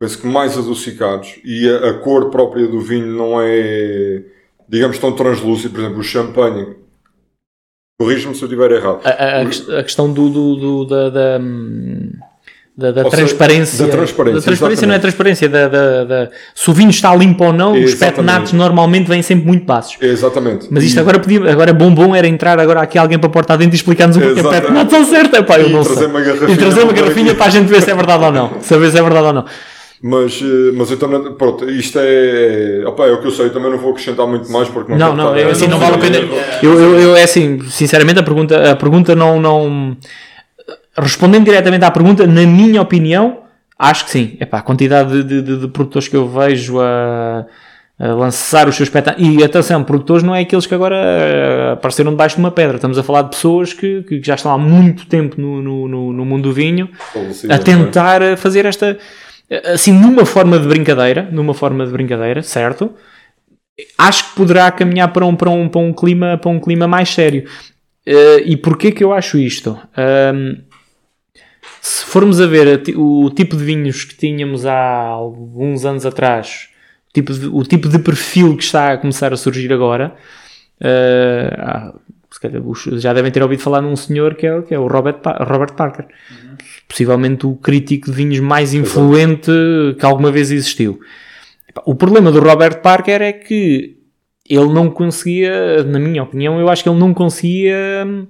[0.00, 4.22] penso que mais adocicados e a, a cor própria do vinho não é,
[4.68, 5.74] digamos, tão translúcido.
[5.74, 6.76] Por exemplo, o champanhe,
[8.00, 9.00] corrija-me se eu estiver errado.
[9.04, 12.12] A, a- a questão do, do, do- da, da, hum,
[12.82, 13.86] Da, da Ou seja, transparência.
[13.86, 15.48] da transparência, Da transparência não é transparência.
[15.48, 18.16] Da, da, da- se o vinho está limpo ou não, os Exatamente.
[18.16, 19.96] petnatos normalmente vêm sempre muito passos.
[20.00, 20.66] Exatamente.
[20.70, 23.32] Mas isto E- agora podia, agora bom bom era entrar agora aqui alguém para a
[23.32, 24.48] porta dentro e explicar-nos o que é Exato.
[24.50, 25.36] petnatos são certo.
[25.36, 26.06] Epá, eu E não trazer sei.
[26.08, 28.50] uma garrafinha e trazer uma garrafinha para a gente ver se é verdade ou não.
[28.62, 29.44] Saber se é verdade ou não.
[30.04, 32.82] Mas, eh, mas então, pronto, isto é.
[32.86, 35.14] Opa, é o que eu sei, também não vou acrescentar muito mais porque não Não,
[35.14, 36.16] não, eu, a- assim, não vale a pena.
[36.60, 39.96] Eu, eu, eu, é assim, sinceramente, a pergunta, a pergunta não, não.
[40.96, 43.44] Respondendo diretamente à pergunta, na minha opinião,
[43.78, 44.36] acho que sim.
[44.38, 47.46] Epá, a quantidade de, de, de produtores que eu vejo a,
[47.98, 49.26] a lançar os seus espetáculos.
[49.26, 52.76] E atenção, produtores não é aqueles que agora eh, apareceram debaixo de uma pedra.
[52.76, 56.24] Estamos a falar de pessoas que, que já estão há muito tempo no, no, no,
[56.24, 56.90] mundo do vinho
[57.48, 58.98] a tentar eh, fazer esta
[59.66, 62.92] assim numa forma de brincadeira numa forma de brincadeira certo
[63.98, 67.10] acho que poderá caminhar para um, para um, para um clima para um clima mais
[67.10, 67.44] sério
[68.04, 70.56] Eh, e porquê que eu acho isto Ahm,
[71.84, 74.76] se formos a ver o tipo de vinhos que tínhamos há
[75.08, 76.68] alguns anos atrás
[77.10, 80.14] o tipo de, o tipo de perfil que está a começar a surgir agora
[82.64, 85.74] os- já devem ter ouvido falar num senhor que é, que é o Robert, Robert
[85.74, 86.06] Parker
[86.88, 89.50] possivelmente o crítico de vinhos mais influente
[89.98, 91.00] que alguma vez existiu.
[91.86, 93.96] O problema do Robert Parker é que
[94.48, 98.26] ele não conseguia, na minha opinião, eu acho que ele não conseguia hum,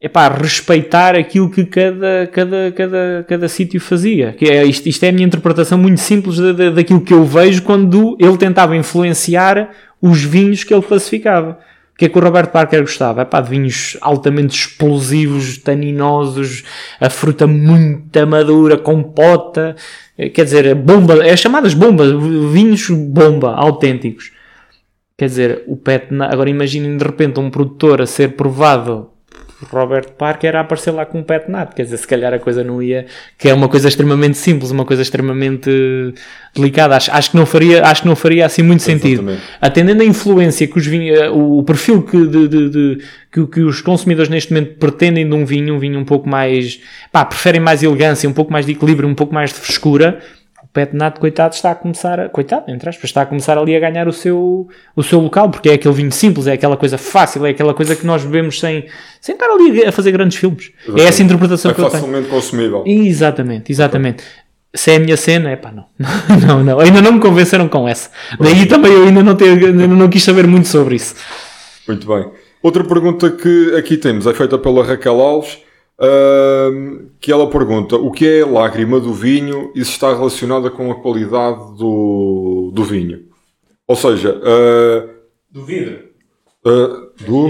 [0.00, 4.32] epá, respeitar aquilo que cada, cada, cada, cada sítio fazia.
[4.32, 7.24] Que é, isto, isto é a minha interpretação muito simples da, da- daquilo que eu
[7.24, 9.70] vejo quando ele tentava influenciar
[10.00, 11.58] os vinhos que ele classificava.
[11.94, 13.22] O que é que o Robert Parker gostava?
[13.22, 16.62] Epá, de vinhos altamente explosivos, taninosos,
[17.00, 19.74] a fruta muito madura, compota,
[20.18, 22.12] eh, quer dizer, bomba, é chamadas bombas,
[22.52, 24.30] vinhos bomba, autênticos.
[25.16, 29.08] Quer dizer, o pet, agora imaginem de repente um produtor a ser provado
[29.70, 32.62] Robert Parker a aparecer lá com um pet nat, quer dizer, se calhar a coisa
[32.62, 33.06] não ia,
[33.38, 35.70] que é uma coisa extremamente simples, uma coisa extremamente
[36.54, 39.22] delicada, acho, acho que não faria, acho que não faria assim muito sentido.
[39.22, 39.42] Exatamente.
[39.60, 42.98] Atendendo a influência que os vinhos, o perfil que, de, de- de-
[43.32, 46.80] que, que os consumidores neste momento pretendem de um vinho, um vinho um pouco mais,
[47.12, 50.20] pá, preferem mais elegância, um pouco mais de equilíbrio, um pouco mais de frescura,
[50.76, 53.74] o Pet Nat, coitado, está a começar, a, coitado, entre aspas, está a começar ali
[53.74, 56.98] a ganhar o seu, o seu local, porque é aquele vinho simples, é aquela coisa
[56.98, 58.86] fácil, é aquela coisa que nós bebemos sem,
[59.20, 60.70] sem estar ali a fazer grandes filmes.
[60.96, 62.02] É essa interpretação É que eu tenho.
[62.02, 62.84] facilmente consumível.
[62.86, 64.22] Exatamente, exatamente.
[64.74, 65.86] Se é a minha cena, é pá, não.
[66.46, 66.80] não, não.
[66.80, 68.10] Ainda não me convenceram com essa.
[68.38, 71.14] Daí também eu ainda não, tenho, ainda não quis saber muito sobre isso.
[71.88, 72.26] Muito bem.
[72.62, 75.58] Outra pergunta que aqui temos é feita pela Raquel Alves,
[76.00, 80.70] ahm, que ela pergunta o que é a lágrima do vinho e se está relacionada
[80.70, 83.24] com a qualidade do, do vinho.
[83.86, 85.08] Ou seja, ah,
[85.50, 85.98] Do vidro.
[86.64, 87.48] ah, do...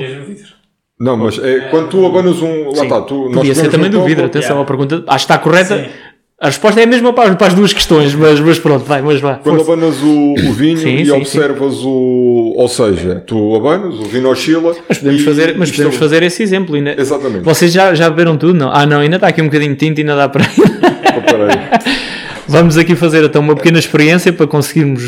[0.98, 2.70] Não, mas é quando tu abanas um...
[2.74, 3.24] Lá está, tu...
[3.24, 4.62] nós Podia ser também um do copo, vidro, atenção, yeah.
[4.62, 5.04] a pergunta.
[5.06, 5.84] Acho que está correta.
[5.84, 5.90] Sim.
[6.38, 9.20] A resposta é a mesma para, para as duas questões, mas, mas pronto, vai, mas
[9.20, 9.36] vá.
[9.36, 9.72] Quando força.
[9.72, 12.52] abanas o, o vinho Sim, e sim, observas o...
[12.54, 14.76] Ou seja, tu abanas, o vinho oscila...
[14.86, 16.74] Mas podemos, e fazer, mas podemos é- fazer esse exemplo.
[16.74, 16.94] Ainda...
[17.00, 17.42] Exatamente.
[17.42, 18.52] Vocês já, já beberam tudo?
[18.52, 18.70] Não?
[18.70, 20.44] Ah, não, ainda está aqui um bocadinho de tinta e ainda dá para.
[20.44, 21.96] Peraí.
[22.46, 25.02] Vamos aqui fazer então uma pequena experiência para conseguirmos,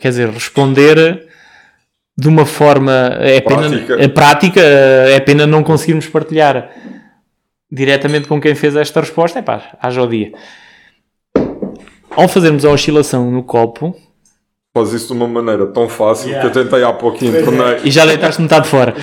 [0.00, 1.26] quer dizer, responder
[2.16, 3.96] de uma forma é pena, Prática.
[3.98, 6.70] é prática, é pena não conseguirmos partilhar
[7.70, 9.38] diretamente com quem fez esta resposta.
[9.38, 10.32] É pá, haja o dia.
[12.16, 13.94] Ao fazermos a oscilação no copo,
[14.74, 16.50] Faz isso de uma maneira tão fácil Yeah.
[16.50, 17.80] que eu tentei há pouquinho, tornei...
[17.84, 18.94] e já deitaste metade fora.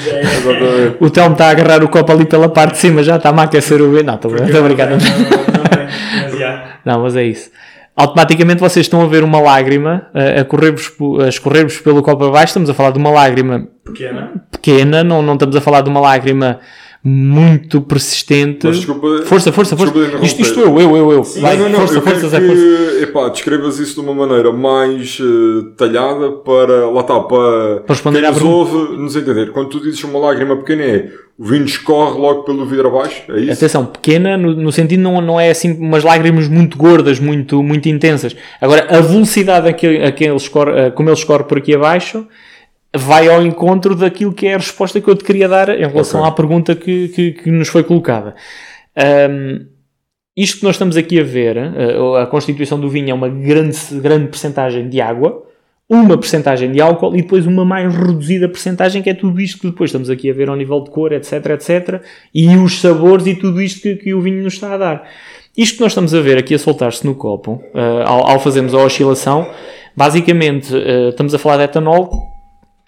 [0.99, 3.43] O Telmo está a agarrar o copo ali pela parte de cima, já está-me a
[3.43, 4.89] aquecer o Não, estou brincar.
[4.89, 5.87] Não, não, não tem.
[6.23, 6.79] Mas, já.
[6.83, 7.51] Não, mas é isso.
[7.95, 10.91] Automaticamente vocês estão a ver uma lágrima a, correr-vos
[11.23, 12.47] a escorrer-vos pelo copo abaixo.
[12.47, 14.31] Estamos a falar de uma lágrima Pequena.
[14.49, 16.59] pequena, não, não estamos a falar de uma lágrima
[17.03, 18.67] muito persistente.
[18.67, 19.93] Mas desculpa- força, força, força.
[20.21, 21.23] Isto, isto eu, eu, eu, eu.
[21.23, 22.61] Vai, não, não, força, eu força, Zé, força.
[22.61, 27.95] que, epá, descrevas isso de uma maneira mais eh, talhada para, lá está, para, Para
[27.95, 29.51] responder quem nos ouve nos entender.
[29.51, 33.39] Quando tu dizes uma lágrima pequena é, o vinho escorre logo pelo vidro abaixo, é
[33.39, 33.53] isso?
[33.53, 37.87] Atenção, pequena no, no sentido não, não é assim umas lágrimas muito gordas, muito, muito
[37.87, 38.35] intensas.
[38.59, 42.27] Agora, a velocidade a que, a que ele escorre, como ele escorre por aqui abaixo
[42.95, 46.21] vai ao encontro daquilo que é a resposta que eu te queria dar em relação
[46.21, 46.31] Ok.
[46.31, 48.35] à pergunta que, que, que nos foi colocada.
[48.95, 49.67] Ahm,
[50.35, 53.77] isto que nós estamos aqui a ver, a, a constituição do vinho é uma grande,
[54.01, 55.43] grande percentagem de água,
[55.89, 59.67] uma percentagem de álcool e depois uma mais reduzida percentagem que é tudo isto que
[59.67, 62.01] depois estamos aqui a ver ao nível de cor, etc, etc,
[62.33, 65.09] e os sabores e tudo isto que, que o vinho nos está a dar.
[65.57, 68.73] Isto que nós estamos a ver aqui a soltar-se no copo, ah, ao, ao fazermos
[68.73, 69.49] a oscilação,
[69.95, 72.28] basicamente ah, estamos a falar de etanol,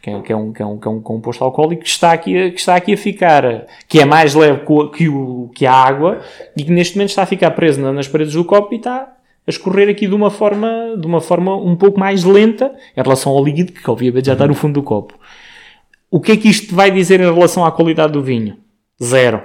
[0.02, 2.12] que é, que é um, que, é um, que é um composto alcoólico que está
[2.12, 4.62] aqui a, que está aqui a ficar, que é mais leve
[4.96, 6.22] que, o, que a água
[6.58, 9.14] e que neste momento está a ficar preso na- nas paredes do copo e está
[9.46, 13.32] a escorrer aqui de uma forma, de uma forma um pouco mais lenta em relação
[13.32, 15.14] ao líquido que obviamente já está no fundo do copo.
[16.10, 18.58] O que é que isto vai dizer em relação à qualidade do vinho?
[19.02, 19.42] Zero.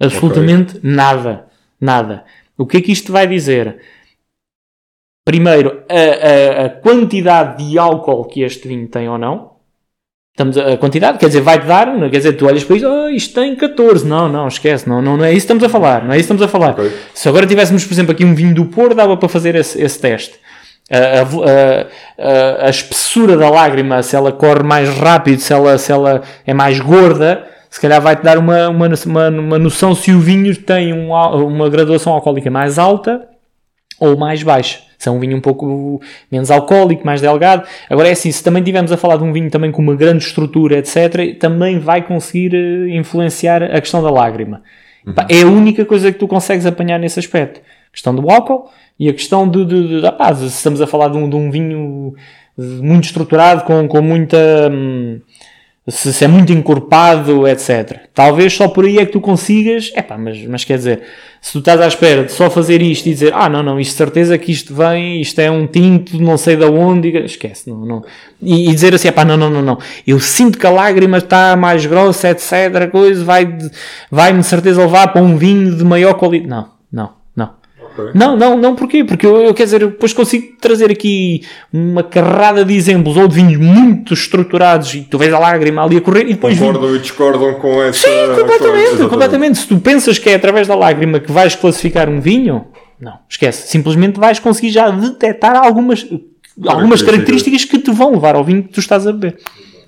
[0.00, 1.46] Absolutamente nada.
[1.80, 2.24] Nada.
[2.56, 3.80] O que é que isto vai dizer?
[5.24, 9.49] Primeiro, a, a- a quantidade de álcool que este vinho tem ou não.
[10.40, 12.88] Estamos a, a quantidade, quer dizer, vai-te dar, não- quer dizer, tu olhas para isto,
[12.88, 14.06] oh, isto tem 14.
[14.06, 16.02] Não, não, esquece, não, não, não é isso que estamos a falar.
[16.02, 16.70] Não é isso que estamos a falar.
[16.70, 16.90] Ok.
[17.12, 20.00] Se agora tivéssemos, por exemplo, aqui um vinho do Porto, dava para fazer esse, esse
[20.00, 20.34] teste.
[20.90, 25.92] A, a- a- a- espessura da lágrima, se ela corre mais rápido, se ela, se
[25.92, 30.20] ela é mais gorda, se calhar vai-te dar uma, uma, uma, uma noção se o
[30.20, 33.28] vinho tem um uma graduação alcoólica mais alta
[34.00, 34.78] ou mais baixa.
[35.00, 35.98] Se é um vinho um pouco
[36.30, 37.66] menos alcoólico, mais delgado.
[37.88, 40.22] Agora é assim, se também estivermos a falar de um vinho também com uma grande
[40.22, 44.60] estrutura, etc., também vai conseguir eh, influenciar a questão da lágrima.
[45.14, 47.60] Pá, É a única coisa que tu consegues apanhar nesse aspecto.
[47.60, 51.16] A questão do álcool e a questão de, de, de ah estamos a falar de
[51.16, 52.14] um, de um vinho
[52.58, 54.36] eh, muito estruturado, com, com muita...
[54.70, 55.18] hum,
[55.88, 58.00] se, se é muito encorpado, etc.
[58.14, 61.02] Talvez só por aí é que tu consigas, epá, mas, mas quer dizer,
[61.40, 63.96] se tu estás à espera de só fazer isto e dizer, ah, não, não, isto
[63.96, 68.04] certeza que isto vem, isto é um tinto, não sei de onde, esquece, não, não.
[68.42, 71.56] E, e dizer assim, epá, não, não, não, não, eu sinto que a lágrima está
[71.56, 73.48] mais grossa, etc, coisa, vai,
[74.10, 76.50] vai-me de certeza levar para um vinho de maior qualidade.
[76.50, 76.79] Não,
[78.14, 78.56] não, não.
[78.58, 79.04] Não, porquê?
[79.04, 81.42] Porque eu, eu quer dizer, depois consigo trazer aqui
[81.72, 85.96] uma carrada de exemplos ou de vinhos muito estruturados e tu vês a lágrima ali
[85.96, 88.06] a correr e depois vinho- Concordam e discordam com essa.
[88.08, 89.08] Sim, completamente, Exatamente.
[89.10, 89.58] completamente.
[89.58, 92.66] Se tu pensas que é através da lágrima que vais classificar um vinho,
[93.00, 93.68] não, esquece.
[93.68, 96.06] Simplesmente vais conseguir já detectar algumas,
[96.66, 99.38] algumas características que te vão levar ao vinho que tu estás a beber.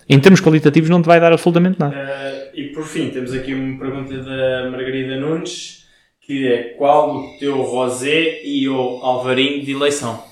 [0.08, 1.94] Em termos qualitativos não te vai dar absolutamente nada.
[1.94, 5.81] Eh, e por fim, temos aqui uma pergunta da Margarida Nunes,
[6.22, 10.22] que é qual o teu rosé e o alvarinho de eleição?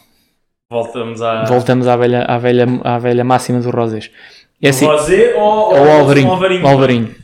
[0.71, 1.45] Voltamos à...
[1.45, 4.11] Voltamos à velha, à velha, à velha máxima do rosés.
[4.63, 6.31] É assim, Rosé ou, ou o Alvarinho.
[6.31, 6.67] alvarinho?
[6.67, 7.15] Alvarinho.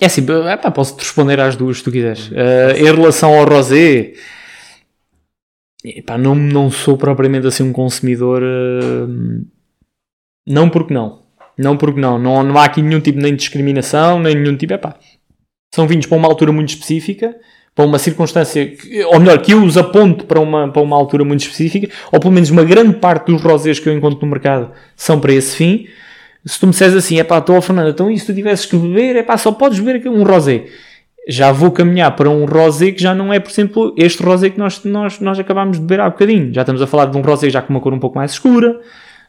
[0.00, 0.22] É assim,
[0.52, 2.30] epá, posso-te responder às duas se tu quiseres.
[2.34, 4.12] Eh, em relação ao rosé,
[5.84, 8.42] epá, não, não sou propriamente assim um consumidor.
[8.42, 9.42] eh,
[10.46, 11.22] não porque não.
[11.56, 12.18] Não porque não.
[12.18, 12.42] não.
[12.42, 14.74] Não há aqui nenhum tipo nem de discriminação, nem nenhum tipo.
[14.74, 14.96] Epá,
[15.76, 17.36] são vinhos para uma altura muito específica,
[17.74, 21.24] para uma circunstância, que- ou melhor, que eu os aponto para uma, para uma altura
[21.24, 24.72] muito específica, ou pelo menos uma grande parte dos rosés que eu encontro no mercado
[24.96, 25.86] são para esse fim.
[26.44, 28.64] Se tu me disseres assim, é pá, estou a Fernanda, então e se tu tivesses
[28.66, 30.64] que beber, é pá, só podes beber um rosé.
[31.28, 34.58] Já vou caminhar para um rosé que já não é, por exemplo, este rosé que
[34.58, 36.54] nós, nós, nós acabámos de beber há bocadinho.
[36.54, 38.80] Já estamos a falar de um rosé já com uma cor um pouco mais escura,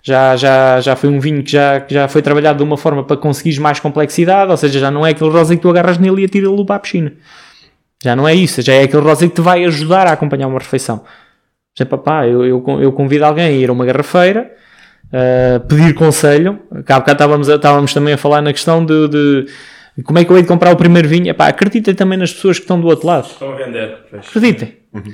[0.07, 3.03] já, já, já foi um vinho que já, que já foi trabalhado de uma forma
[3.03, 6.21] para conseguires mais complexidade, ou seja, já não é aquele rosé que tu agarras nele
[6.21, 7.11] e atira-lo para a piscina.
[8.01, 10.59] Já não é isso, já é aquele rosé que te vai ajudar a acompanhar uma
[10.59, 11.03] refeição.
[11.77, 14.49] Já, papá, eu, eu, eu convido alguém a ir a uma garrafeira,
[15.07, 16.57] uh, pedir conselho.
[16.85, 19.45] Cá bocado estávamos, estávamos também a falar na questão de, de
[20.03, 21.29] como é que eu hei de comprar o primeiro vinho.
[21.29, 23.27] Epá, acreditem também nas pessoas que estão do outro lado.
[23.27, 23.97] Estão a vender.
[24.09, 24.25] pois.
[24.27, 24.77] Acreditem.
[24.93, 25.13] De-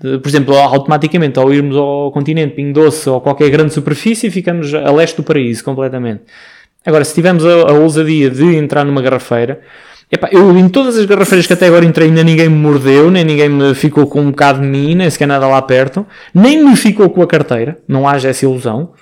[0.00, 4.90] Por exemplo, automaticamente, ao irmos ao continente, Pingo Doce ou qualquer grande superfície, ficamos a
[4.90, 6.22] leste do paraíso completamente.
[6.86, 9.60] Agora, se tivermos a, a ousadia de entrar numa garrafeira,
[10.10, 13.24] epá, eu em todas as garrafeiras que até agora entrei, ainda ninguém me mordeu, nem
[13.24, 16.76] ninguém me ficou com um bocado de mim, nem sequer nada lá perto, nem me
[16.76, 18.92] ficou com a carteira, não haja essa ilusão.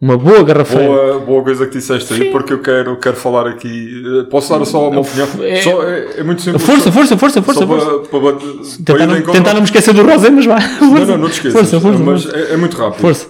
[0.00, 0.86] Uma boa garrafeira.
[0.86, 4.02] Boa, boa coisa que disseste aí, porque eu quero, quero falar aqui.
[4.30, 5.28] Posso dar só uma opinião?
[5.42, 6.62] É- Só, é, é muito simples.
[6.62, 7.86] Força, força, força, força, força.
[8.08, 8.32] para, para,
[8.84, 10.58] Tentar, não, em contra- tentar não me esquecer do Rosé, mas vai.
[10.80, 11.52] Não, não, não te esqueças.
[11.52, 12.38] Força, força, mas força.
[12.38, 13.00] É, é muito rápido.
[13.02, 13.28] Força.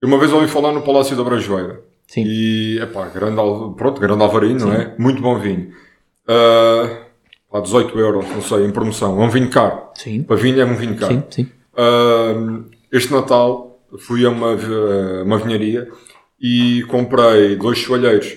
[0.00, 1.80] Eu uma vez ouvi falar no Palácio da Brajoeira.
[2.06, 2.22] Sim.
[2.24, 3.36] E, epá, grande,
[3.76, 4.94] pronto, grande alvarinho, não é?
[4.98, 5.70] Muito bom vinho.
[6.28, 6.98] Ah,
[7.50, 9.20] pá, 18 euros, não sei, em promoção.
[9.20, 9.80] É um vinho caro.
[9.94, 11.12] Sim, Para vinho é um vinho caro.
[11.12, 11.48] sim, sim.
[11.76, 13.65] Ahm, este Natal
[13.98, 15.88] fui a uma, vi- uma vinharia
[16.40, 18.36] e comprei dois soalheiros.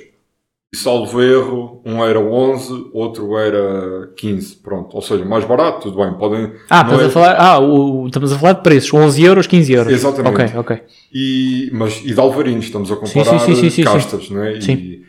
[0.71, 4.57] E salvo erro, um era 11, outro era 15.
[4.57, 6.13] Pronto, ou seja, mais barato, tudo bem.
[6.15, 9.47] Podem, Ah, estamos, é- a falar, ah o, estamos a falar de preços, 11 euros,
[9.47, 9.91] 15 euros.
[9.91, 10.55] Exatamente.
[10.55, 10.81] Ok, ok.
[11.11, 14.61] E, mas, e de alvarinhos, estamos a sim, comparar sim, sim, sim, castas, não é?
[14.61, 14.73] Sim.
[14.73, 15.05] E,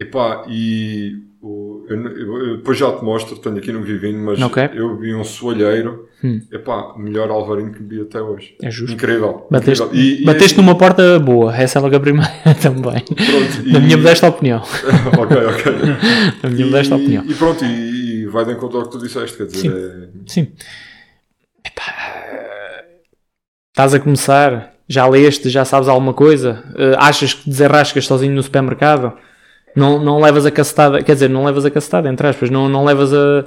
[0.00, 1.16] epá, e
[1.88, 4.70] eu, eu- depois já te mostro, tenho aqui no Vivinho, mas Ok.
[4.74, 6.40] eu vi um soalheiro, Hum.
[6.52, 8.56] epá, melhor alvarinho que vi até hoje.
[8.62, 8.94] É justo.
[8.94, 9.46] Incrível.
[9.50, 10.04] Bateste, incrível.
[10.04, 12.30] E- e- bateste numa porta boa, essa é logo a primeira
[12.60, 13.02] também.
[13.04, 14.62] pronto, Na e- minha modesta opinião.
[15.18, 15.72] ok, ok.
[16.42, 17.24] Na minha modesta opinião.
[17.26, 20.52] E pronto, e, vai de encontro ao que tu disseste, quer dizer, é- Sim.
[21.64, 21.82] Epá,
[23.70, 26.62] estás a começar, Já leste, já sabes alguma coisa?
[26.78, 29.12] Eh, achas que desenrascas sozinho no supermercado?
[29.76, 32.82] Não, não levas a cacetada, quer dizer, não levas a cacetada, entre aspas, não, não
[32.82, 33.44] levas a,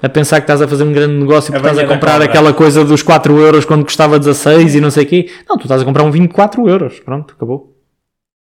[0.00, 2.22] a pensar que estás a fazer um grande negócio porque estás a banha da comprar
[2.22, 5.30] aquela coisa dos 4 euros quando custava 16 e não sei o quê.
[5.48, 7.00] Não, tu estás a comprar um vinho de 4 euros.
[7.00, 7.76] Pronto, acabou.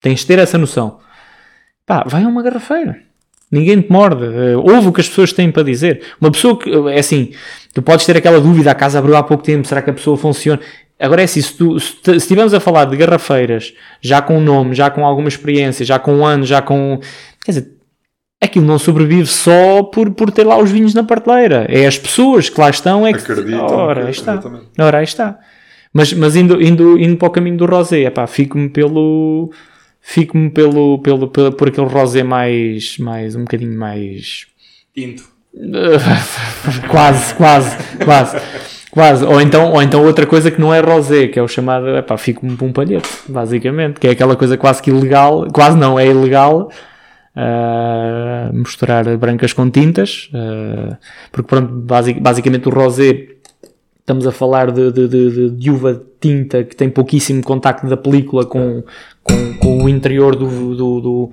[0.03, 0.99] Tens de ter essa noção.
[1.87, 2.99] Pá, vai a uma garrafeira.
[3.51, 4.25] Ninguém te morde.
[4.25, 6.03] Eh, ouve o que as pessoas têm para dizer.
[6.21, 7.33] Uma pessoa que, é assim,
[7.75, 10.17] tu podes ter aquela dúvida, a casa abriu há pouco tempo, será que a pessoa
[10.17, 10.61] funciona?
[11.01, 14.91] Agora é assim, se, tu, se, estivermos a falar de garrafeiras, já com nome, já
[14.91, 17.01] com alguma experiência, já com anos, já com...
[17.45, 17.73] Quer dizer,
[18.41, 21.67] aquilo não sobrevive só por, por ter lá os vinhos na prateleira.
[21.69, 23.21] É as pessoas que lá estão é que...
[23.21, 24.33] Acreditam Ora, aí está.
[24.33, 24.67] exatamente.
[24.79, 25.39] Ora, aí está.
[25.93, 29.53] Mas, mas indo, indo, indo para o caminho do rosé, epá, fico-me pelo...
[30.03, 34.47] Fico-me pelo, pelo, pelo, por aquele rosé mais, mais, um bocadinho mais...
[34.95, 35.25] Tinto.
[36.89, 38.37] quase, quase, quase.
[38.91, 39.25] Quase.
[39.25, 42.17] Ou então, ou então outra coisa que não é rosé, que é o chamado, epá,
[42.17, 46.07] fico-me por um palhete, basicamente, que é aquela coisa quase que ilegal, quase não, é
[46.07, 46.71] ilegal,
[47.37, 50.31] ah, misturar brancas com tintas,
[51.33, 53.29] porque pronto, basi- basicamente o rosé,
[54.01, 57.97] estamos a falar de, de, de, de- de uva tinta que tem pouquíssimo contacto da
[57.97, 58.83] película com,
[59.23, 61.31] com, com o interior do, do, do-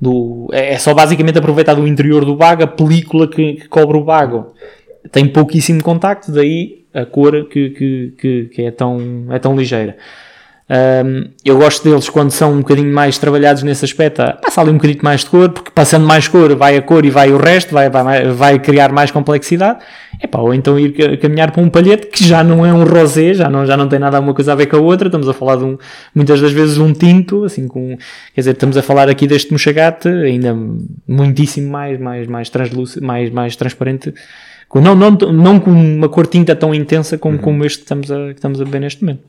[0.00, 3.96] do- é é só basicamente aproveitar do interior do bago a película que, que cobre
[3.98, 4.54] o bago
[5.10, 8.98] tem pouquíssimo contacto, daí a cor que, que, que, que é, tão,
[9.30, 9.96] é tão ligeira.
[10.72, 14.22] Um, eu gosto deles quando são um bocadinho mais trabalhados nesse aspecto.
[14.22, 17.04] ah, Passa ali um bocadinho mais de cor, porque passando mais cor, vai a cor
[17.04, 19.80] e vai o resto, vai, vai, vai criar mais complexidade.
[20.22, 23.34] Epá, ou então ir ca- caminhar para um palhete que já não é um rosé,
[23.34, 25.08] já não, já não tem nada uma coisa a ver com a outra.
[25.08, 25.76] Estamos a falar de um,
[26.14, 27.96] muitas das vezes um tinto, assim com,
[28.32, 30.56] quer dizer, estamos a falar aqui deste mochagate, ainda
[31.08, 34.14] muitíssimo mais, mais, mais translúcido, mais, mais transparente.
[34.72, 38.26] Não, não, não com uma cor tinta tão intensa como, como este que estamos, a,
[38.28, 39.22] que estamos a beber neste momento.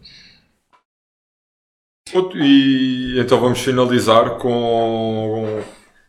[2.36, 5.60] E então vamos finalizar com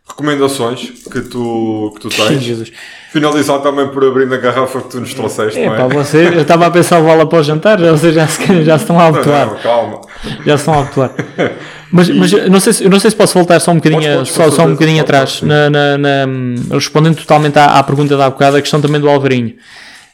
[0.09, 2.43] recomendações que tu, que tu tens.
[2.43, 2.73] Jesus.
[3.13, 5.79] Finalizar também por abrir a garrafa que tu nos trouxeste, É não é?
[5.79, 8.79] pá, você, eu estava a pensar o bola para o jantar, vocês já se, já
[8.79, 9.47] se estão a Não, habituar.
[9.47, 10.01] não, calma.
[10.45, 11.13] Já se estão a habituar.
[11.95, 14.31] Mas, mas eu não sei se, não sei se posso voltar só um bocadinho, Podes,
[14.33, 16.27] podes, só, só um bocadinho pode, atrás, na, na- na-
[16.71, 19.53] respondendo totalmente à, à pergunta da há bocado, a questão também do Alvarinho.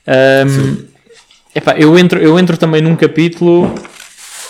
[0.05, 0.79] Ahm,
[1.55, 3.73] epá, eu, entro, eu entro também num capítulo.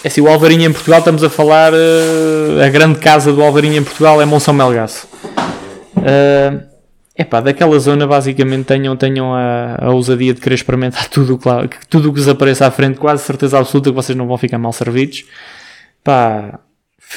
[0.05, 1.73] É assim, o Alvarinho em Portugal, estamos a falar.
[1.75, 5.09] eh, a grande casa do Alvarinho em Portugal é Monção Melgaço.
[5.97, 6.61] Ah,
[7.17, 11.79] epá, daquela zona basicamente tenham, tenham a, a ousadia de querer experimentar tudo o que,
[11.89, 14.59] tudo o que vos apareça à frente, quase certeza absoluta que vocês não vão ficar
[14.59, 15.25] mal servidos.
[16.05, 16.61] Pá,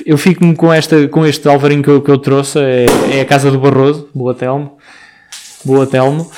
[0.05, 3.25] eu fico-me com, esta, com este alvarinho que eu, que eu trouxe, é, é a
[3.25, 4.77] casa do Barroso, boa Telmo,
[5.63, 6.31] boa Telmo.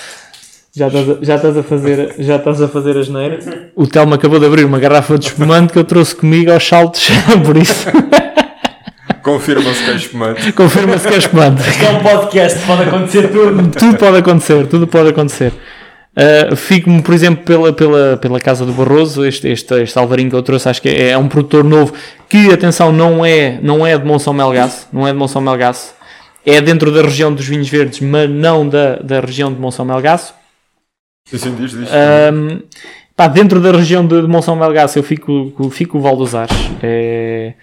[0.75, 3.37] Já estás, a, já estás a fazer já estás a fazer a geneira.
[3.75, 7.09] O Telmo acabou de abrir uma garrafa de espumante que eu trouxe comigo aos saltos,
[7.45, 7.87] por isso
[9.21, 10.51] Confirma-se que é espumante.
[10.51, 11.61] confirma-se que é espumante.
[11.69, 13.71] Isto é um podcast, pode acontecer tudo.
[13.71, 15.53] tudo pode acontecer, tudo pode acontecer.
[16.17, 20.35] Uh, Fico-me, por exemplo, pela, pela, pela Casa do Barroso, este, este, este Alvarinho que
[20.35, 21.93] eu trouxe, acho que é, é um produtor novo
[22.27, 25.93] que, atenção, não é, não é de Monção Melgaço, não é de Monção Melgaço,
[26.45, 30.33] é dentro da região dos vinhos verdes, mas não da, da região de Monção Melgaço.
[31.25, 31.89] Sim, sim, diz, diz.
[31.89, 32.61] Um,
[33.15, 36.55] pá, dentro da região de, de Monção Melgaço eu fico, fico o Val dos Ares.
[36.81, 37.53] É,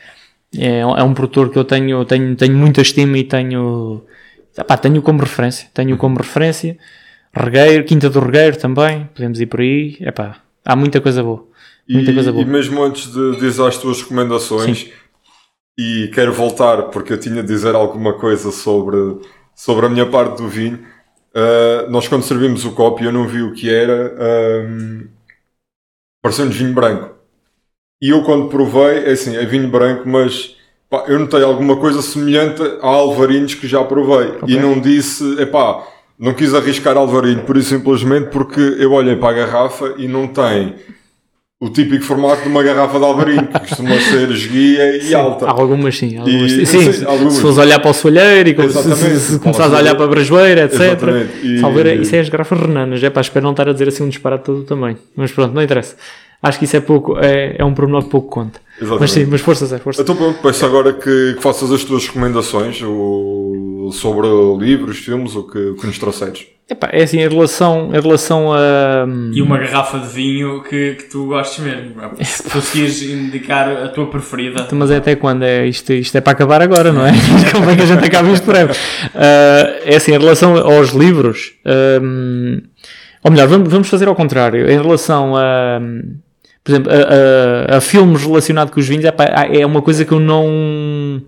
[0.56, 4.02] é, é um produtor que eu tenho, tenho, tenho muita estima e tenho,
[4.66, 5.68] pá, tenho como referência.
[5.72, 6.78] Tenho como referência.
[7.32, 9.96] Regueiro, Quinta do Regueiro também, podemos ir por aí.
[10.00, 11.46] Epá, há muita coisa boa.
[11.88, 12.44] Muita e, coisa boa.
[12.44, 14.88] e mesmo antes de dizer as tuas recomendações,
[15.78, 19.18] e quero voltar porque eu tinha de dizer alguma coisa sobre,
[19.54, 20.80] sobre a minha parte do vinho.
[21.34, 24.14] Uh, nós, quando servimos o copo, eu não vi o que era,
[24.66, 25.08] um,
[26.22, 27.14] pareceu-nos vinho branco.
[28.02, 30.56] E eu, quando provei, é assim, é vinho branco, mas
[30.88, 34.30] pá, eu notei alguma coisa semelhante a alvarinhos que já provei.
[34.42, 34.48] Ok.
[34.48, 35.86] E não disse, epá,
[36.18, 40.26] não quis arriscar alvarinho, por isso simplesmente porque eu olhei para a garrafa e não
[40.26, 40.74] tem
[41.62, 45.44] o típico formato de uma garrafa de alvarinho, que costuma ser esguia e alta.
[45.46, 46.16] Há algumas sim.
[46.16, 47.34] Algumas, E- sim, sim, algumas.
[47.34, 50.08] se fores olhar para o soalheiro e se, se, se começares a olhar para a
[50.08, 50.80] brajoeira, etc.
[51.42, 54.02] E- Salveira, isso é as garrafas renanas, é para espero não estar a dizer assim
[54.04, 54.96] um disparate todo o tamanho.
[55.14, 55.96] Mas pronto, não interessa.
[56.42, 58.58] Acho que isso é pouco, é, é um pormenor que pouco conta.
[58.78, 59.00] Exatamente.
[59.02, 60.00] Mas sim, mas forças é força.
[60.00, 63.59] Então pronto, peço agora que, que faças as tuas recomendações o-
[63.92, 64.26] sobre
[64.58, 66.46] livros, filmes, o que, o que nos trouxeres.
[66.68, 69.04] Epá, é assim, em relação, em relação a.
[69.32, 71.94] E uma garrafa de vinho que, que tu gostes mesmo.
[72.22, 74.68] Se conseguires indicar a tua preferida.
[74.70, 75.42] Mas é até quando?
[75.42, 77.10] É, isto, isto é para acabar agora, não é?
[77.50, 78.72] Como é que a gente acaba isto breve?
[79.16, 82.60] Ah, é assim, em relação aos livros, ahm,
[83.24, 84.70] ou melhor, vamos, vamos fazer ao contrário.
[84.70, 85.80] Em relação a.
[86.62, 90.12] por exemplo, a, a- a filmes relacionados com os vinhos, epá, é uma coisa que
[90.12, 91.20] eu não.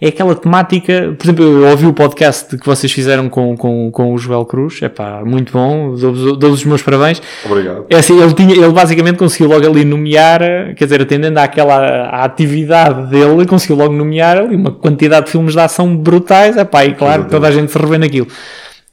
[0.00, 1.14] É aquela temática.
[1.18, 4.80] Por exemplo, eu ouvi o podcast que vocês fizeram com, com, com o Joel Cruz,
[4.80, 7.20] é pá, muito bom, dou-vos dou-vos os meus parabéns.
[7.44, 7.86] Obrigado.
[7.90, 10.40] É assim, ele, tinha, ele basicamente conseguiu logo ali nomear,
[10.76, 15.54] quer dizer, atendendo àquela à atividade dele, conseguiu logo nomear ali uma quantidade de filmes
[15.54, 18.28] de ação brutais, epá, e claro, toda a gente se revê naquilo.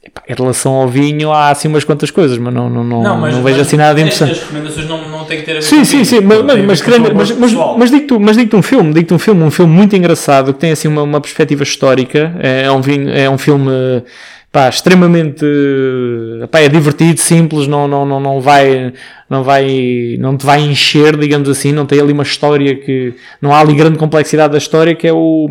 [0.06, 3.42] Epá, em relação ao vinho, há assim umas quantas coisas, mas não, não, não, não,
[3.42, 4.32] vejo assim nada de interessante.
[4.32, 6.80] As recomendações não, não têm que ter a ver Sim, com sim, sim, mas, mas,
[6.80, 9.96] mas, mas, mas, mas digo-te mas digo um filme, digo um filme, um filme muito
[9.96, 13.68] engraçado que tem assim uma, uma perspectiva histórica, é, um, vinho, é um filme
[14.52, 15.44] pá, extremamente
[16.52, 18.92] pá, é divertido, simples, não, não, não, não, vai,
[19.28, 23.12] não, vai, não te vai encher, digamos assim, não tem ali uma história que
[23.42, 25.48] não há ali grande complexidade da história que é o,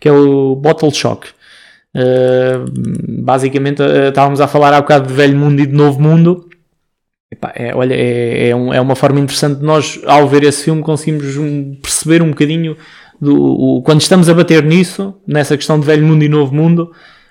[0.00, 1.28] que é o Bottle Shock.
[1.98, 6.46] Uh, basicamente uh, estávamos a falar há bocado de velho mundo e de novo mundo
[7.30, 10.64] Epá, é, olha, é, é, um- é uma forma interessante de nós, ao ver esse
[10.64, 11.26] filme, conseguimos
[11.82, 12.76] perceber um bocadinho
[13.20, 16.90] do, o- quando estamos a bater nisso, nessa questão de velho mundo e novo mundo,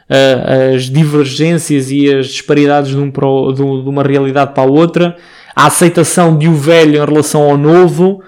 [0.10, 5.16] ah, as divergências e as disparidades de um- de uma realidade para a outra,
[5.56, 8.22] a aceitação de o velho em relação ao novo.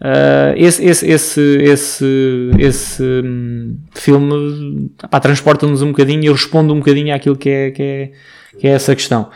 [0.00, 4.90] Ah, esse, esse, esse, esse, esse hum, filme
[5.20, 8.10] transporta-nos um bocadinho e responde um bocadinho àquilo que é, que é,
[8.58, 9.28] que é essa questão.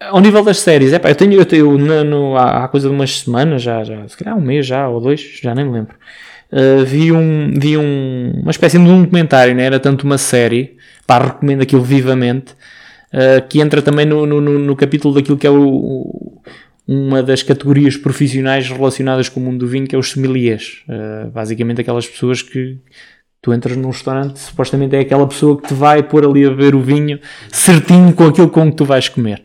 [0.00, 3.20] Ao nível das séries, eu tenho, eu tenho na- no- há, há coisa de umas
[3.20, 5.94] semanas, já, já, se calhar um mês já, ou dois, já nem me lembro.
[6.52, 9.64] Uh, vi um, vi um, uma espécie de um documentário, né?
[9.64, 10.76] era tanto uma série,
[11.06, 12.52] pá, recomendo aquilo vivamente,
[13.12, 16.40] uh, que entra também no, no, no- no capítulo daquilo que é o-
[16.86, 20.84] uma das categorias profissionais relacionadas com o mundo do vinho, que é os sommeliers.
[20.88, 22.78] Uh, basicamente aquelas pessoas que
[23.40, 26.74] tu entras num restaurante, supostamente é aquela pessoa que te vai pôr ali a beber
[26.74, 27.20] o vinho
[27.50, 29.42] certinho com aquilo com que tu vais comer.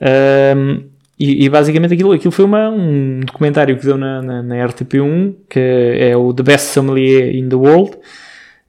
[0.00, 0.84] Um,
[1.18, 5.34] e, e basicamente aquilo, aquilo foi uma, um documentário que deu na, na, na RTP1,
[5.48, 7.96] que é o The Best Sommelier in the World.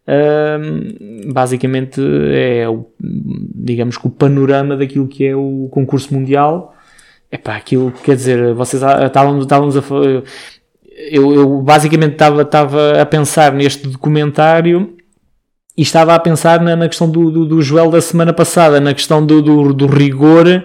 [0.08, 2.02] Um, basicamente
[2.34, 6.76] é, o, digamos que o panorama daquilo que é o concurso mundial.
[7.32, 9.82] Epá, aquilo, quer dizer, vocês ah, estávamos, estávamos a
[11.10, 14.94] eu, eu basicamente estava, estava a pensar neste documentário
[15.78, 18.94] e estava a pensar na, na questão do, do, do Joel da semana passada, na
[18.94, 20.64] questão do, do, do rigor,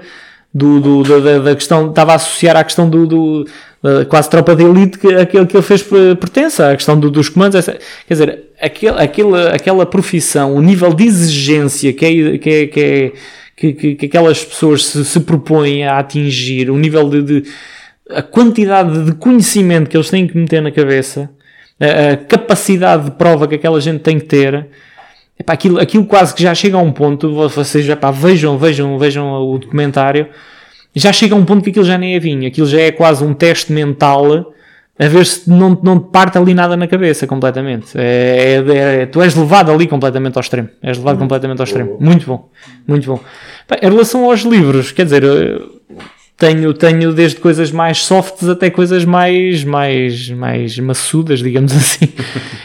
[0.52, 3.46] do, do- da, da- questão, estava a associar à questão do, do
[4.08, 7.28] quase tropa de elite que aquele que ele fez per- pertence, à questão do- dos
[7.28, 7.78] comandos, essa-
[8.08, 12.80] quer dizer, aquele, aquela, aquela profissão, o nível de exigência que é, que é, que
[12.80, 13.12] é-
[13.56, 17.42] que, que- que aquelas pessoas se, se propõem a atingir, o nível de, de-
[18.10, 21.30] a quantidade de conhecimento que eles têm que meter na cabeça,
[21.80, 24.68] a, a capacidade de prova que aquela gente tem que ter,
[25.38, 28.98] epá, aquilo, aquilo quase que já chega a um ponto, vocês já pá, vejam, vejam,
[28.98, 30.28] vejam o documentário,
[30.94, 33.24] já chega a um ponto que aquilo já nem é vinho, aquilo já é quase
[33.24, 34.52] um teste mental
[34.98, 37.88] a ver se não, não te parte ali nada na cabeça completamente.
[37.96, 40.68] É, é- é- tu és levado ali completamente ao extremo.
[40.82, 41.96] És levado completamente ao extremo.
[42.00, 42.48] Muito bom,
[42.86, 43.20] muito bom.
[43.68, 45.80] Pá, em relação aos livros, quer dizer, eu
[46.38, 52.08] tenho, tenho desde coisas mais softs até coisas mais, mais, mais maçudas, digamos assim.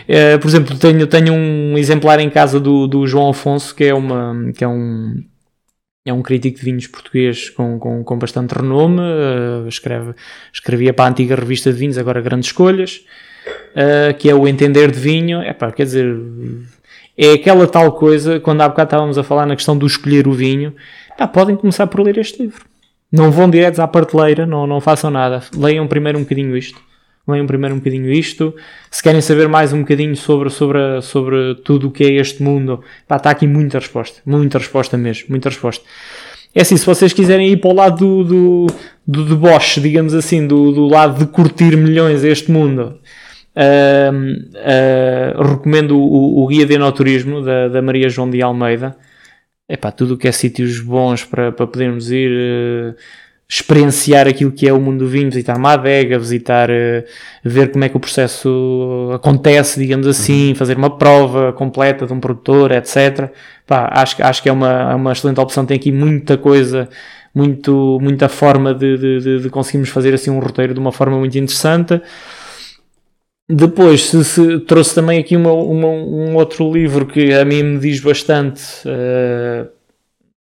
[0.08, 3.94] Eh, por exemplo, tenho, tenho um exemplar em casa do, do João Afonso, que é,
[3.94, 5.16] uma, que é um,
[6.06, 10.14] é um crítico de vinhos português com, com, com bastante renome, eh, escreve,
[10.52, 13.06] escrevia para a antiga revista de vinhos, agora Grandes Escolhas,
[13.76, 15.44] eh, que é o Entender de Vinho.
[15.44, 16.18] Epá, quer dizer,
[17.15, 20.34] é aquela tal coisa, quando há bocado estávamos a falar na questão do escolher o
[20.34, 20.76] vinho,
[21.18, 22.65] pá, podem começar por ler este livro.
[23.11, 25.44] Não vão diretos à prateleira, não, não façam nada.
[25.56, 26.82] Leiam primeiro um bocadinho isto.
[27.27, 28.53] Leiam primeiro um bocadinho isto.
[28.89, 32.84] Se querem saber mais um bocadinho sobre, sobre, sobre tudo o que é este mundo,
[33.07, 34.22] pá, está aqui muita resposta.
[34.26, 35.27] Muita resposta mesmo.
[35.30, 35.85] Muita resposta.
[36.53, 38.68] É assim, se vocês quiserem ir para o lado do, do,
[39.07, 42.99] do deboche, digamos assim, do, do lado de curtir milhões este mundo,
[43.56, 48.98] ahm, ah, recomendo o, o Guia de Enoturismo da, da Maria João de Almeida.
[49.69, 52.95] Epá, tudo o que é sítios bons para, para podermos ir eh,
[53.53, 57.03] experienciar aquilo que é o mundo do vinho, visitar uma adega, visitar, eh,
[57.44, 62.19] ver como é que o processo acontece, digamos assim, fazer uma prova completa de um
[62.22, 63.30] produtor, etc.
[63.68, 66.88] Pá, acho, que- acho que é uma, é uma excelente opção, tem aqui muita coisa,
[67.36, 71.38] muito, muita forma de, de, de- conseguirmos fazer assim um roteiro de uma forma muito
[71.38, 71.99] interessante.
[73.49, 77.80] Depois se, se- trouxe também aqui uma- uma- um outro livro que a mim me
[77.80, 79.65] diz bastante eh,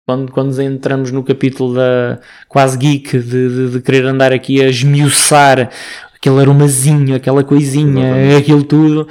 [0.07, 2.17] quando, quando entramos no capítulo da
[2.47, 5.69] quase geek de, de- de querer andar aqui a esmiuçar
[6.15, 9.05] aquele aromazinho, aquela coisinha, aquilo tudo.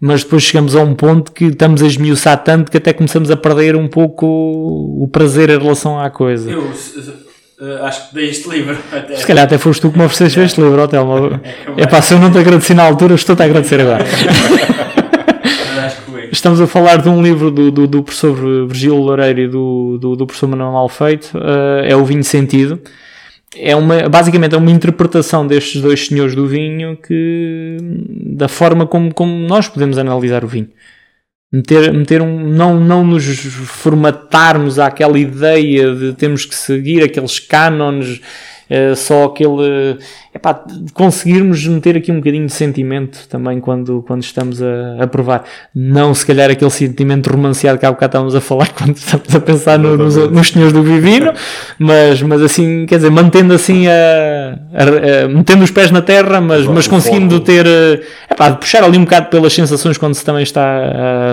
[0.00, 3.36] Mas depois chegamos a um ponto que estamos a esmiuçar tanto que até começamos a
[3.36, 6.48] perder um pouco o prazer em relação à coisa.
[6.52, 6.70] Eu,
[7.60, 8.78] eh, acho que dei este livro.
[8.96, 9.16] Até.
[9.16, 11.40] Se calhar até foste tu que me ofereceste este livro, ó Telmo.
[11.76, 14.04] É pá, se eu não te agradeci na altura, estou-te a agradecer agora.
[15.74, 16.17] Mas acho que foi.
[16.32, 20.16] Estamos a falar de um livro do, do, do professor Virgílio Loureiro e do, do,
[20.16, 22.80] do professor Manuel Alfeito, eh, é o Vinho Sentido.
[23.56, 27.78] É uma, basicamente é uma interpretação destes dois senhores do vinho que
[28.36, 30.68] da forma como, como nós podemos analisar o vinho.
[31.50, 38.20] Meter, meter um, não, não nos formatarmos àquela ideia de termos que seguir aqueles cânones,
[38.70, 39.98] eh, só aquele.
[40.34, 40.62] Epá,
[40.92, 45.44] conseguirmos meter aqui um bocadinho de sentimento também quando, quando estamos a, a provar.
[45.74, 49.40] Não se calhar aquele sentimento romanceado que há bocado estávamos a falar quando estamos a
[49.40, 51.32] pensar no- nos, nos senhores do Vivino,
[51.78, 53.92] mas, mas assim, quer dizer, mantendo assim a,
[54.74, 58.00] a- a- metendo os pés na terra, mas, mas conseguindo ter eh,
[58.30, 61.32] epá, puxar ali um bocado pelas sensações quando se também está a,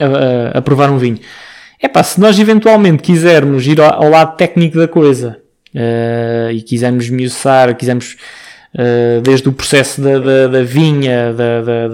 [0.00, 1.18] a, a- provar um vinho.
[1.82, 5.38] Epá, se nós eventualmente quisermos ir ao, ao lado técnico da coisa
[5.74, 8.16] eh, e quisermos miuçar, quisermos
[8.76, 11.88] eh, desde o processo da, da, da vinha, da, da,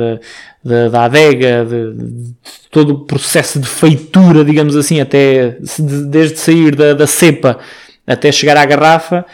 [0.65, 2.35] da, da, adega, de, de
[2.71, 5.57] todo o processo de feitura, digamos assim, até
[6.09, 7.59] desde sair da, da cepa
[8.07, 9.25] até chegar à garrafa.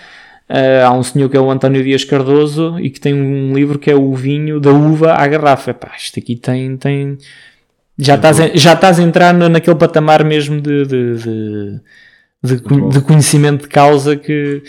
[0.48, 3.78] eh, há um senhor que é o António Dias Cardoso e que tem um livro
[3.78, 5.70] que é o vinho da uva à garrafa.
[5.72, 7.18] Epá, isto aqui tem, tem,
[7.98, 11.80] já estás, a, já estás a entrar na- naquele patamar mesmo de, de, de,
[12.42, 14.62] de, de conhecimento de causa que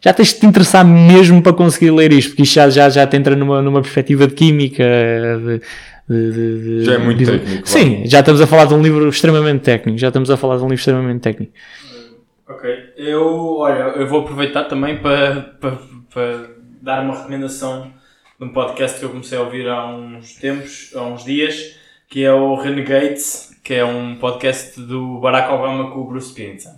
[0.00, 3.06] já tens de te interessar mesmo para conseguir ler isto, porque isto já, já, já
[3.06, 4.84] te entra numa, numa perspectiva de química.
[4.84, 5.60] De,
[6.08, 8.80] de- de- de- Já é muito de- técnico, Sim, já estamos a falar de um
[8.82, 9.98] livro extremamente técnico.
[9.98, 11.52] Já estamos a falar de um livro extremamente técnico.
[12.48, 12.70] Ok.
[12.96, 15.78] Eu, olha, eu vou aproveitar também para, para,
[16.14, 17.90] para dar uma recomendação
[18.38, 21.74] de um podcast que eu comecei a ouvir há uns tempos, há uns dias,
[22.08, 26.76] que é o Renegades, que é um podcast do Barack Obama com o Bruce Springsteen.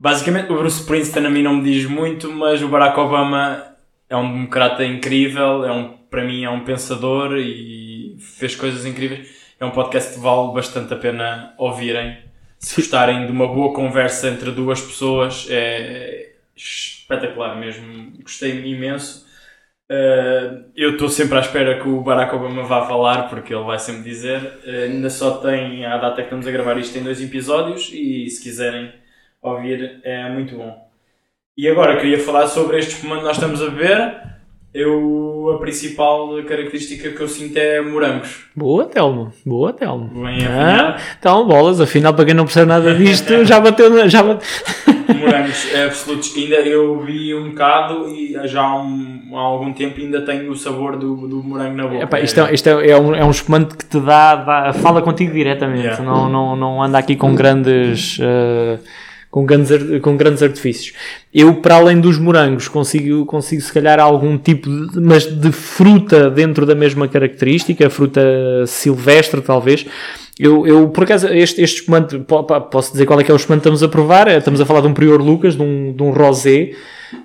[0.00, 3.76] Basicamente, o Bruce Springsteen a mim não me diz muito, mas o Barack Obama
[4.08, 9.36] é um democrata incrível, é um, para mim é um pensador e fez coisas incríveis.
[9.60, 12.16] É um podcast que vale bastante a pena ouvirem.
[12.60, 18.12] Se gostarem de uma boa conversa entre duas pessoas, é espetacular mesmo.
[18.22, 19.26] Gostei imenso.
[19.90, 23.78] Uh, eu estou sempre à espera que o Barack Obama vá falar, porque ele vai
[23.78, 24.60] sempre dizer.
[24.64, 28.28] Uh, ainda só tem a data que estamos a gravar isto em dois episódios e
[28.30, 28.92] se quiserem
[29.42, 30.74] ouvir é muito bom.
[31.56, 34.28] E agora queria falar sobre este espumante que nós estamos a beber.
[34.74, 38.44] Eu, a principal característica que eu sinto é morangos.
[38.54, 39.32] Boa, Telmo.
[39.44, 40.08] Boa, Telmo.
[40.24, 43.88] Bem Ah, então, bolas, afinal, para quem não percebe nada disto, já bateu.
[43.90, 44.44] na- Já bate...
[45.18, 46.36] morangos absolutos.
[46.36, 50.56] Ainda eu vi um bocado e já há, um- há algum tempo ainda tenho o
[50.56, 52.04] sabor do, do morango na boca.
[52.04, 55.00] Epá, isto é, isto é, é um, é um espumante que te dá, dá- fala
[55.00, 56.04] contigo diretamente, Yeah.
[56.04, 58.78] não, não, não anda aqui com grandes, eh,
[59.30, 60.94] com, grandes com grandes artifícios.
[61.32, 66.30] Eu, para além dos morangos, consigo, consigo se calhar algum tipo de, mas de fruta
[66.30, 68.20] dentro da mesma característica, fruta
[68.66, 69.86] silvestre talvez.
[70.38, 72.18] Eu, eu por acaso, este, este espumante,
[72.70, 74.28] posso dizer qual é que é o espumante que estamos a provar?
[74.28, 76.70] Eh, Estamos a falar de um Prior Lucas, de um, de um rosé.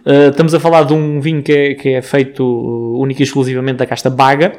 [0.06, 3.24] Eh, estamos a falar de um vinho que é, que é feito uh, única e
[3.24, 4.54] exclusivamente da casta Baga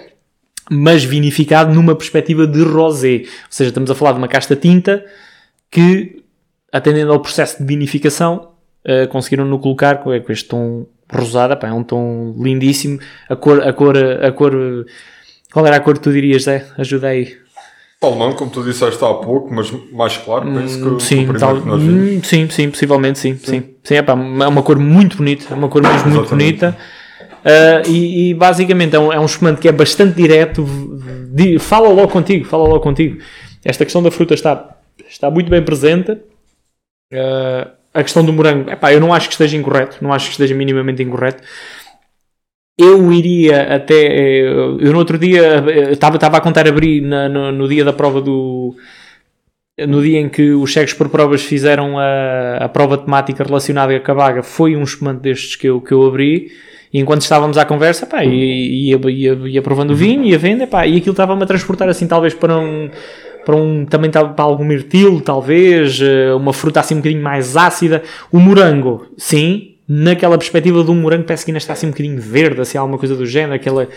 [0.71, 3.23] mas vinificado numa perspectiva de rosé.
[3.25, 5.05] Ou seja, estamos a falar de uma casta tinta
[5.71, 6.23] que,
[6.75, 8.49] atendendo ao processo de vinificação,
[8.85, 12.99] eh, conseguiram no colocar com, com este tom rosada, pá, é um tom lindíssimo.
[13.29, 14.53] A cor, a cor, a cor.
[15.53, 16.67] Qual era a cor que tu dirias, Zé?
[16.77, 17.37] Ajuda aí.
[18.03, 21.57] Salmão, como tu disseste há pouco, mas mais claro, penso que, que Sim, o tal-
[21.57, 23.37] hum, sim, sim, possivelmente sim.
[23.37, 26.59] Sim, sim é, pá, é uma cor muito bonita, é uma cor mesmo muito Exatamente.
[26.61, 26.77] bonita.
[27.45, 30.67] Ah, e, e basicamente é um, é um espumante que é bastante direto,
[31.31, 33.19] di- fala logo contigo, fala logo contigo.
[33.65, 34.77] Esta questão da fruta está,
[35.09, 36.19] está muito bem presente.
[37.13, 40.33] Ah, a questão do morango, epá, eu não acho que esteja incorreto, não acho que
[40.33, 41.43] esteja minimamente incorreto.
[42.77, 43.95] Eu iria até.
[43.95, 44.49] eh,
[44.81, 47.93] Eu no outro dia eh, estava estava a contar abrir na- no, no dia da
[47.93, 48.75] prova do.
[49.77, 54.13] No dia em que os cegos por provas fizeram a, a prova temática relacionada com
[54.13, 56.53] a Baga, foi um espumante destes que eu, que eu abri.
[56.93, 60.65] E enquanto estávamos à conversa, pá, ia, ia, ia, ia provando o vinho, ia vendo,
[60.69, 62.89] pá, e aquilo estava-me a transportar assim, talvez para um.
[63.45, 68.03] Para um também para algum mirtilo, talvez, eh, uma fruta assim um bocadinho mais ácida.
[68.33, 72.21] O morango, sim, naquela perspectiva de um morango, parece que ainda está assim um bocadinho
[72.21, 73.89] verde, assim, alguma coisa do género, aquela,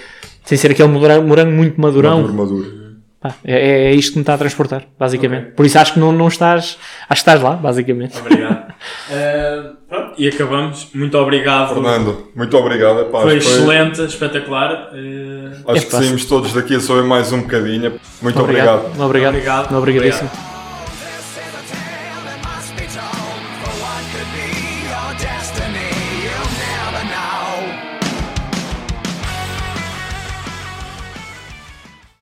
[0.43, 2.21] sem ser aquele morango, muito madurão.
[2.21, 2.87] Maduro, maduro.
[3.19, 5.51] Pá, é, é isto que me está a transportar, basicamente.
[5.51, 6.77] Por isso acho que não, não estás.
[7.09, 8.19] Acho que estás lá, basicamente.
[8.19, 8.66] Obrigado.
[9.09, 10.89] Eh, pronto, e acabamos.
[10.93, 11.73] Muito obrigado.
[11.73, 13.01] Fernando, muito obrigado.
[13.01, 14.89] Epá, Foi excelente, espetacular.
[14.93, 15.99] Eh, Acho É que fácil.
[16.05, 17.99] saímos todos daqui a saber mais um bocadinho.
[18.21, 19.01] Muito obrigado.
[19.01, 19.33] Obrigado.
[19.35, 19.77] Obrigado.
[19.77, 20.56] Obrigadíssimo.